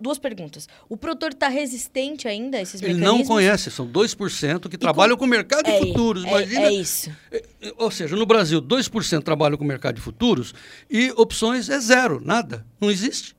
Duas 0.00 0.18
perguntas. 0.18 0.66
O 0.88 0.96
produtor 0.96 1.32
está 1.32 1.48
resistente 1.48 2.26
ainda 2.26 2.56
a 2.56 2.62
esses 2.62 2.80
Ele 2.80 2.94
mecanismos? 2.94 3.18
não 3.20 3.26
conhece, 3.34 3.70
são 3.70 3.86
2% 3.86 4.70
que 4.70 4.78
trabalham 4.78 5.16
com 5.18 5.24
o 5.24 5.28
mercado 5.28 5.64
de 5.66 5.70
É, 5.70 5.80
futuros. 5.80 6.24
é- 6.24 6.28
Imagina. 6.28 6.60
é 6.62 6.72
isso. 6.72 7.10
É, 7.30 7.44
é, 7.60 7.72
Ou 7.76 7.90
seja, 7.90 8.16
no 8.16 8.24
Brasil, 8.24 8.60
2% 8.62 9.22
trabalham 9.22 9.58
com 9.58 9.64
o 9.64 9.66
mercado 9.66 9.96
de 9.96 10.00
futuros 10.00 10.54
e 10.88 11.10
opções 11.12 11.68
é 11.68 11.78
zero, 11.78 12.22
nada. 12.24 12.64
Não 12.80 12.90
existe. 12.90 13.36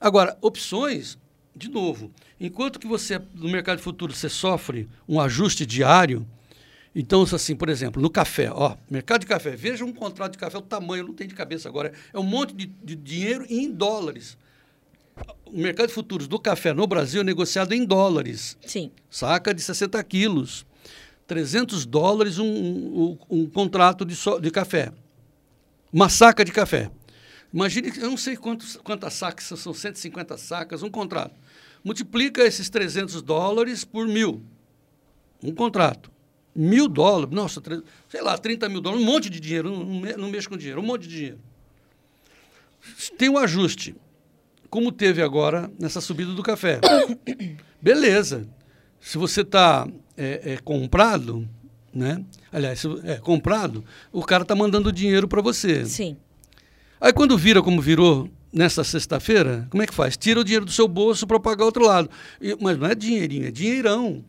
Agora, 0.00 0.36
opções, 0.40 1.18
de 1.56 1.68
novo, 1.70 2.10
enquanto 2.38 2.78
que 2.78 2.86
você, 2.86 3.20
no 3.34 3.48
mercado 3.48 3.78
de 3.78 3.82
futuros, 3.82 4.18
você 4.18 4.28
sofre 4.28 4.88
um 5.08 5.18
ajuste 5.20 5.64
diário, 5.66 6.26
então, 6.94 7.22
assim, 7.22 7.56
por 7.56 7.68
exemplo, 7.68 8.00
no 8.00 8.10
café, 8.10 8.50
ó, 8.52 8.76
mercado 8.90 9.20
de 9.22 9.26
café, 9.26 9.56
veja 9.56 9.84
um 9.84 9.92
contrato 9.92 10.32
de 10.32 10.38
café, 10.38 10.58
o 10.58 10.62
tamanho, 10.62 11.02
eu 11.02 11.06
não 11.08 11.14
tenho 11.14 11.28
de 11.28 11.34
cabeça 11.34 11.68
agora, 11.68 11.92
é 12.12 12.18
um 12.18 12.22
monte 12.22 12.54
de, 12.54 12.66
de 12.66 12.94
dinheiro 12.94 13.46
em 13.48 13.70
dólares. 13.70 14.36
O 15.46 15.58
mercado 15.58 15.88
de 15.88 15.94
futuros 15.94 16.28
do 16.28 16.38
café 16.38 16.72
no 16.74 16.86
Brasil 16.86 17.20
é 17.22 17.24
negociado 17.24 17.72
em 17.72 17.84
dólares 17.84 18.56
Sim. 18.66 18.90
saca 19.10 19.54
de 19.54 19.62
60 19.62 20.02
quilos. 20.04 20.66
300 21.26 21.84
dólares 21.86 22.38
um, 22.38 22.46
um, 22.46 23.18
um 23.30 23.46
contrato 23.46 24.04
de, 24.04 24.14
so- 24.16 24.38
de 24.40 24.50
café. 24.50 24.92
Uma 25.92 26.08
saca 26.08 26.44
de 26.44 26.52
café. 26.52 26.90
Imagine, 27.52 27.90
que- 27.90 28.00
eu 28.00 28.10
não 28.10 28.16
sei 28.16 28.36
quantos, 28.36 28.76
quantas 28.76 29.14
sacas, 29.14 29.44
são, 29.46 29.56
são 29.56 29.74
150 29.74 30.36
sacas, 30.36 30.82
um 30.82 30.90
contrato. 30.90 31.34
Multiplica 31.82 32.42
esses 32.42 32.68
300 32.68 33.22
dólares 33.22 33.84
por 33.84 34.06
mil. 34.06 34.42
Um 35.42 35.54
contrato. 35.54 36.10
Mil 36.54 36.88
dólares, 36.88 37.34
nossa, 37.34 37.62
sei 38.08 38.20
lá, 38.20 38.36
30 38.36 38.68
mil 38.68 38.80
dólares, 38.80 39.02
um 39.02 39.06
monte 39.06 39.30
de 39.30 39.38
dinheiro, 39.40 39.70
não, 39.70 39.84
não 40.18 40.28
mexo 40.30 40.48
com 40.48 40.56
dinheiro, 40.56 40.80
um 40.80 40.84
monte 40.84 41.02
de 41.02 41.08
dinheiro. 41.14 41.38
Tem 43.16 43.28
um 43.28 43.38
ajuste, 43.38 43.94
como 44.70 44.92
teve 44.92 45.22
agora 45.22 45.70
nessa 45.78 46.00
subida 46.00 46.32
do 46.32 46.42
café. 46.42 46.80
Beleza. 47.80 48.46
Se 49.00 49.16
você 49.16 49.42
está 49.42 49.86
é, 50.16 50.54
é, 50.54 50.56
comprado, 50.58 51.48
né? 51.94 52.24
Aliás, 52.52 52.82
é 53.04 53.16
comprado, 53.16 53.84
o 54.12 54.22
cara 54.22 54.42
está 54.42 54.54
mandando 54.54 54.92
dinheiro 54.92 55.28
para 55.28 55.40
você. 55.40 55.84
Sim. 55.84 56.16
Aí 57.00 57.12
quando 57.12 57.38
vira 57.38 57.62
como 57.62 57.80
virou 57.80 58.28
nessa 58.52 58.82
sexta-feira, 58.82 59.66
como 59.70 59.82
é 59.82 59.86
que 59.86 59.94
faz? 59.94 60.16
Tira 60.16 60.40
o 60.40 60.44
dinheiro 60.44 60.64
do 60.64 60.72
seu 60.72 60.88
bolso 60.88 61.26
para 61.26 61.38
pagar 61.38 61.64
outro 61.64 61.84
lado. 61.84 62.10
E- 62.40 62.56
mas 62.60 62.76
não 62.76 62.86
é 62.86 62.94
dinheirinho, 62.94 63.46
é 63.46 63.50
dinheirão. 63.50 64.24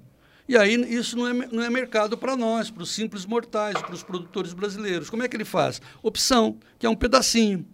E 0.47 0.57
aí 0.57 0.75
isso 0.93 1.15
não 1.15 1.27
é, 1.27 1.33
não 1.33 1.63
é 1.63 1.69
mercado 1.69 2.17
para 2.17 2.35
nós, 2.35 2.69
para 2.69 2.83
os 2.83 2.91
simples 2.91 3.25
mortais, 3.25 3.79
para 3.81 3.93
os 3.93 4.03
produtores 4.03 4.53
brasileiros. 4.53 5.09
Como 5.09 5.23
é 5.23 5.27
que 5.27 5.35
ele 5.35 5.45
faz? 5.45 5.81
Opção, 6.01 6.57
que 6.77 6.85
é 6.85 6.89
um 6.89 6.95
pedacinho. 6.95 7.65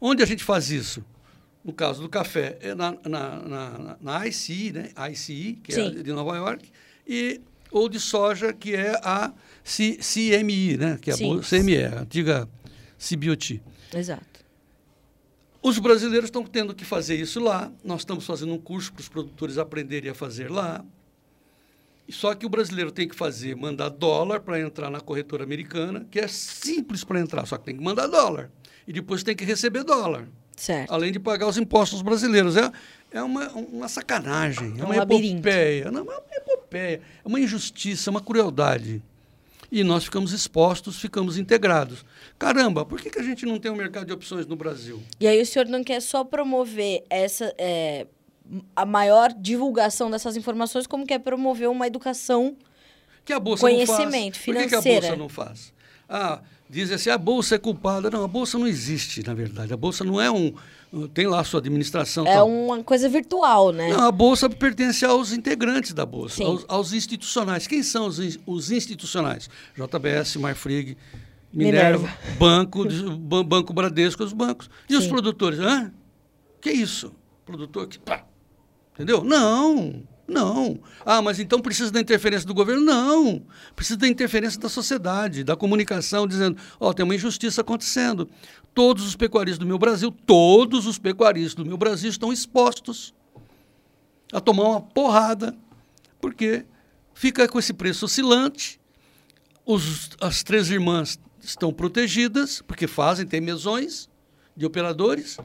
Onde 0.00 0.22
a 0.22 0.26
gente 0.26 0.42
faz 0.42 0.70
isso? 0.70 1.04
No 1.64 1.72
caso 1.72 2.02
do 2.02 2.08
café, 2.08 2.58
é 2.60 2.74
na, 2.74 2.92
na, 3.06 3.40
na, 3.40 3.96
na 4.00 4.26
ICI, 4.26 4.72
né? 4.72 4.90
ICI, 5.10 5.60
que 5.62 5.72
é 5.72 5.74
Sim. 5.74 5.98
a 5.98 6.02
de 6.02 6.12
Nova 6.12 6.36
York, 6.36 6.70
e, 7.06 7.40
ou 7.70 7.88
de 7.88 7.98
soja, 7.98 8.52
que 8.52 8.74
é 8.74 9.00
a 9.02 9.32
C- 9.62 9.96
CMI, 9.98 10.76
né? 10.76 10.98
que 11.00 11.10
é 11.10 11.14
a 11.14 11.16
Sim. 11.16 11.40
CME, 11.40 11.84
a 11.84 12.00
antiga 12.02 12.48
CBOT. 12.98 13.62
Exato. 13.94 14.44
Os 15.62 15.78
brasileiros 15.78 16.26
estão 16.26 16.44
tendo 16.44 16.74
que 16.74 16.84
fazer 16.84 17.14
isso 17.16 17.40
lá. 17.40 17.72
Nós 17.82 18.02
estamos 18.02 18.26
fazendo 18.26 18.52
um 18.52 18.58
curso 18.58 18.92
para 18.92 19.00
os 19.00 19.08
produtores 19.08 19.56
aprenderem 19.56 20.10
a 20.10 20.14
fazer 20.14 20.50
lá. 20.50 20.84
Só 22.10 22.34
que 22.34 22.44
o 22.44 22.50
brasileiro 22.50 22.92
tem 22.92 23.08
que 23.08 23.16
fazer, 23.16 23.56
mandar 23.56 23.88
dólar 23.88 24.40
para 24.40 24.60
entrar 24.60 24.90
na 24.90 25.00
corretora 25.00 25.42
americana, 25.42 26.06
que 26.10 26.18
é 26.20 26.28
simples 26.28 27.02
para 27.02 27.18
entrar, 27.18 27.46
só 27.46 27.56
que 27.56 27.64
tem 27.64 27.74
que 27.78 27.82
mandar 27.82 28.06
dólar. 28.08 28.50
E 28.86 28.92
depois 28.92 29.22
tem 29.22 29.34
que 29.34 29.42
receber 29.42 29.82
dólar, 29.84 30.28
Certo. 30.56 30.92
além 30.92 31.12
de 31.12 31.18
pagar 31.18 31.46
os 31.46 31.58
impostos 31.58 32.02
brasileiros. 32.02 32.56
É, 32.56 32.70
é 33.12 33.22
uma, 33.22 33.48
uma 33.50 33.88
sacanagem, 33.88 34.74
é, 34.76 34.80
É 34.80 34.84
um 34.84 34.86
uma 34.86 34.96
epopeia. 34.96 35.90
Não, 35.90 36.00
é 36.00 36.02
uma 36.02 36.22
epopeia, 36.32 37.00
é 37.24 37.28
uma 37.28 37.40
injustiça, 37.40 38.08
é 38.08 38.12
uma 38.12 38.20
crueldade. 38.20 39.02
E 39.70 39.82
nós 39.82 40.04
ficamos 40.04 40.32
expostos, 40.32 41.00
ficamos 41.00 41.36
integrados. 41.36 42.04
Caramba, 42.38 42.84
por 42.84 43.00
que, 43.00 43.10
que 43.10 43.18
a 43.18 43.22
gente 43.22 43.44
não 43.44 43.58
tem 43.58 43.70
um 43.70 43.76
mercado 43.76 44.06
de 44.06 44.12
opções 44.12 44.46
no 44.46 44.54
Brasil? 44.54 45.02
E 45.18 45.26
aí 45.26 45.40
o 45.40 45.46
senhor 45.46 45.66
não 45.66 45.82
quer 45.82 46.00
só 46.00 46.22
promover 46.22 47.04
essa 47.10 47.52
é, 47.58 48.06
a 48.76 48.84
maior 48.84 49.32
divulgação 49.32 50.10
dessas 50.10 50.36
informações, 50.36 50.86
como 50.86 51.06
quer 51.06 51.18
promover 51.18 51.68
uma 51.68 51.86
educação 51.86 52.56
que 53.24 53.32
a 53.32 53.40
bolsa 53.40 53.66
não 53.66 53.74
Conhecimento, 53.74 54.34
faz? 54.34 54.44
Por 54.44 54.54
que, 54.54 54.68
que 54.68 54.74
a 54.74 54.82
financeira. 54.82 55.00
bolsa 55.00 55.16
não 55.16 55.28
faz? 55.28 55.72
Ah, 56.16 56.40
dizem 56.70 56.94
assim, 56.94 57.10
a 57.10 57.18
bolsa 57.18 57.56
é 57.56 57.58
culpada. 57.58 58.08
Não, 58.08 58.22
a 58.22 58.28
bolsa 58.28 58.56
não 58.56 58.68
existe, 58.68 59.26
na 59.26 59.34
verdade. 59.34 59.72
A 59.72 59.76
bolsa 59.76 60.04
não 60.04 60.20
é 60.20 60.30
um... 60.30 60.54
Tem 61.12 61.26
lá 61.26 61.40
a 61.40 61.44
sua 61.44 61.58
administração. 61.58 62.24
é 62.24 62.34
tal. 62.34 62.48
uma 62.48 62.84
coisa 62.84 63.08
virtual, 63.08 63.72
né? 63.72 63.88
Não, 63.88 64.06
a 64.06 64.12
bolsa 64.12 64.48
pertence 64.48 65.04
aos 65.04 65.32
integrantes 65.32 65.92
da 65.92 66.06
bolsa, 66.06 66.44
aos, 66.44 66.64
aos 66.68 66.92
institucionais. 66.92 67.66
Quem 67.66 67.82
são 67.82 68.06
os, 68.06 68.20
os 68.46 68.70
institucionais? 68.70 69.50
JBS, 69.76 70.36
Marfrig, 70.36 70.96
Minerva, 71.52 72.06
Minerva. 72.06 72.18
Banco, 72.38 72.84
Banco 73.44 73.72
Bradesco, 73.72 74.22
os 74.22 74.32
bancos. 74.32 74.70
E 74.88 74.96
os 74.96 75.02
Sim. 75.02 75.10
produtores? 75.10 75.58
Hã? 75.58 75.92
Que 76.60 76.70
isso? 76.70 77.12
Produtor 77.44 77.88
que... 77.88 77.98
Pá. 77.98 78.24
Entendeu? 78.94 79.24
Não, 79.24 80.00
não. 80.26 80.80
Ah, 81.04 81.20
mas 81.20 81.38
então 81.38 81.60
precisa 81.60 81.90
da 81.90 82.00
interferência 82.00 82.46
do 82.46 82.54
governo? 82.54 82.82
Não. 82.82 83.42
Precisa 83.76 83.98
da 83.98 84.08
interferência 84.08 84.58
da 84.58 84.68
sociedade, 84.68 85.44
da 85.44 85.54
comunicação, 85.54 86.26
dizendo, 86.26 86.56
ó, 86.80 86.92
tem 86.92 87.04
uma 87.04 87.14
injustiça 87.14 87.60
acontecendo. 87.60 88.28
Todos 88.74 89.06
os 89.06 89.16
pecuaristas 89.16 89.58
do 89.58 89.66
meu 89.66 89.78
Brasil, 89.78 90.10
todos 90.10 90.86
os 90.86 90.98
pecuaristas 90.98 91.54
do 91.54 91.66
meu 91.66 91.76
Brasil 91.76 92.10
estão 92.10 92.32
expostos 92.32 93.14
a 94.32 94.40
tomar 94.40 94.64
uma 94.64 94.80
porrada, 94.80 95.54
porque 96.20 96.64
fica 97.12 97.46
com 97.46 97.58
esse 97.58 97.72
preço 97.72 98.06
oscilante. 98.06 98.80
Os, 99.64 100.10
as 100.20 100.42
três 100.42 100.70
irmãs 100.70 101.18
estão 101.40 101.72
protegidas, 101.72 102.62
porque 102.62 102.86
fazem, 102.86 103.26
tem 103.26 103.40
mesões 103.40 104.08
de 104.56 104.64
operadores, 104.64 105.36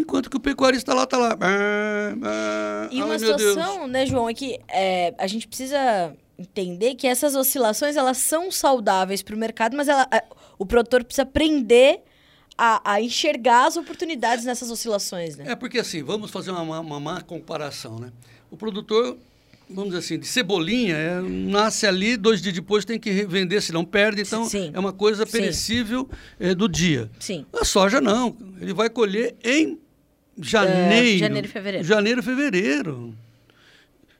enquanto 0.00 0.30
que 0.30 0.36
o 0.36 0.40
pecuarista 0.40 0.94
lá 0.94 1.04
está 1.04 1.16
lá. 1.18 1.36
Ah, 1.40 2.14
ah, 2.22 2.88
E 2.90 3.00
ai, 3.00 3.04
uma 3.06 3.18
Deus. 3.18 3.40
situação, 3.42 3.86
né, 3.86 4.06
João, 4.06 4.28
é 4.28 4.34
que 4.34 4.58
é, 4.68 5.14
a 5.18 5.26
gente 5.26 5.46
precisa 5.48 6.14
entender 6.38 6.94
que 6.94 7.06
essas 7.06 7.34
oscilações 7.34 7.96
elas 7.96 8.16
são 8.18 8.50
saudáveis 8.50 9.22
para 9.22 9.34
o 9.34 9.38
mercado, 9.38 9.76
mas 9.76 9.88
ela- 9.88 10.06
a- 10.10 10.22
o 10.58 10.64
produtor 10.64 11.02
precisa 11.04 11.22
aprender 11.22 12.00
a, 12.56 12.92
a 12.94 13.00
enxergar 13.02 13.66
as 13.66 13.76
oportunidades 13.76 14.44
nessas 14.44 14.70
oscilações, 14.70 15.36
né? 15.36 15.44
É 15.48 15.56
porque 15.56 15.78
assim, 15.78 16.02
vamos 16.02 16.30
fazer 16.30 16.50
uma, 16.50 16.64
má- 16.64 16.80
uma 16.80 17.00
má 17.00 17.20
comparação, 17.20 17.98
né? 17.98 18.12
O 18.50 18.56
produtor, 18.56 19.16
vamos 19.68 19.90
dizer 19.90 19.98
assim, 19.98 20.18
de 20.18 20.26
cebolinha, 20.26 20.96
é, 20.96 21.20
nasce 21.20 21.86
ali, 21.86 22.16
dois 22.16 22.40
dias 22.40 22.54
depois 22.54 22.84
tem 22.84 22.98
que 22.98 23.10
vender, 23.26 23.60
senão 23.60 23.84
perde, 23.84 24.22
então 24.22 24.44
Sim. 24.44 24.70
é 24.72 24.78
uma 24.78 24.92
coisa 24.92 25.26
perecível 25.26 26.08
é, 26.40 26.54
do 26.54 26.68
dia. 26.68 27.10
Sim. 27.20 27.44
A 27.52 27.64
soja 27.64 28.00
não, 28.00 28.36
ele 28.60 28.72
vai 28.72 28.88
colher 28.90 29.36
em 29.44 29.78
janeiro. 30.40 31.16
É, 31.16 31.18
janeiro 31.18 31.46
e 31.46 31.50
fevereiro. 31.50 31.86
Janeiro 31.86 32.20
e 32.20 32.22
fevereiro. 32.22 33.14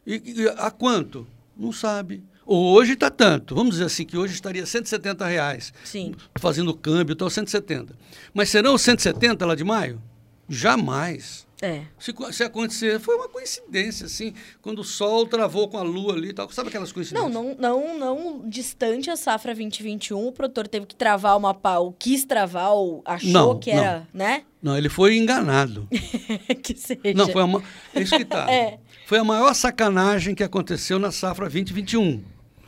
E, 0.07 0.23
e 0.43 0.49
a 0.49 0.71
quanto? 0.71 1.27
Não 1.57 1.73
sabe. 1.73 2.23
Hoje 2.47 2.95
está 2.95 3.11
tanto. 3.11 3.55
Vamos 3.55 3.73
dizer 3.73 3.85
assim, 3.85 4.05
que 4.07 4.17
hoje 4.17 4.35
estaria 4.35 4.65
170 4.65 5.27
reais. 5.27 5.73
Sim. 5.85 6.15
Fazendo 6.39 6.75
câmbio, 6.75 7.13
então 7.13 7.29
170. 7.29 7.95
Mas 8.33 8.49
serão 8.49 8.75
os 8.75 8.83
170 8.83 9.45
lá 9.45 9.55
de 9.55 9.65
maio? 9.65 10.01
Jamais. 10.49 11.47
É. 11.61 11.83
Se, 11.99 12.15
se 12.33 12.45
acontecer, 12.45 13.01
foi 13.01 13.17
uma 13.17 13.29
coincidência, 13.29 14.07
assim, 14.07 14.33
quando 14.63 14.79
o 14.79 14.85
sol 14.85 15.27
travou 15.27 15.69
com 15.69 15.77
a 15.77 15.83
lua 15.83 16.15
ali 16.15 16.29
e 16.29 16.33
tal. 16.33 16.49
Sabe 16.51 16.69
aquelas 16.69 16.91
Não, 16.91 16.95
coincidências? 16.95 17.33
não, 17.33 17.55
não, 17.59 17.99
não 17.99 18.49
distante 18.49 19.11
a 19.11 19.17
safra 19.17 19.53
2021, 19.55 20.29
o 20.29 20.33
produtor 20.33 20.69
teve 20.69 20.87
que 20.87 20.95
travar 20.95 21.37
uma 21.37 21.53
pau, 21.53 21.95
quis 21.99 22.25
travar, 22.25 22.71
ou 22.73 23.03
achou 23.05 23.31
Não, 23.31 23.59
que 23.59 23.71
era, 23.71 24.07
né? 24.15 24.45
Não, 24.63 24.77
ele 24.79 24.89
foi 24.89 25.17
enganado. 25.17 25.89
que 26.63 26.77
seja. 26.77 27.01
Não, 27.15 27.29
foi 27.29 27.43
a, 27.43 27.47
ma- 27.47 27.63
é 27.95 28.03
isso 28.03 28.17
que 28.17 28.25
tá. 28.25 28.47
É. 28.51 28.79
Foi 29.07 29.19
a 29.19 29.25
maior 29.25 29.53
sacanagem 29.55 30.35
que 30.35 30.43
aconteceu 30.45 30.99
na 30.99 31.11
safra 31.11 31.47
2021. 31.49 32.23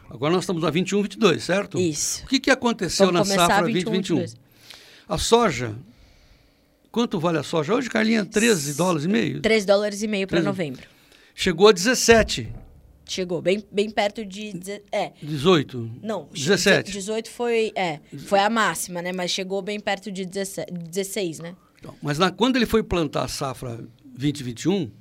Agora 0.09 0.33
nós 0.33 0.43
estamos 0.43 0.63
na 0.63 0.71
21, 0.71 1.03
22, 1.03 1.45
certo? 1.45 1.79
Isso. 1.79 2.25
O 2.25 2.27
que, 2.29 2.41
que 2.41 2.51
aconteceu 2.51 3.07
Vamos 3.13 3.29
na 3.29 3.35
safra 3.37 3.67
21, 3.67 3.73
2021? 3.93 4.17
22. 4.17 4.37
A 5.09 5.19
soja, 5.19 5.75
quanto 6.91 7.19
vale 7.21 7.39
a 7.39 7.43
soja? 7.43 7.75
Hoje, 7.75 7.89
Carlinha, 7.89 8.25
13 8.25 8.75
dólares 8.75 9.05
e 9.05 9.09
meio? 9.09 9.41
3 9.41 9.65
dólares 9.65 10.03
e 10.03 10.09
meio 10.09 10.27
para 10.27 10.43
novembro. 10.43 10.87
Chegou 11.35 11.69
a 11.69 11.73
17, 11.73 12.53
Chegou 13.09 13.43
bem, 13.43 13.65
bem 13.73 13.91
perto 13.91 14.25
de... 14.25 14.53
É, 14.93 15.11
18, 15.21 15.99
não. 16.01 16.29
17. 16.33 16.93
18 16.93 17.29
foi, 17.29 17.73
é, 17.75 17.99
foi 18.27 18.39
a 18.39 18.49
máxima, 18.49 19.03
né? 19.03 19.11
Mas 19.13 19.33
chegou 19.33 19.61
bem 19.61 19.81
perto 19.81 20.13
de 20.13 20.25
17, 20.25 20.73
16, 20.73 21.41
né? 21.41 21.57
Então, 21.81 21.93
mas 22.01 22.19
na- 22.19 22.31
quando 22.31 22.55
ele 22.55 22.67
foi 22.67 22.85
plantar 22.85 23.25
a 23.25 23.29
safra 23.29 23.85
2021, 24.05 24.93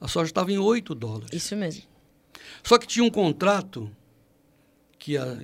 a 0.00 0.06
soja 0.06 0.30
estava 0.30 0.52
em 0.52 0.58
8 0.58 0.94
dólares. 0.94 1.30
Isso 1.32 1.56
mesmo. 1.56 1.82
Só 2.62 2.78
que 2.78 2.86
tinha 2.86 3.04
um 3.04 3.10
contrato 3.10 3.90
que 4.96 5.16
a- 5.16 5.38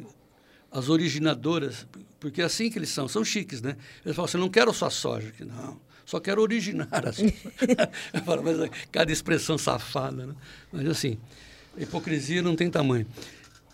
as 0.70 0.88
originadoras, 0.88 1.88
porque 2.20 2.40
é 2.40 2.44
assim 2.44 2.70
que 2.70 2.78
eles 2.78 2.90
são, 2.90 3.08
são 3.08 3.24
chiques, 3.24 3.60
né? 3.60 3.76
Eles 4.04 4.14
falam 4.14 4.26
assim, 4.28 4.38
não 4.38 4.48
quero 4.48 4.72
só 4.72 4.88
soja 4.88 5.28
aqui, 5.30 5.44
não. 5.44 5.80
Só 6.12 6.20
quero 6.20 6.42
originar 6.42 6.88
a 6.92 7.10
soja. 7.10 7.32
Eu 8.12 8.20
falo, 8.20 8.42
mas 8.42 8.70
cada 8.90 9.10
expressão 9.10 9.56
safada, 9.56 10.26
né? 10.26 10.34
Mas 10.70 10.86
assim, 10.86 11.16
a 11.74 11.80
hipocrisia 11.80 12.42
não 12.42 12.54
tem 12.54 12.70
tamanho. 12.70 13.06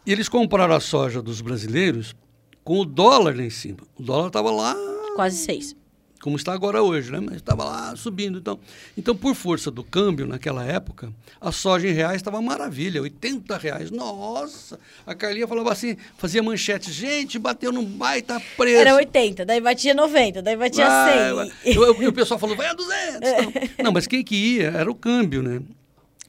E 0.07 0.13
eles 0.13 0.29
compraram 0.29 0.73
a 0.73 0.79
soja 0.79 1.21
dos 1.21 1.41
brasileiros 1.41 2.15
com 2.63 2.79
o 2.79 2.85
dólar 2.85 3.37
lá 3.37 3.43
em 3.43 3.51
cima. 3.51 3.79
O 3.97 4.05
dólar 4.05 4.29
estava 4.29 4.53
lá 4.53 4.77
Quase 5.17 5.37
6. 5.39 5.75
Como 6.21 6.37
está 6.37 6.53
agora 6.53 6.83
hoje, 6.83 7.13
né? 7.13 7.21
Mas 7.21 7.37
estava 7.37 7.65
lá 7.65 7.95
subindo. 7.97 8.39
Então, 8.39 8.59
então, 8.97 9.15
por 9.15 9.35
força 9.35 9.71
do 9.71 9.85
câmbio, 9.85 10.27
naquela 10.27 10.65
época, 10.65 11.13
a 11.41 11.53
soja 11.53 11.87
em 11.89 11.93
reais 11.93 12.17
estava 12.17 12.41
maravilha, 12.43 13.01
80 13.03 13.57
reais. 13.57 13.91
Nossa! 13.91 14.79
A 15.07 15.15
Carlinha 15.15 15.47
falava 15.47 15.71
assim, 15.73 15.97
fazia 16.17 16.43
manchete, 16.43 16.91
gente, 16.93 17.39
bateu 17.39 17.71
num 17.73 17.85
baita 17.85 18.41
preço. 18.57 18.81
Era 18.81 18.95
80, 18.97 19.45
daí 19.47 19.61
batia 19.61 19.95
90, 19.95 20.43
daí 20.43 20.57
batia 20.57 20.87
Vai, 20.87 21.19
100. 21.27 21.35
vai. 21.35 21.53
E 21.65 21.79
o- 21.79 22.03
e 22.03 22.07
o 22.09 22.13
pessoal 22.13 22.39
falou, 22.41 22.57
vai 22.57 22.67
a 22.67 22.73
200. 22.75 23.21
Não. 23.21 23.85
Não, 23.85 23.93
mas 23.93 24.07
quem 24.07 24.25
que 24.25 24.35
ia 24.35 24.69
era 24.71 24.91
o 24.91 24.95
câmbio, 24.95 25.43
né? 25.43 25.61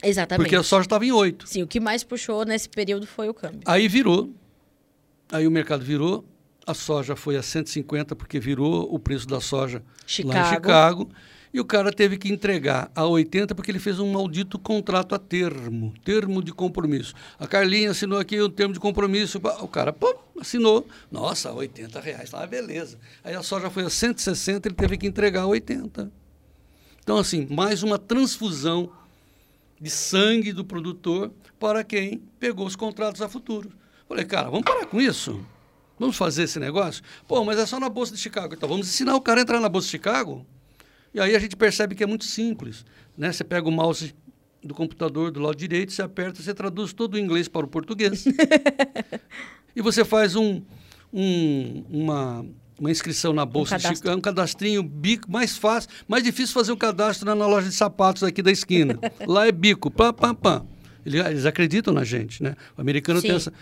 Exatamente. 0.02 0.44
Porque 0.46 0.56
a 0.56 0.62
soja 0.62 0.86
estava 0.86 1.04
em 1.04 1.12
8. 1.12 1.46
Sim, 1.48 1.62
o 1.62 1.66
que 1.66 1.78
mais 1.80 2.02
puxou 2.02 2.44
nesse 2.44 2.68
período 2.68 3.06
foi 3.06 3.28
o 3.28 3.34
câmbio. 3.34 3.60
Aí 3.66 3.86
virou. 3.88 4.30
Aí 5.30 5.46
o 5.46 5.50
mercado 5.50 5.84
virou. 5.84 6.24
A 6.70 6.74
soja 6.74 7.16
foi 7.16 7.36
a 7.36 7.42
150 7.42 8.14
porque 8.14 8.38
virou 8.38 8.94
o 8.94 8.96
preço 8.96 9.26
da 9.26 9.40
soja 9.40 9.78
lá 9.78 9.84
em 9.98 10.08
Chicago. 10.08 10.48
Chicago. 10.48 11.10
E 11.52 11.58
o 11.58 11.64
cara 11.64 11.90
teve 11.90 12.16
que 12.16 12.28
entregar 12.32 12.92
a 12.94 13.04
80 13.04 13.56
porque 13.56 13.72
ele 13.72 13.80
fez 13.80 13.98
um 13.98 14.12
maldito 14.12 14.56
contrato 14.56 15.16
a 15.16 15.18
termo, 15.18 15.92
termo 16.04 16.40
de 16.40 16.52
compromisso. 16.52 17.12
A 17.40 17.46
Carlinha 17.48 17.90
assinou 17.90 18.20
aqui 18.20 18.40
o 18.40 18.48
termo 18.48 18.72
de 18.72 18.78
compromisso. 18.78 19.40
O 19.60 19.66
cara 19.66 19.92
pô, 19.92 20.16
assinou. 20.40 20.86
Nossa, 21.10 21.52
80 21.52 21.98
reais, 21.98 22.30
tá 22.30 22.46
beleza. 22.46 22.98
Aí 23.24 23.34
a 23.34 23.42
soja 23.42 23.68
foi 23.68 23.82
a 23.82 23.90
160, 23.90 24.68
ele 24.68 24.76
teve 24.76 24.96
que 24.96 25.08
entregar 25.08 25.42
a 25.42 25.46
80. 25.48 26.08
Então, 27.02 27.18
assim, 27.18 27.48
mais 27.50 27.82
uma 27.82 27.98
transfusão 27.98 28.92
de 29.80 29.90
sangue 29.90 30.52
do 30.52 30.64
produtor 30.64 31.32
para 31.58 31.82
quem 31.82 32.22
pegou 32.38 32.64
os 32.64 32.76
contratos 32.76 33.20
a 33.20 33.28
futuro. 33.28 33.72
Falei, 34.06 34.24
cara, 34.24 34.48
vamos 34.50 34.64
parar 34.64 34.86
com 34.86 35.00
isso? 35.00 35.44
Vamos 36.00 36.16
fazer 36.16 36.44
esse 36.44 36.58
negócio? 36.58 37.02
Pô, 37.28 37.44
mas 37.44 37.58
é 37.58 37.66
só 37.66 37.78
na 37.78 37.88
Bolsa 37.90 38.14
de 38.14 38.18
Chicago. 38.18 38.54
Então, 38.54 38.66
vamos 38.68 38.88
ensinar 38.88 39.14
o 39.14 39.20
cara 39.20 39.40
a 39.40 39.42
entrar 39.42 39.60
na 39.60 39.68
Bolsa 39.68 39.84
de 39.86 39.90
Chicago? 39.92 40.44
E 41.12 41.20
aí 41.20 41.36
a 41.36 41.38
gente 41.38 41.54
percebe 41.54 41.94
que 41.94 42.02
é 42.02 42.06
muito 42.06 42.24
simples. 42.24 42.84
Né? 43.18 43.30
Você 43.30 43.44
pega 43.44 43.68
o 43.68 43.70
mouse 43.70 44.14
do 44.64 44.74
computador 44.74 45.30
do 45.30 45.40
lado 45.40 45.54
direito, 45.56 45.92
você 45.92 46.00
aperta, 46.02 46.42
você 46.42 46.54
traduz 46.54 46.92
todo 46.94 47.14
o 47.14 47.18
inglês 47.18 47.48
para 47.48 47.66
o 47.66 47.68
português. 47.68 48.24
e 49.76 49.82
você 49.82 50.04
faz 50.04 50.34
um, 50.36 50.62
um- 51.12 51.84
uma, 51.90 52.46
uma 52.78 52.90
inscrição 52.90 53.32
na 53.32 53.44
Bolsa 53.44 53.76
de 53.76 53.82
cadastro. 53.82 53.98
Chicago, 53.98 54.18
um 54.18 54.22
cadastrinho 54.22 54.82
bico, 54.82 55.30
mais 55.30 55.56
fácil, 55.56 55.90
mais 56.08 56.22
difícil 56.24 56.54
fazer 56.54 56.72
um 56.72 56.76
cadastro 56.76 57.26
na, 57.26 57.34
na 57.34 57.46
loja 57.46 57.68
de 57.68 57.74
sapatos 57.74 58.22
aqui 58.22 58.42
da 58.42 58.50
esquina. 58.50 58.98
Lá 59.26 59.46
é 59.46 59.52
bico, 59.52 59.90
pam, 59.90 60.12
pam, 60.12 60.34
pam. 60.34 60.66
Ele- 61.04 61.18
Eles 61.18 61.46
acreditam 61.46 61.92
na 61.94 62.04
gente, 62.04 62.42
né? 62.42 62.54
O 62.76 62.80
americano 62.80 63.20
tem 63.20 63.30
Sim. 63.32 63.36
essa... 63.36 63.52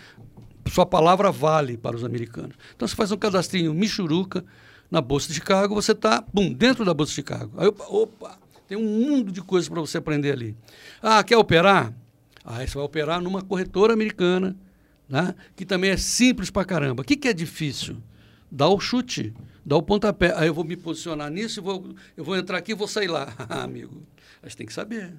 Sua 0.69 0.85
palavra 0.85 1.31
vale 1.31 1.77
para 1.77 1.95
os 1.95 2.03
americanos. 2.03 2.55
Então, 2.75 2.87
você 2.87 2.95
faz 2.95 3.11
um 3.11 3.17
cadastrinho 3.17 3.73
michuruca 3.73 4.43
na 4.89 5.01
Bolsa 5.01 5.27
de 5.27 5.35
Chicago, 5.35 5.75
você 5.75 5.91
está, 5.91 6.23
bum, 6.33 6.51
dentro 6.51 6.83
da 6.83 6.93
Bolsa 6.93 7.11
de 7.11 7.15
Chicago. 7.15 7.51
Aí, 7.57 7.67
opa, 7.67 7.85
opa, 7.87 8.39
tem 8.67 8.77
um 8.77 8.83
mundo 8.83 9.31
de 9.31 9.41
coisas 9.41 9.69
para 9.69 9.79
você 9.81 9.97
aprender 9.97 10.31
ali. 10.31 10.55
Ah, 11.01 11.23
quer 11.23 11.37
operar? 11.37 11.93
Aí 12.43 12.67
você 12.67 12.75
vai 12.75 12.83
operar 12.83 13.21
numa 13.21 13.41
corretora 13.41 13.93
americana, 13.93 14.55
né? 15.07 15.35
que 15.55 15.65
também 15.65 15.91
é 15.91 15.97
simples 15.97 16.49
pra 16.49 16.65
caramba. 16.65 17.01
O 17.01 17.05
que, 17.05 17.15
que 17.15 17.27
é 17.27 17.33
difícil? 17.33 17.97
Dá 18.51 18.67
o 18.67 18.79
chute, 18.79 19.33
dá 19.65 19.75
o 19.75 19.81
pontapé. 19.81 20.33
Aí 20.35 20.47
eu 20.47 20.53
vou 20.53 20.63
me 20.63 20.75
posicionar 20.75 21.29
nisso, 21.29 21.59
e 21.59 21.61
vou, 21.61 21.95
eu 22.17 22.23
vou 22.23 22.35
entrar 22.35 22.57
aqui 22.57 22.71
e 22.71 22.75
vou 22.75 22.87
sair 22.87 23.07
lá. 23.07 23.33
Ah, 23.49 23.63
amigo, 23.63 24.03
a 24.41 24.47
gente 24.47 24.57
tem 24.57 24.67
que 24.67 24.73
saber. 24.73 25.13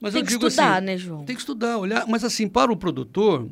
Mas 0.00 0.14
Tem 0.14 0.22
eu 0.22 0.26
que 0.26 0.32
digo 0.32 0.46
estudar, 0.46 0.76
assim, 0.76 0.86
né, 0.86 0.96
João? 0.96 1.24
Tem 1.24 1.36
que 1.36 1.42
estudar, 1.42 1.78
olhar. 1.78 2.06
Mas 2.08 2.24
assim, 2.24 2.48
para 2.48 2.72
o 2.72 2.76
produtor, 2.76 3.48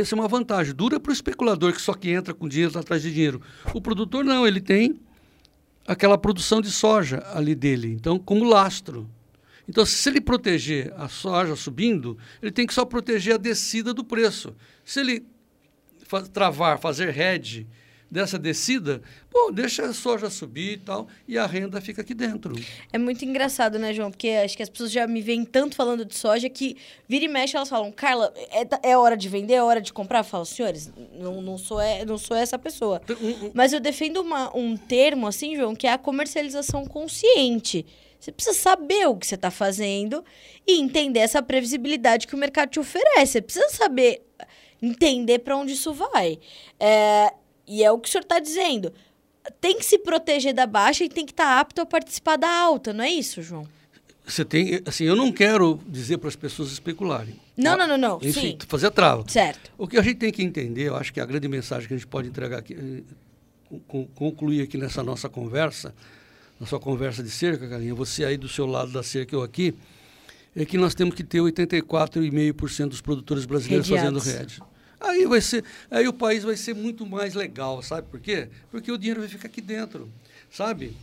essa 0.00 0.14
é 0.14 0.18
uma 0.18 0.28
vantagem. 0.28 0.74
Dura 0.74 0.98
para 0.98 1.10
o 1.10 1.12
especulador 1.12 1.72
que 1.72 1.80
só 1.80 1.94
que 1.94 2.10
entra 2.10 2.34
com 2.34 2.48
dinheiro 2.48 2.72
tá 2.72 2.80
atrás 2.80 3.02
de 3.02 3.12
dinheiro. 3.12 3.40
O 3.74 3.80
produtor 3.80 4.24
não, 4.24 4.46
ele 4.46 4.60
tem 4.60 5.00
aquela 5.86 6.18
produção 6.18 6.60
de 6.60 6.70
soja 6.70 7.22
ali 7.32 7.54
dele, 7.54 7.92
então 7.92 8.18
como 8.18 8.44
lastro. 8.44 9.08
Então, 9.68 9.84
se 9.84 10.08
ele 10.08 10.20
proteger 10.20 10.92
a 10.96 11.08
soja 11.08 11.56
subindo, 11.56 12.16
ele 12.40 12.52
tem 12.52 12.66
que 12.66 12.74
só 12.74 12.84
proteger 12.84 13.34
a 13.34 13.38
descida 13.38 13.92
do 13.92 14.04
preço. 14.04 14.54
Se 14.84 15.00
ele 15.00 15.26
travar, 16.32 16.78
fazer 16.78 17.16
hedge 17.18 17.66
dessa 18.10 18.38
descida, 18.38 19.02
pô, 19.30 19.50
deixa 19.50 19.84
a 19.84 19.92
soja 19.92 20.30
subir 20.30 20.72
e 20.74 20.76
tal, 20.76 21.08
e 21.26 21.36
a 21.36 21.44
renda 21.44 21.80
fica 21.80 22.02
aqui 22.02 22.14
dentro. 22.14 22.54
É 22.92 22.98
muito 22.98 23.24
engraçado, 23.24 23.78
né, 23.78 23.92
João? 23.92 24.10
Porque 24.10 24.28
acho 24.28 24.56
que 24.56 24.62
as 24.62 24.68
pessoas 24.68 24.92
já 24.92 25.06
me 25.08 25.20
veem 25.20 25.44
tanto 25.44 25.74
falando 25.74 26.04
de 26.04 26.14
soja 26.14 26.48
que 26.48 26.76
vira 27.08 27.24
e 27.24 27.28
mexe, 27.28 27.56
elas 27.56 27.68
falam, 27.68 27.90
Carla, 27.90 28.32
é, 28.82 28.90
é 28.90 28.96
hora 28.96 29.16
de 29.16 29.28
vender, 29.28 29.54
é 29.54 29.62
hora 29.62 29.80
de 29.80 29.92
comprar? 29.92 30.20
Eu 30.20 30.24
falo, 30.24 30.44
senhores, 30.46 30.90
não, 31.18 31.42
não, 31.42 31.58
sou, 31.58 31.80
é, 31.80 32.04
não 32.04 32.16
sou 32.16 32.36
essa 32.36 32.58
pessoa. 32.58 33.02
Um- 33.20 33.46
um- 33.46 33.50
Mas 33.52 33.72
eu 33.72 33.80
defendo 33.80 34.18
uma- 34.20 34.56
um 34.56 34.76
termo, 34.76 35.26
assim, 35.26 35.56
João, 35.56 35.74
que 35.74 35.86
é 35.86 35.92
a 35.92 35.98
comercialização 35.98 36.84
consciente. 36.86 37.84
Você 38.20 38.32
precisa 38.32 38.56
saber 38.56 39.06
o 39.08 39.16
que 39.16 39.26
você 39.26 39.34
está 39.34 39.50
fazendo 39.50 40.24
e 40.66 40.80
entender 40.80 41.20
essa 41.20 41.42
previsibilidade 41.42 42.26
que 42.26 42.34
o 42.34 42.38
mercado 42.38 42.70
te 42.70 42.80
oferece. 42.80 43.32
Você 43.32 43.42
precisa 43.42 43.68
saber, 43.68 44.22
entender 44.80 45.40
para 45.40 45.56
onde 45.56 45.72
isso 45.72 45.92
vai. 45.92 46.38
É, 46.78 47.32
e 47.66 47.82
é 47.82 47.90
o 47.90 47.98
que 47.98 48.08
o 48.08 48.12
senhor 48.12 48.22
está 48.22 48.38
dizendo. 48.38 48.92
Tem 49.60 49.76
que 49.78 49.84
se 49.84 49.98
proteger 49.98 50.52
da 50.54 50.66
baixa 50.66 51.04
e 51.04 51.08
tem 51.08 51.24
que 51.24 51.32
estar 51.32 51.60
apto 51.60 51.80
a 51.80 51.86
participar 51.86 52.36
da 52.36 52.48
alta, 52.48 52.92
não 52.92 53.04
é 53.04 53.10
isso, 53.10 53.42
João? 53.42 53.66
Você 54.26 54.44
tem, 54.44 54.80
assim, 54.84 55.04
eu 55.04 55.14
não 55.14 55.30
quero 55.30 55.80
dizer 55.86 56.18
para 56.18 56.28
as 56.28 56.34
pessoas 56.34 56.72
especularem. 56.72 57.36
Não, 57.56 57.76
não, 57.78 57.86
não, 57.86 57.96
não. 57.96 58.18
Enfim, 58.20 58.32
Sim. 58.50 58.58
fazer 58.66 58.88
a 58.88 58.90
trava. 58.90 59.24
Certo. 59.28 59.70
O 59.78 59.86
que 59.86 59.96
a 59.96 60.02
gente 60.02 60.16
tem 60.16 60.32
que 60.32 60.42
entender, 60.42 60.88
eu 60.88 60.96
acho 60.96 61.12
que 61.12 61.20
a 61.20 61.24
grande 61.24 61.46
mensagem 61.46 61.86
que 61.86 61.94
a 61.94 61.96
gente 61.96 62.08
pode 62.08 62.26
entregar 62.28 62.58
aqui, 62.58 62.74
eh, 62.74 63.02
con- 63.86 64.08
concluir 64.16 64.62
aqui 64.62 64.76
nessa 64.76 65.00
nossa 65.04 65.28
conversa, 65.28 65.94
na 66.58 66.66
sua 66.66 66.80
conversa 66.80 67.22
de 67.22 67.30
cerca, 67.30 67.68
Carinha, 67.68 67.94
você 67.94 68.24
aí 68.24 68.36
do 68.36 68.48
seu 68.48 68.66
lado 68.66 68.90
da 68.90 69.02
cerca, 69.04 69.32
eu 69.36 69.42
aqui, 69.44 69.74
é 70.56 70.64
que 70.64 70.76
nós 70.76 70.92
temos 70.94 71.14
que 71.14 71.22
ter 71.22 71.38
84,5% 71.40 72.88
dos 72.88 73.00
produtores 73.00 73.44
brasileiros 73.46 73.88
Rediados. 73.88 74.24
fazendo 74.24 74.38
rede. 74.40 74.60
Aí 75.00 75.26
vai 75.26 75.40
ser, 75.40 75.64
aí 75.90 76.08
o 76.08 76.12
país 76.12 76.42
vai 76.42 76.56
ser 76.56 76.74
muito 76.74 77.06
mais 77.06 77.34
legal, 77.34 77.82
sabe 77.82 78.08
por 78.08 78.18
quê? 78.18 78.48
Porque 78.70 78.90
o 78.90 78.96
dinheiro 78.96 79.20
vai 79.20 79.28
ficar 79.28 79.48
aqui 79.48 79.60
dentro, 79.60 80.10
sabe? 80.50 80.96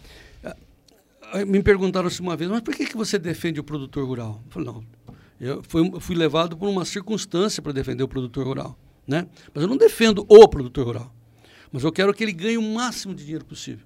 Ah, 1.22 1.46
Me 1.46 1.62
perguntaram-se 1.62 2.20
uma 2.22 2.36
vez, 2.36 2.50
mas 2.50 2.62
por 2.62 2.76
que, 2.76 2.86
que 2.86 2.98
você 2.98 3.18
defende 3.20 3.60
o 3.60 3.64
produtor 3.64 4.06
rural? 4.06 4.42
Eu 4.46 4.52
falei, 4.52 4.68
não, 4.68 4.84
eu 5.40 5.64
fui, 5.68 6.00
fui 6.00 6.16
levado 6.16 6.58
por 6.58 6.68
uma 6.70 6.86
circunstância 6.86 7.62
para 7.62 7.72
defender 7.72 8.04
o 8.04 8.08
produtor 8.08 8.46
rural, 8.46 8.78
né? 9.08 9.28
Mas 9.54 9.64
eu 9.64 9.70
não 9.70 9.78
defendo 9.78 10.26
o 10.28 10.48
produtor 10.48 10.86
rural, 10.86 11.14
mas 11.72 11.84
eu 11.84 11.92
quero 11.92 12.14
que 12.14 12.24
ele 12.24 12.34
ganhe 12.34 12.58
o 12.58 12.62
máximo 12.62 13.14
de 13.14 13.24
dinheiro 13.24 13.46
possível. 13.46 13.86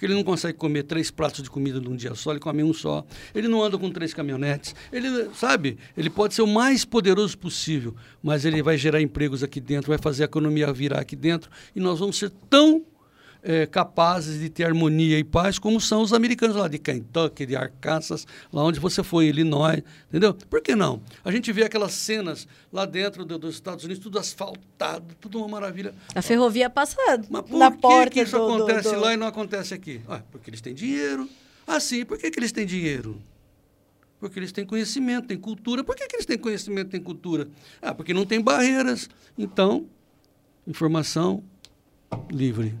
Porque 0.00 0.06
ele 0.06 0.14
não 0.14 0.24
consegue 0.24 0.56
comer 0.56 0.84
três 0.84 1.10
pratos 1.10 1.42
de 1.42 1.50
comida 1.50 1.78
num 1.78 1.94
dia 1.94 2.14
só, 2.14 2.30
ele 2.30 2.40
come 2.40 2.64
um 2.64 2.72
só. 2.72 3.04
Ele 3.34 3.46
não 3.46 3.62
anda 3.62 3.76
com 3.76 3.90
três 3.90 4.14
caminhonetes. 4.14 4.74
Ele, 4.90 5.28
sabe, 5.34 5.76
ele 5.94 6.08
pode 6.08 6.32
ser 6.32 6.40
o 6.40 6.46
mais 6.46 6.86
poderoso 6.86 7.36
possível, 7.36 7.94
mas 8.22 8.46
ele 8.46 8.62
vai 8.62 8.78
gerar 8.78 9.02
empregos 9.02 9.42
aqui 9.42 9.60
dentro, 9.60 9.90
vai 9.90 9.98
fazer 9.98 10.22
a 10.22 10.24
economia 10.24 10.72
virar 10.72 11.00
aqui 11.00 11.14
dentro, 11.14 11.50
e 11.76 11.80
nós 11.80 11.98
vamos 11.98 12.16
ser 12.16 12.32
tão 12.48 12.82
é, 13.42 13.66
capazes 13.66 14.38
de 14.40 14.48
ter 14.50 14.64
harmonia 14.64 15.18
e 15.18 15.24
paz, 15.24 15.58
como 15.58 15.80
são 15.80 16.02
os 16.02 16.12
americanos 16.12 16.56
lá 16.56 16.68
de 16.68 16.78
Kentucky, 16.78 17.46
de 17.46 17.56
Arkansas, 17.56 18.26
lá 18.52 18.62
onde 18.64 18.78
você 18.80 19.02
foi, 19.02 19.26
Illinois, 19.26 19.82
entendeu? 20.08 20.34
Por 20.34 20.60
que 20.60 20.74
não? 20.76 21.00
A 21.24 21.30
gente 21.32 21.50
vê 21.52 21.64
aquelas 21.64 21.92
cenas 21.92 22.46
lá 22.72 22.84
dentro 22.84 23.24
do, 23.24 23.38
dos 23.38 23.54
Estados 23.54 23.84
Unidos, 23.84 24.02
tudo 24.02 24.18
asfaltado, 24.18 25.14
tudo 25.20 25.38
uma 25.38 25.48
maravilha. 25.48 25.94
A 26.14 26.20
ferrovia 26.22 26.68
passando 26.68 27.26
Mas 27.30 27.42
por 27.42 27.58
na 27.58 27.70
que, 27.70 27.78
porta 27.78 28.10
que 28.10 28.20
isso 28.22 28.36
do, 28.38 28.46
do- 28.46 28.54
acontece 28.64 28.94
do- 28.94 29.00
lá 29.00 29.14
e 29.14 29.16
não 29.16 29.26
acontece 29.26 29.72
aqui? 29.74 30.00
Ah, 30.08 30.20
porque 30.30 30.50
eles 30.50 30.60
têm 30.60 30.74
dinheiro. 30.74 31.28
Ah, 31.66 31.80
sim, 31.80 32.04
por 32.04 32.18
que, 32.18 32.30
que 32.30 32.38
eles 32.38 32.52
têm 32.52 32.66
dinheiro? 32.66 33.20
Porque 34.18 34.38
eles 34.38 34.52
têm 34.52 34.66
conhecimento, 34.66 35.28
têm 35.28 35.38
cultura. 35.38 35.82
Por 35.82 35.96
que, 35.96 36.06
que 36.06 36.16
eles 36.16 36.26
têm 36.26 36.36
conhecimento, 36.36 36.90
têm 36.90 37.00
cultura? 37.00 37.48
Ah, 37.80 37.94
porque 37.94 38.12
não 38.12 38.26
tem 38.26 38.38
barreiras. 38.38 39.08
Então, 39.38 39.86
informação 40.66 41.42
livre. 42.30 42.74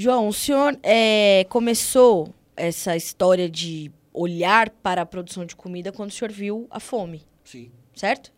João, 0.00 0.28
o 0.28 0.32
senhor 0.32 0.78
é, 0.80 1.44
começou 1.48 2.32
essa 2.56 2.94
história 2.96 3.50
de 3.50 3.90
olhar 4.14 4.70
para 4.70 5.02
a 5.02 5.06
produção 5.06 5.44
de 5.44 5.56
comida 5.56 5.90
quando 5.90 6.10
o 6.10 6.12
senhor 6.12 6.30
viu 6.30 6.68
a 6.70 6.78
fome, 6.78 7.22
Sim. 7.44 7.68
certo? 7.96 8.32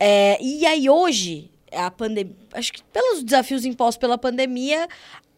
É, 0.00 0.36
e 0.42 0.66
aí 0.66 0.90
hoje, 0.90 1.48
a 1.70 1.92
pandemia, 1.92 2.34
acho 2.52 2.72
que 2.72 2.82
pelos 2.92 3.22
desafios 3.22 3.64
impostos 3.64 3.98
pela 3.98 4.18
pandemia, 4.18 4.88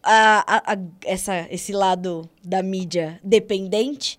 a- 0.01 0.55
a- 0.55 0.73
a- 0.73 0.77
essa, 1.05 1.45
esse 1.51 1.71
lado 1.71 2.27
da 2.43 2.63
mídia 2.63 3.19
dependente 3.23 4.17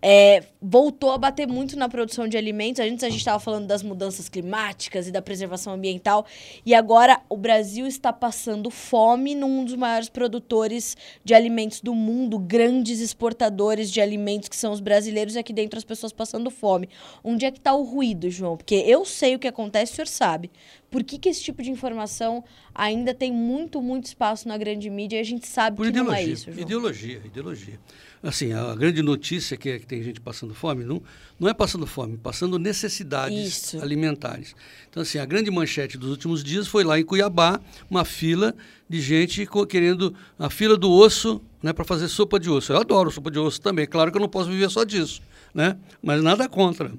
é, 0.00 0.44
voltou 0.60 1.10
a 1.10 1.18
bater 1.18 1.46
muito 1.46 1.76
na 1.76 1.88
produção 1.88 2.28
de 2.28 2.36
alimentos. 2.36 2.80
Antes 2.80 3.04
a 3.04 3.08
gente 3.08 3.18
estava 3.18 3.38
falando 3.38 3.66
das 3.66 3.82
mudanças 3.82 4.28
climáticas 4.28 5.08
e 5.08 5.12
da 5.12 5.20
preservação 5.20 5.72
ambiental. 5.72 6.26
E 6.64 6.74
agora 6.74 7.20
o 7.28 7.36
Brasil 7.36 7.86
está 7.86 8.12
passando 8.12 8.70
fome 8.70 9.34
num 9.34 9.64
dos 9.64 9.74
maiores 9.74 10.08
produtores 10.08 10.96
de 11.24 11.34
alimentos 11.34 11.80
do 11.80 11.94
mundo, 11.94 12.38
grandes 12.38 13.00
exportadores 13.00 13.90
de 13.90 14.00
alimentos 14.00 14.48
que 14.48 14.56
são 14.56 14.72
os 14.72 14.80
brasileiros, 14.80 15.34
e 15.34 15.38
aqui 15.38 15.52
dentro 15.52 15.78
as 15.78 15.84
pessoas 15.84 16.12
passando 16.12 16.50
fome. 16.50 16.88
Onde 17.22 17.44
é 17.44 17.50
que 17.50 17.58
está 17.58 17.74
o 17.74 17.82
ruído, 17.82 18.30
João? 18.30 18.56
Porque 18.56 18.76
eu 18.76 19.04
sei 19.04 19.34
o 19.34 19.38
que 19.38 19.48
acontece, 19.48 19.92
o 19.92 19.94
senhor 19.96 20.08
sabe. 20.08 20.50
Por 20.90 21.04
que, 21.04 21.18
que 21.18 21.28
esse 21.28 21.42
tipo 21.42 21.62
de 21.62 21.70
informação 21.70 22.42
ainda 22.74 23.12
tem 23.12 23.30
muito, 23.30 23.82
muito 23.82 24.06
espaço 24.06 24.48
na 24.48 24.56
grande 24.56 24.88
mídia 24.88 25.18
e 25.18 25.20
a 25.20 25.24
gente 25.24 25.46
sabe 25.46 25.76
Por 25.76 25.84
que 25.84 25.90
ideologia. 25.90 26.22
não 26.22 26.30
é 26.30 26.32
isso, 26.32 26.50
João? 26.50 26.58
Ideologia, 26.58 27.22
ideologia. 27.24 27.80
Assim, 28.22 28.52
a 28.52 28.74
grande 28.74 29.02
notícia 29.02 29.56
que 29.56 29.68
é 29.68 29.78
que 29.78 29.86
tem 29.86 30.02
gente 30.02 30.20
passando 30.20 30.52
fome, 30.54 30.84
não, 30.84 31.00
não 31.38 31.48
é 31.48 31.54
passando 31.54 31.86
fome, 31.86 32.16
passando 32.16 32.58
necessidades 32.58 33.38
Isso. 33.38 33.82
alimentares. 33.82 34.56
Então, 34.90 35.02
assim, 35.02 35.18
a 35.18 35.24
grande 35.24 35.50
manchete 35.50 35.96
dos 35.96 36.10
últimos 36.10 36.42
dias 36.42 36.66
foi 36.66 36.82
lá 36.82 36.98
em 36.98 37.04
Cuiabá, 37.04 37.60
uma 37.88 38.04
fila 38.04 38.54
de 38.88 39.00
gente 39.00 39.46
querendo 39.68 40.14
a 40.38 40.50
fila 40.50 40.76
do 40.76 40.90
osso, 40.90 41.40
né, 41.62 41.72
para 41.72 41.84
fazer 41.84 42.08
sopa 42.08 42.40
de 42.40 42.50
osso. 42.50 42.72
Eu 42.72 42.78
adoro 42.78 43.10
sopa 43.10 43.30
de 43.30 43.38
osso 43.38 43.60
também. 43.60 43.86
Claro 43.86 44.10
que 44.10 44.16
eu 44.16 44.22
não 44.22 44.28
posso 44.28 44.50
viver 44.50 44.68
só 44.70 44.82
disso, 44.82 45.22
né? 45.54 45.76
Mas 46.02 46.20
nada 46.22 46.48
contra, 46.48 46.92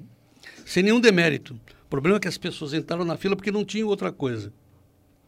sem 0.64 0.82
nenhum 0.82 1.00
demérito. 1.00 1.58
O 1.90 1.98
problema 1.98 2.18
é 2.18 2.20
que 2.20 2.28
as 2.28 2.38
pessoas 2.38 2.72
entraram 2.72 3.04
na 3.04 3.16
fila 3.16 3.34
porque 3.34 3.50
não 3.50 3.64
tinham 3.64 3.88
outra 3.88 4.12
coisa. 4.12 4.52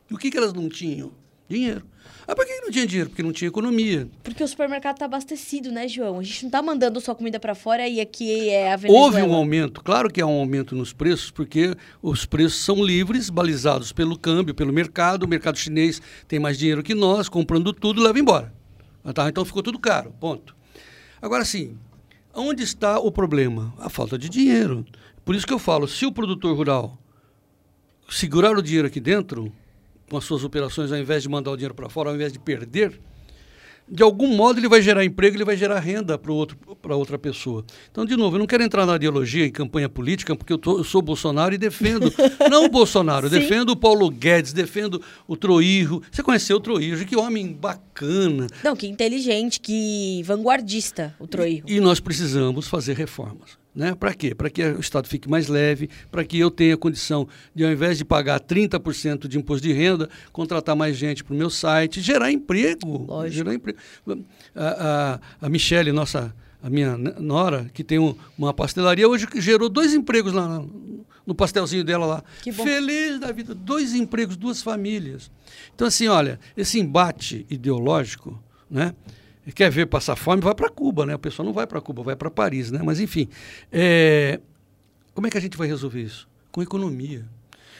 E 0.09 0.15
o 0.15 0.17
que, 0.17 0.31
que 0.31 0.39
elas 0.39 0.53
não 0.53 0.69
tinham? 0.69 1.11
Dinheiro. 1.49 1.85
Ah, 2.25 2.37
por 2.37 2.47
que 2.47 2.61
não 2.61 2.71
tinha 2.71 2.87
dinheiro? 2.87 3.11
Porque 3.11 3.23
não 3.25 3.33
tinha 3.33 3.49
economia. 3.49 4.09
Porque 4.23 4.45
o 4.45 4.47
supermercado 4.47 4.95
está 4.95 5.07
abastecido, 5.07 5.73
né, 5.73 5.89
João? 5.89 6.21
A 6.21 6.23
gente 6.23 6.45
não 6.45 6.49
está 6.51 6.63
mandando 6.63 7.01
sua 7.01 7.17
comida 7.17 7.41
para 7.41 7.57
fora 7.57 7.89
e 7.89 8.01
aqui 8.01 8.49
é 8.49 8.73
a 8.73 8.77
Venezuela. 8.77 9.07
Houve 9.07 9.23
um 9.25 9.35
aumento, 9.35 9.83
claro 9.83 10.09
que 10.09 10.21
há 10.21 10.27
um 10.27 10.39
aumento 10.39 10.77
nos 10.77 10.93
preços, 10.93 11.33
porque 11.33 11.75
os 12.01 12.25
preços 12.25 12.65
são 12.65 12.77
livres, 12.77 13.29
balizados 13.29 13.91
pelo 13.91 14.17
câmbio, 14.17 14.55
pelo 14.55 14.73
mercado. 14.73 15.25
O 15.25 15.29
mercado 15.29 15.59
chinês 15.59 16.01
tem 16.29 16.39
mais 16.39 16.57
dinheiro 16.57 16.81
que 16.85 16.95
nós, 16.95 17.29
comprando 17.29 17.73
tudo, 17.73 18.01
leva 18.01 18.21
embora. 18.21 18.55
Ah, 19.05 19.13
tá? 19.13 19.29
Então 19.29 19.45
ficou 19.45 19.65
tudo 19.65 19.81
caro, 19.81 20.15
ponto. 20.21 20.55
Agora 21.21 21.45
sim, 21.45 21.77
onde 22.33 22.63
está 22.63 23.01
o 23.01 23.11
problema? 23.11 23.75
A 23.81 23.91
falta 23.91 24.17
de 24.17 24.29
dinheiro. 24.29 24.87
Por 25.25 25.35
isso 25.35 25.47
que 25.47 25.53
eu 25.53 25.59
falo, 25.59 25.87
se 25.87 26.05
o 26.07 26.13
produtor 26.13 26.57
rural 26.57 26.99
segurar 28.09 28.57
o 28.57 28.63
dinheiro 28.63 28.87
aqui 28.89 29.01
dentro, 29.01 29.53
com 30.11 30.17
as 30.17 30.25
suas 30.25 30.45
operações, 30.45 30.93
ao 30.93 30.99
invés 30.99 31.23
de 31.23 31.29
mandar 31.29 31.51
o 31.51 31.57
dinheiro 31.57 31.75
para 31.75 31.89
fora, 31.89 32.11
ao 32.11 32.15
invés 32.15 32.33
de 32.33 32.39
perder, 32.39 33.01
de 33.89 34.03
algum 34.03 34.29
modo 34.29 34.59
ele 34.61 34.69
vai 34.69 34.81
gerar 34.81 35.05
emprego, 35.05 35.37
ele 35.37 35.45
vai 35.45 35.57
gerar 35.57 35.79
renda 35.81 36.17
para 36.19 36.95
outra 36.97 37.19
pessoa. 37.19 37.65
Então, 37.91 38.05
de 38.05 38.17
novo, 38.17 38.37
eu 38.37 38.39
não 38.41 38.47
quero 38.47 38.63
entrar 38.63 38.87
na 38.87 38.97
ideologia, 38.97 39.45
em 39.47 39.51
campanha 39.51 39.89
política, 39.89 40.37
porque 40.37 40.53
eu, 40.53 40.59
tô- 40.59 40.79
eu 40.79 40.85
sou 40.85 41.03
Bolsonaro 41.03 41.55
e 41.55 41.59
defendo, 41.59 42.13
não 42.51 42.67
o 42.67 42.69
Bolsonaro, 42.69 43.29
defendo 43.29 43.71
o 43.71 43.77
Paulo 43.77 44.09
Guedes, 44.11 44.53
defendo 44.53 45.03
o 45.27 45.37
Troirro. 45.37 46.03
Você 46.11 46.23
conheceu 46.23 46.57
o 46.57 46.61
Troirro, 46.61 47.05
que 47.05 47.17
homem 47.17 47.53
bacana. 47.53 48.47
Não, 48.63 48.77
que 48.77 48.87
inteligente, 48.87 49.59
que 49.61 50.23
vanguardista, 50.25 51.15
o 51.19 51.27
Troirro. 51.27 51.65
E 51.69 51.81
nós 51.81 52.01
precisamos 52.01 52.69
fazer 52.69 52.97
reformas. 52.97 53.62
Né? 53.75 53.95
Para 53.95 54.13
quê? 54.13 54.35
Para 54.35 54.51
que 54.51 54.63
o 54.63 54.81
Estado 54.81 55.09
fique 55.09 55.29
mais 55.31 55.49
leve, 55.49 55.89
para 56.11 56.23
que 56.25 56.39
eu 56.39 56.51
tenha 56.51 56.77
condição 56.77 57.27
de, 57.55 57.65
ao 57.65 57.71
invés 57.73 57.97
de 57.97 58.05
pagar 58.05 58.39
30% 58.39 59.27
de 59.27 59.39
imposto 59.39 59.67
de 59.67 59.73
renda, 59.73 60.11
contratar 60.31 60.77
mais 60.77 60.95
gente 60.97 61.25
para 61.25 61.33
o 61.33 61.37
meu 61.37 61.49
site, 61.49 62.01
gerar 62.03 62.31
emprego. 62.31 63.07
Lógico. 63.09 63.35
Gerar 63.35 63.55
emprego. 63.55 63.79
A, 64.55 65.19
a, 65.41 65.47
a 65.47 65.49
Michele, 65.49 65.91
nossa, 65.91 66.35
a 66.63 66.69
minha 66.69 66.97
nora, 66.99 67.71
que 67.73 67.83
tem 67.83 67.99
um- 67.99 68.15
uma 68.37 68.53
pastelaria, 68.53 69.09
hoje 69.09 69.27
gerou 69.37 69.71
dois 69.71 69.95
empregos 69.95 70.35
lá 70.35 70.47
no, 70.47 71.07
no 71.27 71.35
pastelzinho 71.35 71.83
dela 71.83 72.05
lá. 72.05 72.25
Que 72.43 72.53
bom. 72.53 72.65
Feliz 72.65 73.19
da 73.21 73.33
vida. 73.33 73.55
Dois 73.55 73.95
empregos, 73.95 74.37
duas 74.37 74.61
famílias. 74.63 75.31
Então, 75.75 75.87
assim, 75.89 76.09
olha, 76.09 76.39
esse 76.55 76.79
embate 76.79 77.47
ideológico, 77.49 78.39
né? 78.71 78.95
Quer 79.55 79.71
ver 79.71 79.87
passar 79.87 80.15
fome, 80.15 80.41
vai 80.41 80.55
para 80.55 80.69
Cuba, 80.69 81.05
né? 81.05 81.17
O 81.17 81.19
pessoal 81.19 81.45
não 81.45 81.53
vai 81.53 81.67
para 81.67 81.81
Cuba, 81.81 82.03
vai 82.03 82.15
para 82.15 82.31
Paris, 82.31 82.71
né? 82.71 82.81
Mas, 82.85 83.01
enfim, 83.01 83.29
é, 83.73 84.39
como 85.15 85.27
é 85.27 85.31
que 85.31 85.37
a 85.37 85.41
gente 85.41 85.57
vai 85.57 85.67
resolver 85.67 86.01
isso? 86.01 86.29
Com 86.53 86.63
economia. 86.63 87.25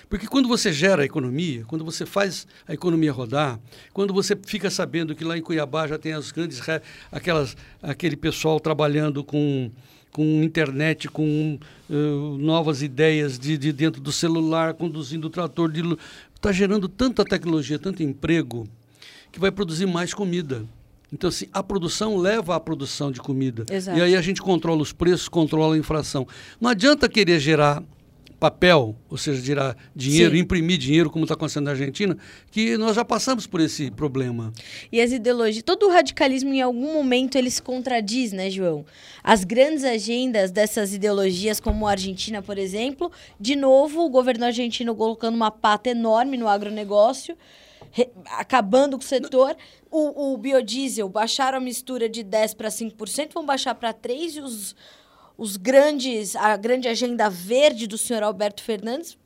Porque 0.09 0.27
quando 0.27 0.49
você 0.49 0.73
gera 0.73 1.03
a 1.03 1.05
economia, 1.07 1.65
quando 1.67 1.85
você 1.85 2.05
faz 2.05 2.47
a 2.69 2.75
economia 2.75 3.13
rodar, 3.13 3.59
quando 3.95 4.13
você 4.13 4.37
fica 4.45 4.69
sabendo 4.69 5.15
que 5.15 5.25
lá 5.25 5.39
em 5.39 5.41
Cuiabá 5.41 5.87
já 5.87 5.97
tem 5.97 6.13
as 6.13 6.31
grandes, 6.31 6.61
aquelas, 7.11 7.57
aquele 7.81 8.17
pessoal 8.17 8.61
trabalhando 8.61 9.25
com, 9.25 9.71
com 10.11 10.43
internet, 10.43 11.09
com 11.09 11.59
eh, 11.89 11.95
novas 12.39 12.83
ideias 12.83 13.39
de, 13.39 13.57
de 13.57 13.73
dentro 13.73 14.03
do 14.03 14.13
celular, 14.13 14.75
conduzindo 14.75 15.29
o 15.29 15.31
trator, 15.31 15.73
está 16.35 16.53
gerando 16.53 16.91
tanta 16.91 17.25
tecnologia, 17.25 17.79
tanto 17.79 18.03
emprego, 18.03 18.69
que 19.31 19.41
vai 19.41 19.51
produzir 19.51 19.87
mais 19.87 20.13
comida. 20.13 20.67
Então, 21.13 21.29
assim, 21.29 21.47
a 21.53 21.63
produção 21.63 22.17
leva 22.17 22.57
à 22.57 22.61
produção 22.61 23.13
de 23.13 23.21
comida. 23.21 23.67
Exato. 23.71 23.99
E 23.99 24.03
aí 24.03 24.17
a 24.17 24.23
gente 24.23 24.41
controla 24.41 24.81
os 24.81 24.93
preços, 24.93 25.29
controla 25.29 25.75
a 25.75 25.79
inflação. 25.79 26.27
Não 26.61 26.71
adianta 26.71 27.09
querer 27.09 27.39
gerar 27.39 27.83
papel, 28.43 28.97
ou 29.09 29.17
seja, 29.17 29.41
gerar 29.41 29.77
dinheiro, 29.95 30.35
Sim. 30.35 30.41
imprimir 30.41 30.77
dinheiro, 30.77 31.09
como 31.09 31.25
está 31.25 31.35
acontecendo 31.35 31.67
na 31.67 31.71
Argentina, 31.71 32.19
que 32.51 32.77
nós 32.77 32.97
já 32.97 33.05
passamos 33.05 33.47
por 33.47 33.61
esse 33.61 33.89
problema. 33.93 34.53
E 34.91 35.01
as 35.01 35.13
ideologias, 35.13 35.63
todo 35.63 35.87
o 35.87 35.89
radicalismo 35.89 36.53
em 36.53 36.61
algum 36.61 36.93
momento 36.93 37.39
ele 37.39 37.49
se 37.49 37.63
contradiz, 37.63 38.33
né, 38.33 38.51
João? 38.51 38.85
As 39.23 39.45
grandes 39.45 39.85
agendas 39.85 40.51
dessas 40.51 40.93
ideologias, 40.93 41.61
como 41.61 41.87
a 41.87 41.93
Argentina, 41.93 42.43
por 42.43 42.59
exemplo, 42.59 43.13
de 43.39 43.55
novo 43.55 44.05
o 44.05 44.11
governo 44.11 44.45
argentino 44.45 44.93
colocando 44.97 45.37
uma 45.37 45.53
pata 45.53 45.91
enorme 45.91 46.37
no 46.37 46.49
agronegócio, 46.49 47.37
re- 47.93 48.11
acabando 48.39 48.97
com 48.99 49.05
o 49.05 49.07
setor. 49.07 49.57
O, 49.91 50.33
o 50.33 50.39
biodiesel 50.39 51.09
baixaram 51.09 51.59
a 51.59 51.61
mistura 51.61 52.09
de 52.09 52.23
10 52.23 52.55
para 52.55 52.69
5%, 52.69 53.33
vão 53.35 53.47
baixar 53.47 53.75
para 53.75 53.93
3% 53.95 54.35
e 54.37 54.41
os, 54.41 54.75
os 55.39 55.57
grandes, 55.57 56.35
a 56.35 56.57
grande 56.57 56.89
agenda 56.89 57.29
verde 57.31 57.87
do 57.87 57.97
senhor 57.99 58.23
Alberto 58.23 58.63
Fernandes 58.63 59.17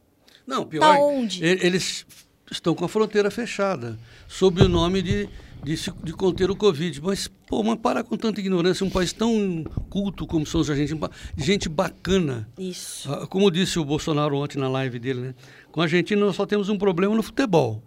Não, 0.47 0.67
pior, 0.67 0.81
Tá 0.81 0.99
onde? 1.01 1.43
eles 1.45 2.05
estão 2.51 2.75
com 2.75 2.85
a 2.85 2.89
fronteira 2.89 3.31
fechada, 3.31 3.99
sob 4.29 4.63
o 4.63 4.69
nome 4.69 5.03
de, 5.03 5.29
de, 5.65 5.75
de 6.05 6.13
conter 6.13 6.49
o 6.51 6.55
Covid. 6.57 7.01
Mas, 7.03 7.29
pô, 7.49 7.63
mas 7.63 7.77
para 7.79 8.05
com 8.05 8.17
tanta 8.17 8.39
ignorância, 8.41 8.87
um 8.87 8.91
país 8.91 9.13
tão 9.13 9.65
culto 9.91 10.27
como 10.27 10.47
são 10.47 10.61
os 10.61 10.71
argentinos, 10.71 11.01
ba- 11.01 11.11
gente 11.37 11.69
bacana. 11.69 12.49
Isso. 12.59 13.13
Ah, 13.13 13.27
Como 13.27 13.51
disse 13.51 13.79
o 13.81 13.85
Bolsonaro 13.85 14.37
ontem 14.37 14.59
na 14.59 14.69
live 14.69 14.99
dele, 15.01 15.21
né? 15.21 15.35
Com 15.73 15.81
a 15.81 15.85
Argentina 15.85 16.25
nós 16.25 16.37
só 16.37 16.47
temos 16.47 16.69
um 16.69 16.79
problema 16.79 17.15
no 17.15 17.23
futebol. 17.23 17.83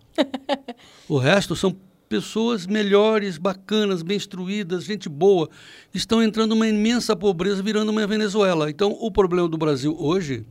O 1.08 1.18
resto 1.18 1.56
são 1.56 1.76
pessoas 2.08 2.66
melhores, 2.66 3.38
bacanas, 3.38 4.02
bem 4.02 4.18
instruídas, 4.18 4.84
gente 4.84 5.08
boa, 5.08 5.48
estão 5.94 6.24
entrando 6.24 6.50
numa 6.56 6.68
imensa 6.68 7.16
pobreza, 7.16 7.62
virando 7.62 7.92
uma 7.92 8.08
Venezuela. 8.08 8.70
Então, 8.70 8.98
o 9.00 9.12
problema 9.12 9.48
do 9.48 9.58
Brasil 9.58 9.96
hoje 10.00 10.44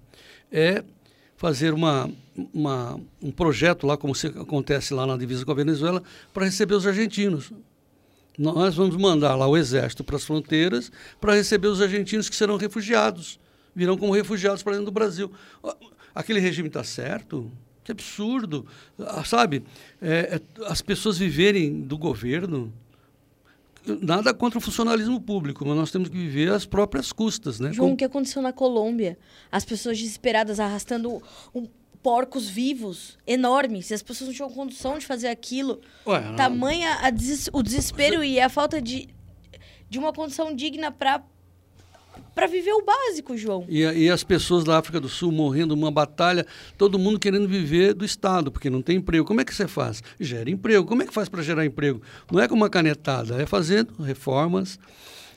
é 0.53 0.85
fazer 1.37 1.75
uma, 1.75 2.09
uma- 2.55 3.01
um 3.23 3.31
projeto 3.33 3.87
lá, 3.87 3.97
como 3.97 4.15
se 4.15 4.29
acontece 4.29 4.95
lá 4.95 5.05
na 5.07 5.17
divisa 5.17 5.45
com 5.45 5.51
a 5.51 5.55
Venezuela, 5.55 6.03
para 6.33 6.45
receber 6.45 6.75
os 6.75 6.87
argentinos. 6.87 7.53
Nós 8.39 8.77
vamos 8.77 8.97
mandar 8.97 9.35
lá 9.35 9.49
o 9.49 9.57
exército 9.57 10.05
para 10.05 10.15
as 10.15 10.25
fronteiras 10.25 10.93
para 11.21 11.35
receber 11.35 11.67
os 11.67 11.83
argentinos 11.83 12.29
que 12.29 12.37
serão 12.37 12.57
refugiados. 12.57 13.39
Virão 13.75 13.97
como 13.97 14.13
refugiados 14.13 14.63
para 14.63 14.75
dentro 14.75 14.87
do 14.87 14.93
Brasil. 14.93 15.31
Aquele 16.15 16.39
regime 16.39 16.69
está 16.69 16.85
certo? 16.85 17.51
Que 17.89 17.93
absurdo. 17.93 18.67
Ah, 18.99 19.25
sabe, 19.25 19.65
é, 20.03 20.37
é, 20.37 20.65
as 20.67 20.83
pessoas 20.83 21.17
viverem 21.17 21.81
do 21.81 21.97
governo 21.97 22.71
nada 24.03 24.35
contra 24.35 24.59
o 24.59 24.61
funcionalismo 24.61 25.19
público, 25.19 25.65
mas 25.67 25.75
nós 25.75 25.91
temos 25.91 26.11
que 26.11 26.15
viver 26.15 26.53
às 26.53 26.67
próprias 26.67 27.13
custas, 27.13 27.59
né? 27.59 27.73
João, 27.73 27.93
o 27.93 27.97
que 27.97 28.05
aconteceu 28.05 28.43
na 28.43 28.53
Colômbia? 28.53 29.17
As 29.51 29.65
pessoas 29.65 29.97
desesperadas 29.97 30.61
arrastando 30.61 31.23
um, 31.55 31.67
porcos 32.03 32.47
vivos 32.47 33.17
enormes. 33.27 33.91
As 33.91 34.03
pessoas 34.03 34.29
não 34.29 34.35
tinham 34.35 34.51
condição 34.51 34.99
de 34.99 35.07
fazer 35.07 35.29
aquilo. 35.29 35.81
Ué, 36.07 36.35
Tamanha 36.37 37.11
des 37.11 37.49
o 37.55 37.63
desespero 37.63 38.23
e 38.23 38.39
a 38.39 38.51
falta 38.51 38.83
de, 38.83 39.09
de 39.89 39.99
uma 39.99 40.13
condição 40.13 40.55
digna 40.55 40.91
para 40.91 41.23
para 42.35 42.47
viver 42.47 42.73
o 42.73 42.85
básico, 42.85 43.37
João. 43.37 43.65
E, 43.69 43.83
e, 43.83 44.11
as 44.11 44.23
pessoas 44.23 44.65
da 44.65 44.79
África 44.79 45.01
do 45.01 45.09
Sul 45.09 45.33
morrendo 45.33 45.75
uma 45.75 45.91
batalha, 45.91 46.47
todo 46.77 46.99
mundo 46.99 47.19
querendo 47.19 47.49
viver 47.49 47.95
do 47.95 48.05
Estado, 48.05 48.53
porque 48.53 48.71
não 48.71 48.81
tem 48.81 48.99
emprego. 48.99 49.25
Como 49.25 49.41
é 49.41 49.45
que 49.45 49.55
você 49.55 49.67
faz? 49.67 50.03
Gera 50.21 50.49
emprego. 50.51 50.87
Como 50.87 51.03
é 51.03 51.07
que 51.07 51.13
faz 51.13 51.29
para 51.29 51.43
gerar 51.43 51.67
emprego? 51.67 52.01
Não 52.31 52.41
é 52.41 52.47
com 52.47 52.55
uma 52.55 52.71
canetada, 52.71 53.43
é 53.43 53.47
fazendo 53.47 54.03
reformas, 54.03 54.79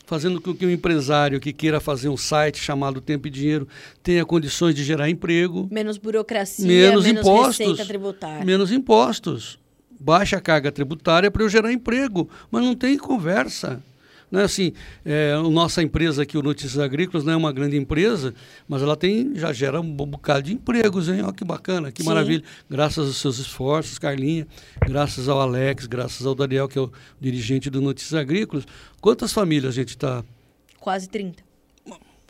fazendo 0.06 0.40
com 0.40 0.54
que 0.54 0.66
o 0.66 0.70
empresário 0.70 1.40
que 1.40 1.52
queira 1.52 1.80
fazer 1.80 2.10
um 2.10 2.18
site 2.18 2.60
chamado 2.60 3.02
Tempo 3.02 3.28
e 3.28 3.32
Dinheiro 3.32 3.68
tenha 4.04 4.26
condições 4.26 4.76
de 4.76 4.84
gerar 4.84 5.10
emprego. 5.10 5.68
Menos 5.72 5.98
burocracia, 5.98 6.68
menos, 6.68 7.06
menos 7.06 7.20
impostos, 7.22 7.58
receita 7.58 7.86
tributária. 7.86 8.46
Menos 8.46 8.72
impostos. 8.72 9.60
Baixa 10.00 10.38
a 10.38 10.42
carga 10.42 10.72
tributária 10.72 11.30
para 11.30 11.44
eu 11.44 11.50
gerar 11.50 11.72
emprego. 11.72 12.30
Mas 12.50 12.64
não 12.64 12.76
tem 12.76 12.98
conversa. 12.98 13.82
Não 14.32 14.40
é 14.40 14.44
assim, 14.46 14.72
é, 15.04 15.34
a 15.34 15.42
nossa 15.42 15.84
empresa 15.84 16.24
aqui, 16.24 16.38
o 16.38 16.42
Notícias 16.42 16.80
Agrícolas, 16.80 17.26
não 17.26 17.34
é 17.34 17.36
uma 17.36 17.52
grande 17.52 17.76
empresa, 17.76 18.34
mas 18.66 18.82
ela 18.82 18.96
tem, 18.96 19.36
já 19.36 19.52
gera 19.52 19.82
um 19.82 19.94
bocado 19.94 20.44
de 20.44 20.54
empregos, 20.54 21.10
hein? 21.10 21.22
Olha 21.22 21.34
que 21.34 21.44
bacana, 21.44 21.92
que 21.92 22.02
Sim. 22.02 22.08
maravilha. 22.08 22.44
Graças 22.70 23.08
aos 23.08 23.18
seus 23.18 23.40
esforços, 23.40 24.00
Carlinha, 24.00 24.48
graças 24.88 25.28
ao 25.28 25.42
Alex, 25.42 25.86
graças 25.86 26.26
ao 26.26 26.34
Daniel, 26.34 26.70
que 26.70 26.80
é 26.80 26.82
o 26.82 26.90
dirigente 27.20 27.70
do 27.70 27.82
Notícias 27.82 28.14
Agrícolas. 28.14 28.66
Quantas 29.02 29.34
famílias 29.34 29.74
a 29.74 29.76
gente 29.76 29.90
está? 29.90 30.24
Quase 30.80 31.10
30. 31.10 31.44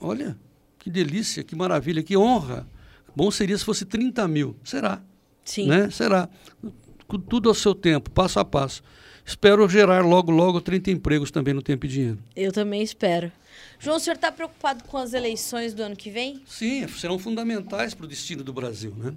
Olha, 0.02 0.36
que 0.80 0.90
delícia, 0.90 1.44
que 1.44 1.56
maravilha, 1.56 2.02
que 2.02 2.18
honra. 2.18 2.68
Bom 3.16 3.30
seria 3.30 3.56
se 3.56 3.64
fosse 3.64 3.86
30 3.86 4.28
mil. 4.28 4.56
Será. 4.64 5.04
Sim. 5.46 5.68
Né? 5.68 5.92
Será. 5.92 6.28
Tudo 7.30 7.50
ao 7.50 7.56
seu 7.56 7.76
tempo, 7.76 8.10
passo 8.10 8.40
a 8.40 8.46
passo. 8.46 8.82
Espero 9.26 9.68
gerar 9.70 10.06
logo, 10.06 10.32
logo 10.32 10.60
30 10.60 10.92
empregos 10.92 11.32
também 11.32 11.54
no 11.54 11.62
Tempo 11.62 11.86
e 11.86 11.90
Dinheiro. 11.90 12.20
Eu 12.36 12.52
também 12.52 12.82
espero. 12.82 13.32
João, 13.80 13.98
o 13.98 14.00
senhor 14.00 14.16
está 14.16 14.32
preocupado 14.32 14.84
com 14.84 14.98
as 14.98 15.14
eleições 15.14 15.74
do 15.74 15.82
ano 15.82 15.96
que 15.96 16.12
vem? 16.12 16.42
Sim, 16.46 16.88
serão 16.88 17.18
fundamentais 17.18 17.96
para 17.96 18.06
o 18.06 18.08
destino 18.08 18.44
do 18.44 18.54
Brasil. 18.54 18.94
Né? 18.96 19.14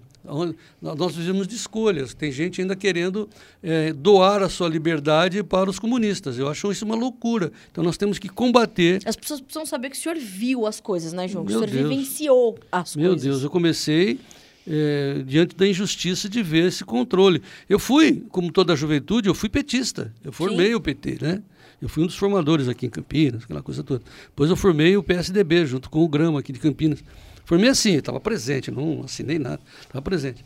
Nós 0.81 1.15
vivemos 1.15 1.47
de 1.47 1.55
escolhas. 1.55 2.15
Tem 2.15 2.33
gente 2.33 2.63
ainda 2.63 2.75
querendo 2.75 3.29
é, 3.63 3.93
doar 3.93 4.43
a 4.43 4.49
sua 4.49 4.69
liberdade 4.69 5.43
para 5.43 5.69
os 5.69 5.79
comunistas. 5.79 6.39
Eu 6.39 6.49
acho 6.49 6.73
isso 6.73 6.85
uma 6.85 6.95
loucura. 6.95 7.53
Então 7.71 7.85
nós 7.85 7.99
temos 7.99 8.19
que 8.19 8.29
combater. 8.29 9.03
As 9.05 9.17
pessoas 9.17 9.41
precisam 9.41 9.67
saber 9.67 9.91
que 9.91 9.97
o 9.97 10.01
senhor 10.01 10.17
viu 10.17 10.67
as 10.67 10.81
coisas, 10.81 11.13
né, 11.13 11.29
João? 11.29 11.45
Que 11.45 11.53
o 11.53 11.57
senhor 11.57 11.71
Deus. 11.71 11.89
vivenciou 11.89 12.59
as 12.73 12.97
Meu 12.97 13.11
coisas. 13.11 13.25
Meu 13.25 13.33
Deus, 13.33 13.45
eu 13.45 13.51
comecei 13.51 14.19
é, 14.67 15.23
diante 15.27 15.55
da 15.57 15.67
injustiça 15.67 16.29
de 16.29 16.43
ver 16.43 16.69
esse 16.69 16.85
controle. 16.85 17.43
Eu 17.69 17.79
fui, 17.79 18.25
como 18.31 18.51
toda 18.51 18.73
a 18.73 18.77
juventude, 18.77 19.29
eu 19.29 19.35
fui 19.35 19.49
petista. 19.49 20.13
Eu 20.25 20.33
formei 20.33 20.69
Sim. 20.69 20.75
o 20.75 20.81
PT, 20.81 21.19
né? 21.21 21.43
Eu 21.81 21.89
fui 21.89 22.03
um 22.03 22.07
dos 22.07 22.17
formadores 22.17 22.69
aqui 22.69 22.87
em 22.87 22.91
Campinas, 22.91 23.45
aquela 23.45 23.63
coisa 23.63 23.83
toda. 23.83 24.03
Depois 24.29 24.49
eu 24.49 24.57
formei 24.57 24.97
o 24.97 25.03
PSDB, 25.03 25.67
junto 25.67 25.91
com 25.91 26.03
o 26.03 26.09
Grama 26.09 26.41
aqui 26.41 26.53
de 26.53 26.59
Campinas. 26.59 27.05
Formei 27.45 27.69
assim, 27.69 27.95
estava 27.97 28.19
presente, 28.19 28.71
não 28.71 29.03
assinei 29.05 29.39
nada, 29.39 29.61
estava 29.83 30.01
presente. 30.01 30.43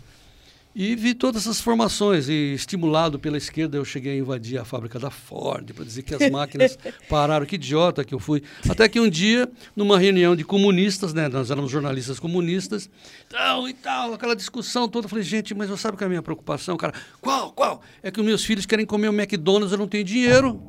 E 0.81 0.95
vi 0.95 1.13
todas 1.13 1.43
essas 1.43 1.61
formações 1.61 2.29
e 2.29 2.55
estimulado 2.55 3.19
pela 3.19 3.37
esquerda 3.37 3.77
eu 3.77 3.85
cheguei 3.85 4.13
a 4.13 4.17
invadir 4.17 4.61
a 4.61 4.65
fábrica 4.65 4.97
da 4.97 5.11
Ford 5.11 5.73
para 5.73 5.85
dizer 5.85 6.05
que 6.05 6.15
as 6.15 6.21
máquinas 6.31 6.79
pararam, 7.09 7.45
que 7.45 7.57
idiota 7.57 8.05
que 8.05 8.15
eu 8.15 8.21
fui. 8.21 8.45
Até 8.69 8.89
que 8.89 9.01
um 9.01 9.11
dia, 9.11 9.51
numa 9.75 9.99
reunião 9.99 10.37
de 10.37 10.45
comunistas, 10.45 11.13
né, 11.13 11.27
nós 11.27 11.51
éramos 11.51 11.69
jornalistas 11.69 12.21
comunistas, 12.21 12.89
tal 13.29 13.69
e 13.69 13.75
tal, 13.75 14.15
aquela 14.15 14.37
discussão 14.37 14.89
toda, 14.89 15.07
eu 15.07 15.09
falei, 15.09 15.25
gente, 15.25 15.53
mas 15.53 15.69
você 15.69 15.83
sabe 15.83 15.97
que 15.97 16.05
é 16.05 16.07
a 16.07 16.09
minha 16.09 16.23
preocupação, 16.23 16.77
cara, 16.77 16.95
qual, 17.21 17.51
qual? 17.51 17.83
É 18.01 18.13
que 18.13 18.21
os 18.21 18.25
meus 18.25 18.45
filhos 18.45 18.65
querem 18.65 18.87
comer 18.87 19.09
o 19.09 19.13
McDonald's, 19.13 19.73
eu 19.73 19.79
não 19.79 19.89
tenho 19.89 20.05
dinheiro. 20.05 20.63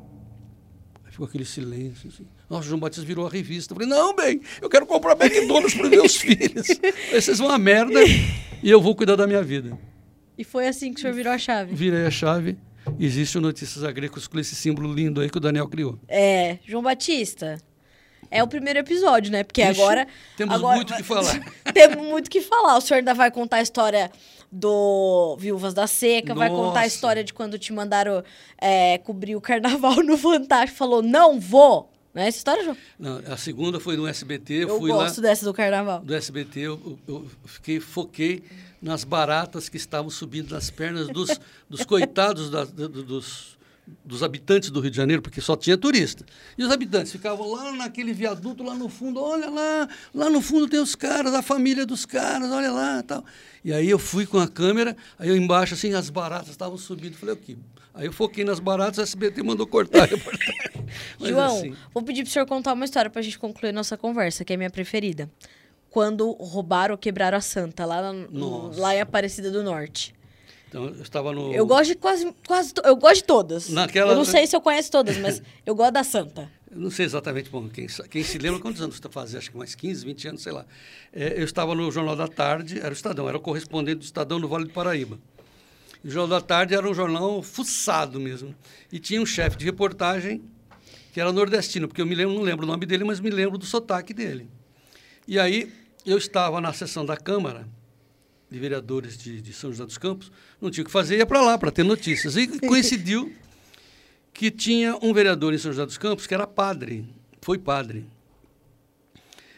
Aí 1.05 1.11
ficou 1.11 1.27
aquele 1.27 1.45
silêncio 1.45 2.09
assim. 2.11 2.25
Nossa, 2.49 2.65
o 2.65 2.67
João 2.69 2.79
Batista 2.79 3.05
virou 3.05 3.27
a 3.27 3.29
revista. 3.29 3.73
Eu 3.73 3.77
falei, 3.77 3.87
não, 3.87 4.15
bem, 4.15 4.41
eu 4.59 4.69
quero 4.71 4.87
comprar 4.87 5.15
McDonald's 5.21 5.75
para 5.75 5.83
os 5.83 5.89
meus 5.91 6.15
filhos. 6.17 6.65
Vocês 7.11 7.37
vão 7.37 7.51
a 7.51 7.59
merda 7.59 7.99
e 8.03 8.71
eu 8.71 8.81
vou 8.81 8.95
cuidar 8.95 9.15
da 9.15 9.27
minha 9.27 9.43
vida. 9.43 9.77
E 10.39 10.43
foi 10.45 10.69
assim 10.69 10.93
que 10.93 10.99
o 10.99 11.01
senhor 11.01 11.13
virou 11.13 11.33
a 11.33 11.37
chave? 11.37 11.75
Virei 11.75 12.05
a 12.05 12.09
chave. 12.09 12.57
Existe 12.97 13.37
o 13.37 13.41
Notícias 13.41 13.83
Agrícolas 13.83 14.25
com 14.25 14.39
esse 14.39 14.55
símbolo 14.55 14.93
lindo 14.93 15.19
aí 15.19 15.29
que 15.29 15.35
o 15.35 15.39
Daniel 15.39 15.67
criou. 15.67 15.99
É, 16.07 16.59
João 16.65 16.81
Batista. 16.81 17.57
É 18.31 18.41
o 18.41 18.47
primeiro 18.47 18.79
episódio, 18.79 19.33
né? 19.33 19.43
Porque 19.43 19.61
Ixi, 19.61 19.81
agora. 19.81 20.07
Temos 20.37 20.55
agora, 20.55 20.77
muito 20.77 20.93
o 20.93 20.95
que 20.95 21.03
falar. 21.03 21.39
temos 21.73 22.07
muito 22.07 22.27
o 22.27 22.29
que 22.29 22.39
falar. 22.39 22.77
O 22.77 22.81
senhor 22.81 22.99
ainda 22.99 23.13
vai 23.13 23.29
contar 23.29 23.57
a 23.57 23.61
história 23.61 24.09
do 24.49 25.35
Viúvas 25.37 25.73
da 25.73 25.87
Seca, 25.87 26.33
Nossa. 26.33 26.47
vai 26.47 26.49
contar 26.49 26.79
a 26.79 26.87
história 26.87 27.21
de 27.21 27.33
quando 27.33 27.59
te 27.59 27.73
mandaram 27.73 28.23
é, 28.61 28.97
cobrir 28.99 29.35
o 29.35 29.41
carnaval 29.41 30.01
no 30.01 30.17
Fantástico. 30.17 30.77
Falou, 30.77 31.01
não 31.01 31.37
vou. 31.37 31.91
Não 32.13 32.23
é 32.23 32.27
essa 32.27 32.37
história, 32.37 32.63
João? 32.63 32.77
Não, 32.97 33.21
a 33.27 33.37
segunda 33.37 33.79
foi 33.79 33.95
no 33.95 34.07
SBT. 34.07 34.63
Eu, 34.63 34.79
fui 34.79 34.89
gosto 34.89 35.17
lá, 35.17 35.29
dessa 35.29 35.45
do 35.45 35.53
carnaval. 35.53 36.01
Do 36.01 36.15
SBT, 36.15 36.59
eu, 36.59 36.99
eu, 37.07 37.27
fiquei, 37.45 37.79
foquei 37.79 38.43
nas 38.81 39.03
baratas 39.03 39.69
que 39.69 39.77
estavam 39.77 40.09
subindo 40.09 40.51
nas 40.51 40.69
pernas 40.69 41.07
dos, 41.07 41.39
dos 41.69 41.83
coitados 41.83 42.49
da, 42.49 42.63
dos, 42.63 43.57
dos 44.03 44.23
habitantes 44.23 44.71
do 44.71 44.79
Rio 44.79 44.91
de 44.91 44.97
Janeiro, 44.97 45.21
porque 45.21 45.39
só 45.41 45.55
tinha 45.55 45.77
turista. 45.77 46.25
E 46.57 46.63
os 46.63 46.71
habitantes 46.71 47.11
ficavam 47.11 47.51
lá 47.51 47.71
naquele 47.71 48.13
viaduto, 48.13 48.63
lá 48.63 48.73
no 48.73 48.89
fundo, 48.89 49.21
olha 49.21 49.49
lá, 49.49 49.87
lá 50.13 50.29
no 50.29 50.41
fundo 50.41 50.67
tem 50.67 50.79
os 50.79 50.95
caras, 50.95 51.33
a 51.33 51.41
família 51.41 51.85
dos 51.85 52.05
caras, 52.05 52.49
olha 52.51 52.71
lá 52.71 53.03
tal. 53.03 53.23
E 53.63 53.73
aí 53.73 53.89
eu 53.89 53.99
fui 53.99 54.25
com 54.25 54.39
a 54.39 54.47
câmera, 54.47 54.95
aí 55.17 55.29
eu 55.29 55.37
embaixo, 55.37 55.73
assim, 55.73 55.93
as 55.93 56.09
baratas 56.09 56.49
estavam 56.49 56.77
subindo. 56.77 57.15
Falei, 57.15 57.35
o 57.35 57.37
que? 57.37 57.57
Aí 57.93 58.05
eu 58.05 58.13
foquei 58.13 58.43
nas 58.43 58.59
baratas, 58.59 58.97
o 58.97 59.01
SBT 59.01 59.43
mandou 59.43 59.67
cortar 59.67 60.03
a 60.03 60.05
reportagem. 60.07 60.85
João, 61.19 61.57
assim... 61.57 61.75
vou 61.93 62.03
pedir 62.03 62.23
para 62.23 62.29
o 62.29 62.31
senhor 62.31 62.45
contar 62.45 62.73
uma 62.73 62.85
história 62.85 63.09
para 63.09 63.19
a 63.19 63.23
gente 63.23 63.37
concluir 63.37 63.71
nossa 63.71 63.97
conversa, 63.97 64.45
que 64.45 64.53
é 64.53 64.55
a 64.55 64.57
minha 64.57 64.69
preferida 64.69 65.29
quando 65.89 66.31
roubaram 66.33 66.93
ou 66.93 66.97
quebraram 66.97 67.37
a 67.37 67.41
Santa, 67.41 67.85
lá, 67.85 68.13
no, 68.13 68.77
lá 68.77 68.95
em 68.95 69.01
Aparecida 69.01 69.51
do 69.51 69.63
Norte. 69.63 70.13
Então, 70.67 70.85
eu 70.85 71.01
estava 71.01 71.31
no. 71.33 71.51
Eu 71.51 71.65
gosto 71.65 71.87
de 71.87 71.95
quase. 71.95 72.31
quase 72.47 72.73
eu 72.83 72.95
gosto 72.95 73.15
de 73.15 73.23
todas. 73.23 73.69
Naquela... 73.69 74.11
Eu 74.11 74.15
não 74.15 74.25
sei 74.25 74.45
se 74.45 74.55
eu 74.55 74.61
conheço 74.61 74.91
todas, 74.91 75.17
mas 75.17 75.41
eu 75.65 75.73
gosto 75.73 75.93
da 75.93 76.03
Santa. 76.03 76.49
Eu 76.69 76.79
não 76.79 76.91
sei 76.91 77.05
exatamente, 77.05 77.49
bom, 77.49 77.67
quem, 77.67 77.87
quem 77.87 78.23
se 78.23 78.37
lembra 78.37 78.59
quantos 78.59 78.79
anos 78.79 78.93
você 78.93 78.99
está 78.99 79.09
fazendo, 79.09 79.39
acho 79.39 79.49
que 79.49 79.57
mais 79.57 79.73
15, 79.73 80.05
20 80.05 80.27
anos, 80.27 80.43
sei 80.43 80.51
lá. 80.51 80.67
É, 81.11 81.33
eu 81.39 81.43
estava 81.43 81.73
no 81.73 81.89
Jornal 81.89 82.15
da 82.15 82.27
Tarde, 82.27 82.79
era 82.79 82.89
o 82.89 82.93
Estadão, 82.93 83.27
era 83.27 83.37
o 83.37 83.41
correspondente 83.41 83.97
do 83.97 84.03
Estadão 84.03 84.37
no 84.37 84.47
Vale 84.47 84.65
do 84.65 84.69
Paraíba. 84.69 85.17
O 86.03 86.09
Jornal 86.09 86.39
da 86.39 86.45
Tarde 86.45 86.73
era 86.73 86.89
um 86.89 86.93
jornal 86.93 87.41
fuçado 87.43 88.19
mesmo. 88.19 88.55
E 88.91 88.99
tinha 88.99 89.21
um 89.21 89.25
chefe 89.25 89.57
de 89.57 89.65
reportagem 89.65 90.41
que 91.11 91.19
era 91.19 91.31
nordestino, 91.31 91.87
porque 91.87 92.01
eu 92.01 92.05
me 92.05 92.15
lembro, 92.15 92.35
não 92.35 92.41
lembro 92.41 92.65
o 92.65 92.67
nome 92.67 92.85
dele, 92.85 93.03
mas 93.03 93.19
me 93.19 93.29
lembro 93.29 93.57
do 93.57 93.65
sotaque 93.65 94.13
dele. 94.13 94.47
E 95.27 95.37
aí 95.37 95.71
eu 96.05 96.17
estava 96.17 96.61
na 96.61 96.71
sessão 96.71 97.05
da 97.05 97.17
Câmara 97.17 97.67
de 98.49 98.57
Vereadores 98.59 99.17
de, 99.17 99.41
de 99.41 99.53
São 99.53 99.71
José 99.71 99.85
dos 99.85 99.97
Campos, 99.97 100.31
não 100.61 100.71
tinha 100.71 100.83
o 100.83 100.85
que 100.85 100.91
fazer, 100.91 101.17
ia 101.17 101.25
para 101.25 101.41
lá 101.41 101.57
para 101.57 101.71
ter 101.71 101.83
notícias. 101.83 102.37
E 102.37 102.47
coincidiu 102.65 103.33
que 104.33 104.49
tinha 104.49 104.97
um 105.01 105.13
vereador 105.13 105.53
em 105.53 105.57
São 105.57 105.71
José 105.71 105.85
dos 105.85 105.97
Campos 105.97 106.25
que 106.25 106.33
era 106.33 106.47
padre, 106.47 107.05
foi 107.41 107.57
padre. 107.57 108.05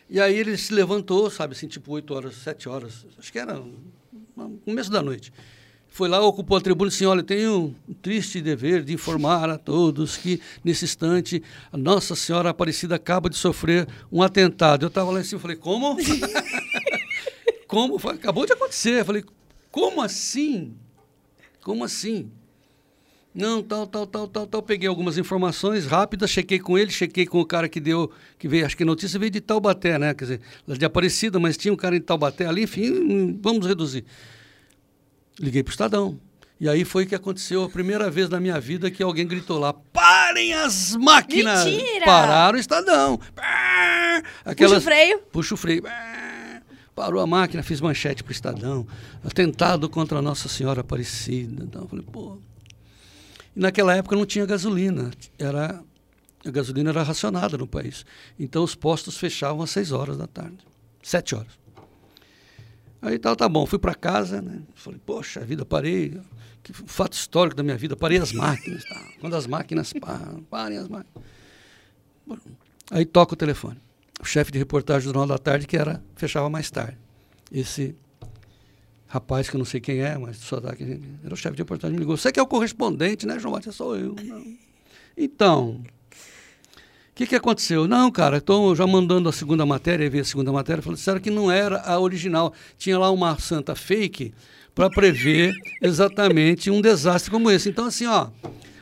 E 0.09 0.19
aí 0.19 0.35
ele 0.35 0.57
se 0.57 0.73
levantou, 0.73 1.29
sabe 1.29 1.53
assim, 1.53 1.67
tipo 1.67 1.91
8 1.91 2.13
horas, 2.13 2.35
7 2.35 2.67
horas, 2.67 3.05
acho 3.17 3.31
que 3.31 3.39
era 3.39 3.53
no 3.53 4.57
começo 4.65 4.89
da 4.89 5.01
noite 5.01 5.31
foi 5.93 6.07
lá, 6.07 6.21
ocupou 6.21 6.57
a 6.57 6.61
tribuna 6.61 6.87
e 6.87 6.91
disse: 6.91 7.05
Olha, 7.05 7.21
tenho 7.21 7.75
um 7.87 7.93
triste 7.93 8.41
dever 8.41 8.81
de 8.81 8.93
informar 8.93 9.49
a 9.49 9.57
todos 9.57 10.15
que, 10.15 10.41
nesse 10.63 10.85
instante, 10.85 11.43
a 11.69 11.77
Nossa 11.77 12.15
Senhora 12.15 12.49
Aparecida 12.49 12.95
acaba 12.95 13.29
de 13.29 13.35
sofrer 13.35 13.85
um 14.09 14.23
atentado. 14.23 14.85
Eu 14.85 14.87
estava 14.87 15.11
lá 15.11 15.19
em 15.19 15.23
cima 15.25 15.39
e 15.39 15.41
falei: 15.41 15.57
Como? 15.57 15.97
como? 17.67 17.97
Acabou 18.09 18.45
de 18.45 18.53
acontecer. 18.53 19.01
Eu 19.01 19.05
falei: 19.05 19.25
Como 19.69 20.01
assim? 20.01 20.73
Como 21.61 21.83
assim? 21.83 22.31
Não, 23.35 23.61
tal, 23.61 23.85
tal, 23.85 24.07
tal, 24.07 24.27
tal, 24.29 24.47
tal. 24.47 24.61
Peguei 24.61 24.87
algumas 24.87 25.17
informações 25.17 25.85
rápidas, 25.85 26.29
chequei 26.29 26.59
com 26.59 26.77
ele, 26.77 26.89
chequei 26.89 27.25
com 27.25 27.41
o 27.41 27.45
cara 27.45 27.67
que 27.67 27.81
deu, 27.81 28.09
que 28.39 28.47
veio, 28.47 28.65
acho 28.65 28.77
que 28.77 28.83
a 28.83 28.85
notícia 28.85 29.19
veio 29.19 29.31
de 29.31 29.41
Taubaté, 29.41 29.99
né? 29.99 30.13
Quer 30.13 30.23
dizer, 30.23 30.41
de 30.65 30.85
Aparecida, 30.85 31.37
mas 31.37 31.57
tinha 31.57 31.73
um 31.73 31.77
cara 31.77 31.97
em 31.97 32.01
Taubaté 32.01 32.45
ali, 32.45 32.63
enfim, 32.63 33.37
vamos 33.41 33.67
reduzir. 33.67 34.05
Liguei 35.41 35.63
para 35.63 35.71
o 35.71 35.73
Estadão. 35.73 36.19
E 36.59 36.69
aí 36.69 36.85
foi 36.85 37.07
que 37.07 37.15
aconteceu 37.15 37.63
a 37.63 37.69
primeira 37.69 38.07
vez 38.11 38.29
na 38.29 38.39
minha 38.39 38.59
vida 38.59 38.91
que 38.91 39.01
alguém 39.01 39.25
gritou 39.25 39.57
lá: 39.57 39.73
parem 39.73 40.53
as 40.53 40.95
máquinas! 40.95 41.65
Mentira! 41.65 42.05
Pararam 42.05 42.55
o 42.55 42.61
Estadão. 42.61 43.19
Pá! 43.35 44.21
Puxa 44.55 44.77
o 44.77 44.81
freio. 44.81 45.19
Puxa 45.31 45.53
o 45.55 45.57
freio. 45.57 45.83
Parou 46.93 47.19
a 47.19 47.25
máquina, 47.25 47.63
fiz 47.63 47.81
manchete 47.81 48.23
pro 48.23 48.31
Estadão. 48.31 48.85
Atentado 49.25 49.89
contra 49.89 50.21
Nossa 50.21 50.47
Senhora 50.47 50.81
Aparecida. 50.81 51.63
Então, 51.63 51.87
falei, 51.87 52.05
pô. 52.05 52.37
E 53.55 53.59
naquela 53.59 53.95
época 53.95 54.15
não 54.15 54.25
tinha 54.25 54.45
gasolina. 54.45 55.09
Era, 55.39 55.81
a 56.45 56.51
gasolina 56.51 56.91
era 56.91 57.01
racionada 57.01 57.57
no 57.57 57.65
país. 57.65 58.05
Então 58.39 58.63
os 58.63 58.75
postos 58.75 59.17
fechavam 59.17 59.63
às 59.63 59.71
seis 59.71 59.91
horas 59.91 60.15
da 60.15 60.27
tarde. 60.27 60.59
Sete 61.01 61.33
horas. 61.33 61.60
Aí 63.01 63.17
tal, 63.17 63.35
tá 63.35 63.49
bom, 63.49 63.65
fui 63.65 63.79
para 63.79 63.95
casa, 63.95 64.41
né? 64.41 64.61
Falei, 64.75 64.99
poxa 65.03 65.39
vida, 65.41 65.65
parei. 65.65 66.21
Que 66.61 66.71
fato 66.71 67.13
histórico 67.13 67.55
da 67.55 67.63
minha 67.63 67.77
vida, 67.77 67.95
parei 67.95 68.19
as 68.19 68.31
máquinas. 68.31 68.83
Tá? 68.85 69.03
Quando 69.19 69.35
as 69.35 69.47
máquinas 69.47 69.91
param, 69.93 70.43
parem 70.43 70.77
as 70.77 70.87
máquinas. 70.87 71.25
Aí 72.91 73.03
toca 73.05 73.33
o 73.33 73.37
telefone. 73.37 73.79
O 74.21 74.25
chefe 74.25 74.51
de 74.51 74.59
reportagem 74.59 75.01
do 75.01 75.13
Jornal 75.13 75.25
da 75.25 75.39
Tarde, 75.39 75.65
que 75.65 75.75
era, 75.75 76.03
fechava 76.15 76.47
mais 76.49 76.69
tarde. 76.69 76.97
Esse 77.51 77.95
rapaz, 79.07 79.49
que 79.49 79.55
eu 79.55 79.59
não 79.59 79.65
sei 79.65 79.81
quem 79.81 79.99
é, 79.99 80.15
mas 80.17 80.37
só 80.37 80.61
tá 80.61 80.69
aqui, 80.69 81.01
era 81.23 81.33
o 81.33 81.37
chefe 81.37 81.55
de 81.55 81.63
reportagem, 81.63 81.95
me 81.95 81.99
ligou. 81.99 82.15
Você 82.15 82.31
que 82.31 82.39
é 82.39 82.43
o 82.43 82.47
correspondente, 82.47 83.25
né, 83.25 83.39
João 83.39 83.53
Batista? 83.53 83.71
Sou 83.71 83.97
eu. 83.97 84.15
Não. 84.23 84.57
Então, 85.17 85.83
que, 87.21 87.27
que 87.27 87.35
aconteceu? 87.35 87.87
Não, 87.87 88.09
cara, 88.09 88.37
estou 88.37 88.75
já 88.75 88.87
mandando 88.87 89.29
a 89.29 89.31
segunda 89.31 89.65
matéria, 89.65 90.09
vi 90.09 90.19
a 90.19 90.23
segunda 90.23 90.51
matéria, 90.51 90.81
falando, 90.81 90.97
disseram 90.97 91.19
que 91.19 91.29
não 91.29 91.51
era 91.51 91.81
a 91.81 91.99
original. 91.99 92.53
Tinha 92.77 92.97
lá 92.97 93.11
uma 93.11 93.37
santa 93.37 93.75
fake 93.75 94.33
para 94.73 94.89
prever 94.89 95.53
exatamente 95.81 96.71
um 96.71 96.81
desastre 96.81 97.29
como 97.29 97.51
esse. 97.51 97.69
Então, 97.69 97.85
assim, 97.85 98.07
ó, 98.07 98.29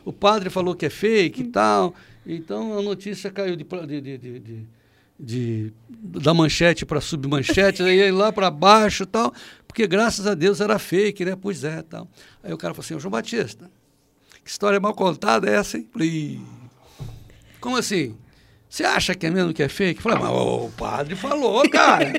o 0.06 0.14
padre 0.14 0.50
falou 0.50 0.74
que 0.74 0.86
é 0.86 0.90
fake 0.90 1.42
e 1.42 1.48
tal, 1.48 1.94
então 2.26 2.78
a 2.78 2.82
notícia 2.82 3.30
caiu 3.30 3.56
de, 3.56 3.66
de, 3.66 4.02
de, 4.02 4.40
de, 4.40 4.68
de 5.20 5.74
da 5.90 6.34
manchete 6.34 6.86
para 6.86 7.02
submanchete, 7.02 7.84
aí 7.84 8.10
lá 8.12 8.32
para 8.32 8.50
baixo 8.50 9.06
tal, 9.06 9.34
porque 9.68 9.86
graças 9.86 10.26
a 10.26 10.34
Deus 10.34 10.62
era 10.62 10.80
fake, 10.80 11.26
né? 11.26 11.36
Pois 11.36 11.64
é, 11.64 11.82
tal. 11.82 12.08
Aí 12.42 12.54
o 12.54 12.58
cara 12.58 12.74
falou 12.74 12.86
assim, 12.86 13.00
João 13.00 13.12
Batista, 13.12 13.70
que 14.44 14.50
história 14.50 14.80
mal 14.80 14.94
contada 14.94 15.50
é 15.50 15.56
essa, 15.56 15.78
hein? 15.78 15.90
Falei, 15.92 16.40
como 17.60 17.76
assim? 17.76 18.16
Você 18.70 18.84
acha 18.84 19.16
que 19.16 19.26
é 19.26 19.32
mesmo 19.32 19.52
que 19.52 19.64
é 19.64 19.68
fake? 19.68 20.02
Falei, 20.02 20.20
mas 20.20 20.30
o 20.30 20.70
padre 20.78 21.16
falou, 21.16 21.68
cara. 21.70 22.14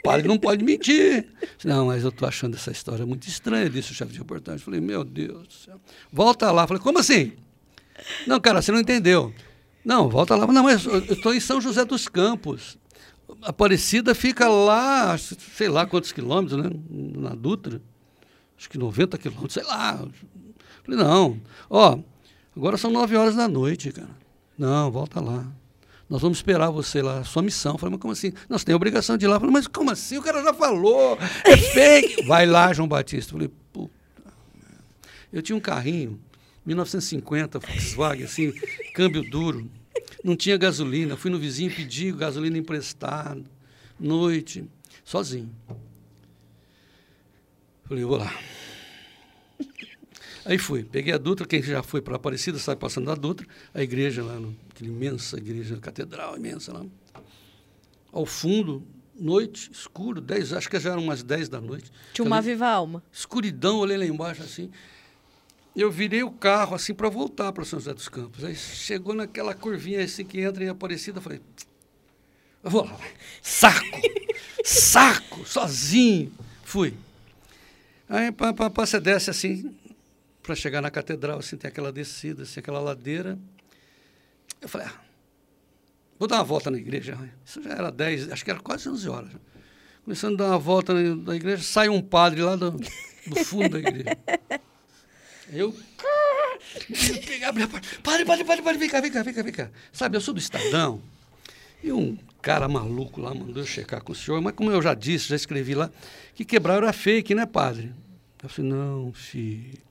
O 0.00 0.02
padre 0.02 0.28
não 0.28 0.38
pode 0.38 0.62
mentir. 0.62 1.26
Não, 1.64 1.86
mas 1.86 2.02
eu 2.02 2.10
estou 2.10 2.28
achando 2.28 2.56
essa 2.56 2.70
história 2.70 3.06
muito 3.06 3.26
estranha, 3.26 3.70
disse 3.70 3.92
o 3.92 3.94
chefe 3.94 4.12
de 4.12 4.18
reportagem. 4.18 4.60
Falei, 4.60 4.80
meu 4.80 5.02
Deus 5.02 5.48
do 5.48 5.54
céu. 5.54 5.80
Volta 6.12 6.52
lá. 6.52 6.66
Falei, 6.66 6.82
como 6.82 6.98
assim? 6.98 7.32
Não, 8.26 8.38
cara, 8.38 8.60
você 8.60 8.70
não 8.70 8.80
entendeu. 8.80 9.32
Não, 9.84 10.08
volta 10.10 10.36
lá. 10.36 10.46
Não, 10.46 10.62
mas 10.62 10.84
eu 10.84 10.98
estou 10.98 11.32
em 11.32 11.40
São 11.40 11.60
José 11.60 11.84
dos 11.84 12.06
Campos. 12.06 12.76
Aparecida 13.42 14.14
fica 14.14 14.48
lá, 14.48 15.16
sei 15.18 15.68
lá 15.68 15.86
quantos 15.86 16.12
quilômetros, 16.12 16.62
né? 16.62 16.70
Na 16.90 17.30
Dutra. 17.30 17.80
Acho 18.58 18.68
que 18.68 18.76
90 18.76 19.16
quilômetros, 19.16 19.54
sei 19.54 19.64
lá. 19.64 20.06
Falei, 20.84 21.00
não. 21.00 21.40
Ó, 21.70 21.98
agora 22.54 22.76
são 22.76 22.90
9 22.90 23.16
horas 23.16 23.36
da 23.36 23.48
noite, 23.48 23.90
cara. 23.90 24.10
Não, 24.58 24.90
volta 24.90 25.20
lá. 25.20 25.46
Nós 26.08 26.22
vamos 26.22 26.38
esperar 26.38 26.70
você 26.70 27.02
lá, 27.02 27.22
sua 27.22 27.42
missão. 27.42 27.72
Eu 27.74 27.78
falei, 27.78 27.92
mas 27.92 28.00
como 28.00 28.12
assim? 28.12 28.32
Nós 28.48 28.64
temos 28.64 28.76
obrigação 28.76 29.18
de 29.18 29.26
ir 29.26 29.28
lá. 29.28 29.36
Eu 29.36 29.40
falei, 29.40 29.52
mas 29.52 29.66
como 29.66 29.90
assim? 29.90 30.16
O 30.16 30.22
cara 30.22 30.42
já 30.42 30.54
falou, 30.54 31.18
é 31.44 31.56
fake. 31.56 32.24
Vai 32.26 32.46
lá, 32.46 32.72
João 32.72 32.88
Batista. 32.88 33.32
Eu 33.32 33.38
falei, 33.38 33.50
puta. 33.72 33.92
Eu 35.30 35.42
tinha 35.42 35.54
um 35.54 35.60
carrinho, 35.60 36.18
1950, 36.64 37.58
Volkswagen, 37.58 38.24
assim, 38.24 38.52
câmbio 38.94 39.22
duro. 39.28 39.70
Não 40.24 40.34
tinha 40.34 40.56
gasolina. 40.56 41.16
Fui 41.16 41.30
no 41.30 41.38
vizinho 41.38 41.70
pedir 41.74 42.14
gasolina 42.14 42.56
emprestada, 42.56 43.44
noite, 44.00 44.64
sozinho. 45.04 45.54
Falei, 47.84 48.02
eu 48.02 48.08
vou 48.08 48.16
lá. 48.16 48.34
Aí 50.48 50.56
fui, 50.56 50.82
peguei 50.82 51.12
a 51.12 51.18
Dutra, 51.18 51.46
quem 51.46 51.62
já 51.62 51.82
foi 51.82 52.00
para 52.00 52.16
Aparecida 52.16 52.58
sabe 52.58 52.80
passando 52.80 53.10
a 53.10 53.14
Dutra, 53.14 53.46
a 53.74 53.82
igreja 53.82 54.24
lá, 54.24 54.40
no, 54.40 54.56
aquela 54.70 54.90
imensa 54.90 55.36
igreja, 55.36 55.76
catedral 55.76 56.38
imensa 56.38 56.72
lá. 56.72 56.86
Ao 58.10 58.24
fundo, 58.24 58.82
noite, 59.14 59.70
escuro, 59.70 60.22
dez, 60.22 60.54
acho 60.54 60.70
que 60.70 60.80
já 60.80 60.92
eram 60.92 61.02
umas 61.02 61.22
10 61.22 61.50
da 61.50 61.60
noite. 61.60 61.92
Tinha 62.14 62.24
uma 62.24 62.40
viva 62.40 62.66
alma. 62.66 63.02
Escuridão, 63.12 63.76
olhei 63.80 63.98
lá 63.98 64.06
embaixo 64.06 64.42
assim. 64.42 64.70
Eu 65.76 65.90
virei 65.90 66.22
o 66.22 66.30
carro 66.30 66.74
assim 66.74 66.94
para 66.94 67.10
voltar 67.10 67.52
para 67.52 67.62
São 67.66 67.78
José 67.78 67.92
dos 67.92 68.08
Campos. 68.08 68.42
Aí 68.42 68.56
chegou 68.56 69.12
naquela 69.12 69.52
curvinha 69.52 70.02
assim 70.02 70.24
que 70.24 70.40
entra 70.40 70.64
em 70.64 70.68
Aparecida, 70.70 71.20
falei, 71.20 71.42
eu 72.64 72.70
vou 72.70 72.86
lá, 72.86 72.98
saco, 73.42 74.00
saco, 74.64 75.46
sozinho. 75.46 76.32
Fui. 76.64 76.94
Aí 78.08 78.32
para 78.32 78.70
você 78.70 78.98
desce 78.98 79.28
assim, 79.28 79.76
para 80.48 80.54
chegar 80.54 80.80
na 80.80 80.90
catedral, 80.90 81.40
assim, 81.40 81.58
tem 81.58 81.68
aquela 81.68 81.92
descida, 81.92 82.44
assim, 82.44 82.60
aquela 82.60 82.80
ladeira. 82.80 83.38
Eu 84.62 84.66
falei, 84.66 84.86
ah, 84.86 84.94
vou 86.18 86.26
dar 86.26 86.36
uma 86.36 86.44
volta 86.44 86.70
na 86.70 86.78
igreja. 86.78 87.18
Isso 87.44 87.62
já 87.62 87.72
era 87.72 87.92
10, 87.92 88.32
acho 88.32 88.42
que 88.42 88.50
era 88.50 88.58
quase 88.58 88.88
11 88.88 89.08
horas. 89.10 89.30
Começando 90.02 90.40
a 90.40 90.44
dar 90.44 90.50
uma 90.52 90.58
volta 90.58 90.94
na, 90.94 91.16
na 91.16 91.36
igreja, 91.36 91.62
sai 91.62 91.90
um 91.90 92.00
padre 92.00 92.40
lá 92.40 92.56
do, 92.56 92.70
do 92.70 93.44
fundo 93.44 93.68
da 93.68 93.78
igreja. 93.78 94.16
Eu. 95.52 95.72
Pegar, 97.26 97.52
padre, 98.02 98.24
padre, 98.24 98.44
padre, 98.44 98.62
padre, 98.62 98.78
vem 98.78 98.88
cá, 98.88 99.00
vem 99.02 99.10
cá, 99.10 99.22
vem 99.22 99.34
cá, 99.34 99.42
vem 99.42 99.52
cá. 99.52 99.70
Sabe, 99.92 100.16
eu 100.16 100.20
sou 100.20 100.34
do 100.34 100.40
Estadão. 100.40 101.02
E 101.82 101.90
um 101.90 102.18
cara 102.42 102.68
maluco 102.68 103.20
lá 103.20 103.34
mandou 103.34 103.62
eu 103.62 103.66
checar 103.66 104.02
com 104.02 104.12
o 104.12 104.14
senhor, 104.14 104.40
mas 104.42 104.52
como 104.54 104.70
eu 104.70 104.82
já 104.82 104.92
disse, 104.92 105.28
já 105.28 105.36
escrevi 105.36 105.74
lá, 105.74 105.90
que 106.34 106.44
quebraram 106.44 106.86
a 106.86 106.92
fake, 106.92 107.34
né, 107.34 107.46
padre? 107.46 107.94
Eu 108.42 108.48
falei, 108.50 108.70
não, 108.70 109.10
filho. 109.14 109.88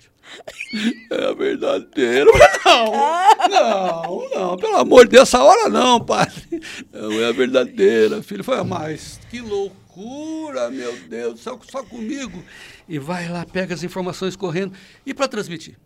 É 1.12 1.26
a 1.26 1.34
verdadeira. 1.34 2.32
Não, 2.66 3.50
não, 3.50 4.30
não, 4.30 4.58
pelo 4.58 4.78
amor 4.78 5.06
de 5.06 5.12
Deus, 5.12 5.30
essa 5.30 5.42
hora 5.42 5.70
não, 5.70 6.04
padre. 6.04 6.62
Não 6.92 7.12
é 7.24 7.32
verdadeira, 7.32 8.22
filho. 8.22 8.44
Foi, 8.44 8.62
mas 8.64 9.20
que 9.30 9.40
loucura, 9.40 10.70
meu 10.70 10.96
Deus, 11.08 11.40
só, 11.40 11.60
só 11.70 11.84
comigo. 11.84 12.44
E 12.88 13.00
vai 13.00 13.30
lá, 13.30 13.46
pega 13.46 13.74
as 13.74 13.84
informações 13.84 14.36
correndo. 14.36 14.74
E 15.06 15.14
para 15.14 15.28
transmitir? 15.28 15.78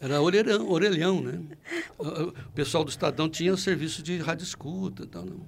Era 0.00 0.20
orelhão, 0.20 0.68
orelhão, 0.68 1.20
né? 1.20 1.40
O 1.98 2.32
pessoal 2.54 2.84
do 2.84 2.90
Estadão 2.90 3.28
tinha 3.28 3.52
o 3.52 3.56
serviço 3.56 4.02
de 4.02 4.18
rádio 4.18 4.44
escuta. 4.44 5.04
Então, 5.04 5.24
não. 5.24 5.46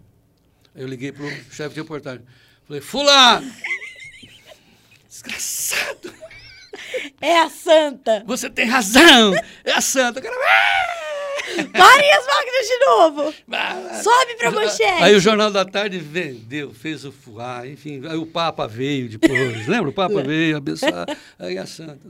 Aí 0.75 0.83
eu 0.83 0.89
liguei 0.89 1.13
para 1.13 1.25
o 1.25 1.31
chefe 1.51 1.75
de 1.75 1.81
reportagem. 1.81 2.25
Falei, 2.67 2.81
fulano! 2.81 3.53
Desgraçado! 5.09 6.13
É 7.21 7.41
a 7.41 7.49
santa. 7.49 8.23
Você 8.27 8.51
tem 8.51 8.67
razão. 8.67 9.35
É 9.65 9.73
a 9.73 9.81
santa. 9.81 10.21
Cara... 10.21 10.37
Parem 11.73 12.13
as 12.13 12.27
máquinas 12.27 12.67
de 12.67 12.79
novo. 12.87 13.35
Sobe 14.03 14.35
pra 14.37 14.51
manchete. 14.51 15.03
Aí 15.03 15.15
o 15.15 15.21
Jornal 15.21 15.51
da 15.51 15.65
Tarde 15.65 15.99
vendeu, 15.99 16.73
fez 16.75 17.05
o 17.05 17.13
fuar, 17.13 17.67
enfim. 17.67 18.03
Aí 18.07 18.17
o 18.17 18.27
Papa 18.27 18.67
veio 18.67 19.09
depois. 19.09 19.67
Lembra? 19.69 19.91
O 19.91 19.93
Papa 19.93 20.23
veio 20.23 20.57
abençoar. 20.57 21.07
Aí 21.39 21.57
a 21.57 21.67
santa. 21.67 22.01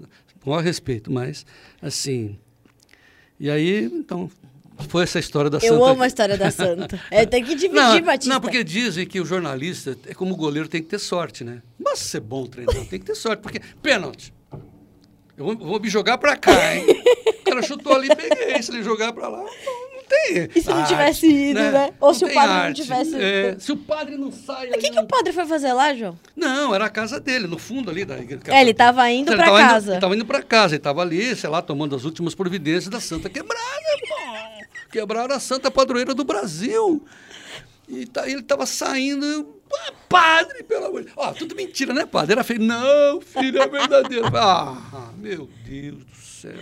Com 0.43 0.51
maior 0.51 0.63
respeito, 0.63 1.13
mas 1.13 1.45
assim. 1.83 2.39
E 3.39 3.51
aí, 3.51 3.85
então, 3.85 4.31
foi 4.89 5.03
essa 5.03 5.19
história 5.19 5.51
da 5.51 5.59
Eu 5.59 5.61
santa. 5.61 5.75
Eu 5.75 5.85
amo 5.85 6.03
a 6.03 6.07
história 6.07 6.39
da 6.39 6.51
santa. 6.51 7.01
É, 7.11 7.27
tem 7.27 7.45
que 7.45 7.55
dividir, 7.55 7.75
não, 7.75 8.01
Batista. 8.01 8.33
Não, 8.33 8.41
porque 8.41 8.65
dizem 8.65 9.07
que 9.07 9.21
o 9.21 9.27
jornalista, 9.27 9.97
é 10.07 10.15
como 10.15 10.33
o 10.33 10.37
goleiro, 10.37 10.69
tem 10.69 10.83
que 10.83 10.89
ter 10.89 10.99
sorte, 10.99 11.45
né? 11.45 11.63
Basta 11.79 12.05
ser 12.05 12.21
bom 12.21 12.47
treinador, 12.47 12.87
tem 12.87 12.99
que 12.99 13.07
ter 13.07 13.15
sorte, 13.15 13.41
porque 13.41 13.61
pênalti. 13.83 14.33
Eu 15.37 15.45
vou, 15.45 15.57
vou 15.57 15.81
me 15.81 15.89
jogar 15.89 16.17
para 16.19 16.37
cá, 16.37 16.75
hein? 16.75 16.87
o 17.41 17.45
cara 17.45 17.63
chutou 17.63 17.95
ali, 17.95 18.09
peguei. 18.15 18.63
Se 18.63 18.73
ele 18.73 18.83
jogar 18.83 19.13
para 19.13 19.29
lá, 19.29 19.39
não, 19.39 19.45
não 19.45 20.03
tem. 20.09 20.49
E 20.55 20.63
se 20.63 20.69
não 20.69 20.85
tivesse 20.85 21.27
ido, 21.27 21.61
né? 21.61 21.71
né? 21.71 21.95
Ou 22.01 22.09
não 22.09 22.15
se 22.15 22.25
o 22.25 22.33
padre 22.33 22.53
arte. 22.53 22.67
não 22.67 22.85
tivesse 22.87 23.23
é, 23.23 23.57
se 23.59 23.73
o 23.73 23.77
padre 23.77 24.17
não 24.17 24.33
sai. 24.33 24.71
O 24.71 24.79
que, 24.79 24.91
que 24.91 24.99
o 24.99 25.07
padre 25.07 25.33
foi 25.33 25.45
fazer 25.45 25.73
lá, 25.75 25.95
João? 25.95 26.19
Não, 26.35 26.75
era 26.75 26.87
a 26.87 26.91
casa 26.91 27.21
dele, 27.21 27.47
no 27.47 27.59
fundo 27.59 27.91
ali 27.91 28.05
da 28.05 28.19
igreja. 28.19 28.43
É, 28.49 28.63
ele 28.63 28.71
estava 28.71 29.11
indo 29.11 29.31
para 29.37 29.45
casa. 29.45 29.79
Indo, 29.79 29.91
ele 29.91 29.97
estava 29.97 30.17
indo 30.17 30.27
para 30.27 30.43
casa, 30.43 30.75
ele 30.75 30.81
estava 30.81 31.03
ali, 31.03 31.37
sei 31.37 31.51
lá, 31.51 31.61
tomando 31.61 31.95
as 31.95 32.05
últimas 32.05 32.35
providências 32.35 32.89
da 32.89 33.01
Santa 33.01 33.29
Quebrada, 33.29 33.61
pô. 34.09 34.15
Quebraram 34.91 35.35
a 35.35 35.41
Santa 35.41 35.71
Padroeira 35.71 36.15
do 36.15 36.25
Brasil. 36.25 37.05
E 37.89 38.07
tá, 38.07 38.29
ele 38.29 38.41
estava 38.41 38.67
saindo, 38.67 39.56
ah, 39.73 39.93
padre, 40.09 40.63
pelo 40.63 40.87
amor 40.87 41.01
de 41.01 41.07
Deus. 41.07 41.17
Ó, 41.19 41.33
tudo 41.33 41.55
mentira, 41.55 41.93
né, 41.93 42.07
padre? 42.07 42.33
Era 42.33 42.45
feio. 42.45 42.61
Não, 42.61 43.21
filho, 43.21 43.61
é 43.61 43.69
verdadeiro. 43.69 44.27
Ah, 44.37 45.11
meu 45.17 45.49
Deus 45.65 46.05
do 46.05 46.17
céu. 46.17 46.53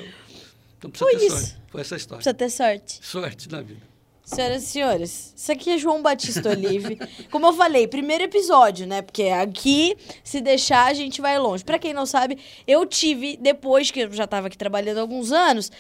Então 0.79 0.91
precisa 0.91 1.11
Foi 1.11 1.19
ter 1.19 1.27
isso. 1.27 1.37
sorte. 1.37 1.57
Foi 1.71 1.81
essa 1.81 1.97
história. 1.97 2.19
Precisa 2.19 2.35
ter 2.35 2.51
sorte. 2.51 2.99
Sorte 3.03 3.51
na 3.51 3.61
vida. 3.61 3.95
Senhoras 4.25 4.63
e 4.63 4.67
senhores, 4.67 5.35
isso 5.37 5.53
aqui 5.53 5.69
é 5.69 5.77
João 5.77 6.01
Batista 6.01 6.49
Olive. 6.49 6.99
Como 7.31 7.45
eu 7.47 7.53
falei, 7.53 7.87
primeiro 7.87 8.25
episódio, 8.25 8.87
né? 8.87 9.03
Porque 9.03 9.25
aqui, 9.25 9.95
se 10.23 10.41
deixar, 10.41 10.87
a 10.87 10.95
gente 10.95 11.21
vai 11.21 11.39
longe. 11.39 11.63
Pra 11.63 11.79
quem 11.79 11.93
não 11.93 12.07
sabe, 12.07 12.39
eu 12.67 12.87
tive, 12.87 13.37
depois 13.37 13.91
que 13.91 14.01
eu 14.01 14.13
já 14.13 14.27
tava 14.27 14.47
aqui 14.47 14.57
trabalhando 14.57 14.97
há 14.97 15.01
alguns 15.03 15.31
anos, 15.31 15.71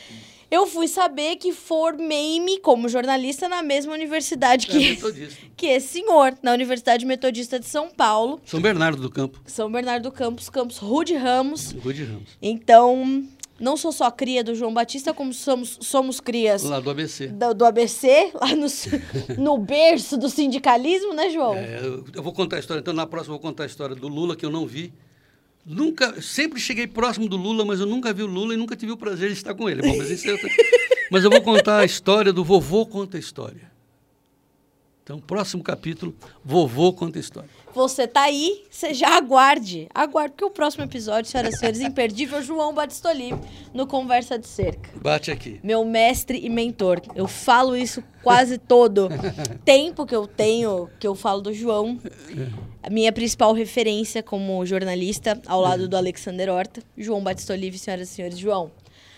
eu 0.50 0.66
fui 0.66 0.88
saber 0.88 1.36
que 1.36 1.52
formei-me 1.52 2.58
como 2.60 2.88
jornalista 2.88 3.48
na 3.48 3.62
mesma 3.62 3.92
universidade 3.94 4.66
É 4.68 4.70
que, 4.70 4.90
metodista. 4.90 5.40
que 5.56 5.66
esse 5.66 5.88
senhor, 5.88 6.36
na 6.42 6.52
Universidade 6.52 7.04
Metodista 7.06 7.58
de 7.58 7.66
São 7.66 7.90
Paulo, 7.90 8.40
São 8.44 8.60
Bernardo 8.60 9.00
do 9.00 9.10
Campo. 9.10 9.40
São 9.46 9.70
Bernardo 9.70 10.04
do 10.04 10.12
Campos, 10.12 10.48
Campos 10.48 10.78
Rude 10.78 11.14
Ramos. 11.14 11.72
Rude 11.72 12.04
Ramos. 12.04 12.28
Então, 12.40 13.24
não 13.58 13.76
sou 13.76 13.92
só 13.92 14.10
cria 14.10 14.42
do 14.42 14.54
João 14.54 14.74
Batista, 14.74 15.14
como 15.14 15.32
somos, 15.32 15.78
somos 15.80 16.20
crias 16.20 16.62
Lá 16.64 16.80
do 16.80 16.90
ABC. 16.90 17.28
do, 17.28 17.54
do 17.54 17.64
ABC, 17.64 18.30
lá 18.34 18.48
no, 18.54 18.66
no 19.38 19.58
berço 19.58 20.16
do 20.16 20.28
sindicalismo, 20.28 21.14
né, 21.14 21.30
João? 21.30 21.54
É, 21.54 21.78
eu, 21.82 22.04
eu 22.14 22.22
vou 22.22 22.32
contar 22.32 22.56
a 22.56 22.58
história. 22.60 22.80
Então, 22.80 22.92
na 22.94 23.06
próxima, 23.06 23.34
eu 23.34 23.38
vou 23.40 23.48
contar 23.50 23.62
a 23.62 23.66
história 23.66 23.94
do 23.94 24.08
Lula, 24.08 24.34
que 24.36 24.44
eu 24.44 24.50
não 24.50 24.66
vi. 24.66 24.92
Nunca, 25.66 26.20
sempre 26.20 26.60
cheguei 26.60 26.86
próximo 26.86 27.28
do 27.28 27.36
Lula, 27.36 27.64
mas 27.64 27.80
eu 27.80 27.86
nunca 27.86 28.12
vi 28.12 28.22
o 28.22 28.26
Lula 28.26 28.52
e 28.54 28.56
nunca 28.56 28.76
tive 28.76 28.92
o 28.92 28.96
prazer 28.96 29.28
de 29.28 29.34
estar 29.36 29.54
com 29.54 29.68
ele. 29.68 29.80
Bom, 29.82 29.96
mas, 29.96 30.10
isso 30.10 30.28
é 30.28 30.32
outra- 30.32 30.50
mas 31.10 31.24
eu 31.24 31.30
vou 31.30 31.40
contar 31.40 31.78
a 31.78 31.84
história 31.84 32.32
do 32.32 32.44
vovô 32.44 32.84
conta 32.84 33.16
a 33.16 33.20
história. 33.20 33.73
Então, 35.04 35.18
próximo 35.18 35.62
capítulo, 35.62 36.16
vovô 36.42 36.90
conta 36.90 37.18
história. 37.18 37.50
Você 37.74 38.08
tá 38.08 38.22
aí, 38.22 38.64
você 38.70 38.94
já 38.94 39.18
aguarde. 39.18 39.86
Aguarde, 39.94 40.30
porque 40.30 40.46
o 40.46 40.50
próximo 40.50 40.82
episódio, 40.82 41.30
senhoras 41.30 41.56
e 41.56 41.58
senhores, 41.58 41.80
imperdível, 41.80 42.40
João 42.40 42.72
Batista 42.72 43.10
Olive, 43.10 43.38
no 43.74 43.86
Conversa 43.86 44.38
de 44.38 44.46
Cerca. 44.46 44.88
Bate 44.98 45.30
aqui. 45.30 45.60
Meu 45.62 45.84
mestre 45.84 46.40
e 46.42 46.48
mentor. 46.48 47.02
Eu 47.14 47.28
falo 47.28 47.76
isso 47.76 48.02
quase 48.22 48.56
todo 48.56 49.10
tempo 49.62 50.06
que 50.06 50.16
eu 50.16 50.26
tenho, 50.26 50.88
que 50.98 51.06
eu 51.06 51.14
falo 51.14 51.42
do 51.42 51.52
João. 51.52 52.00
A 52.82 52.88
minha 52.88 53.12
principal 53.12 53.52
referência 53.52 54.22
como 54.22 54.64
jornalista, 54.64 55.38
ao 55.46 55.60
lado 55.60 55.86
do 55.86 55.98
Alexander 55.98 56.48
Horta. 56.48 56.82
João 56.96 57.22
Batista 57.22 57.52
Olive, 57.52 57.78
senhoras 57.78 58.08
e 58.08 58.12
senhores. 58.14 58.38
João, 58.38 58.70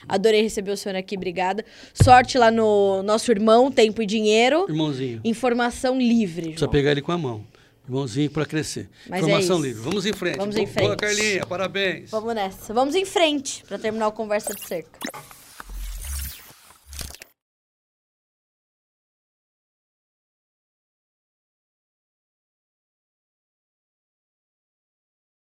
adorei 0.09 0.43
receber 0.43 0.71
o 0.71 0.77
senhor 0.77 0.97
aqui, 0.97 1.17
obrigada. 1.17 1.65
Sorte 1.95 2.39
lá 2.39 2.51
no 2.51 3.03
nosso 3.03 3.31
irmão, 3.31 3.71
Tempo 3.71 4.03
e 4.03 4.07
Dinheiro. 4.07 4.67
Irmãozinho, 4.69 5.21
Informação 5.25 5.99
livre, 5.99 6.43
precisa 6.43 6.61
João. 6.61 6.71
pegar 6.73 6.91
ele 6.93 7.03
com 7.03 7.13
a 7.13 7.19
mão. 7.19 7.45
Irmãozinho 7.89 8.29
para 8.31 8.45
crescer. 8.45 8.89
Mas 9.09 9.21
é 9.21 9.25
Informação 9.27 9.57
isso. 9.59 9.67
livre. 9.67 9.83
Vamos 9.83 10.07
em 10.07 10.13
frente. 10.13 10.37
Vamos 10.39 10.57
em 10.57 10.65
Boa, 10.65 10.73
frente. 10.73 10.97
Carlinha, 10.97 11.47
parabéns. 11.47 12.11
Vamos 12.11 12.35
nessa. 12.35 12.75
Vamos 12.75 12.95
em 12.97 13.05
frente 13.05 13.63
para 13.69 13.79
terminar 13.79 14.09
o 14.09 14.13
Conversa 14.13 14.53
de 14.55 14.67
Cerca. 14.67 14.99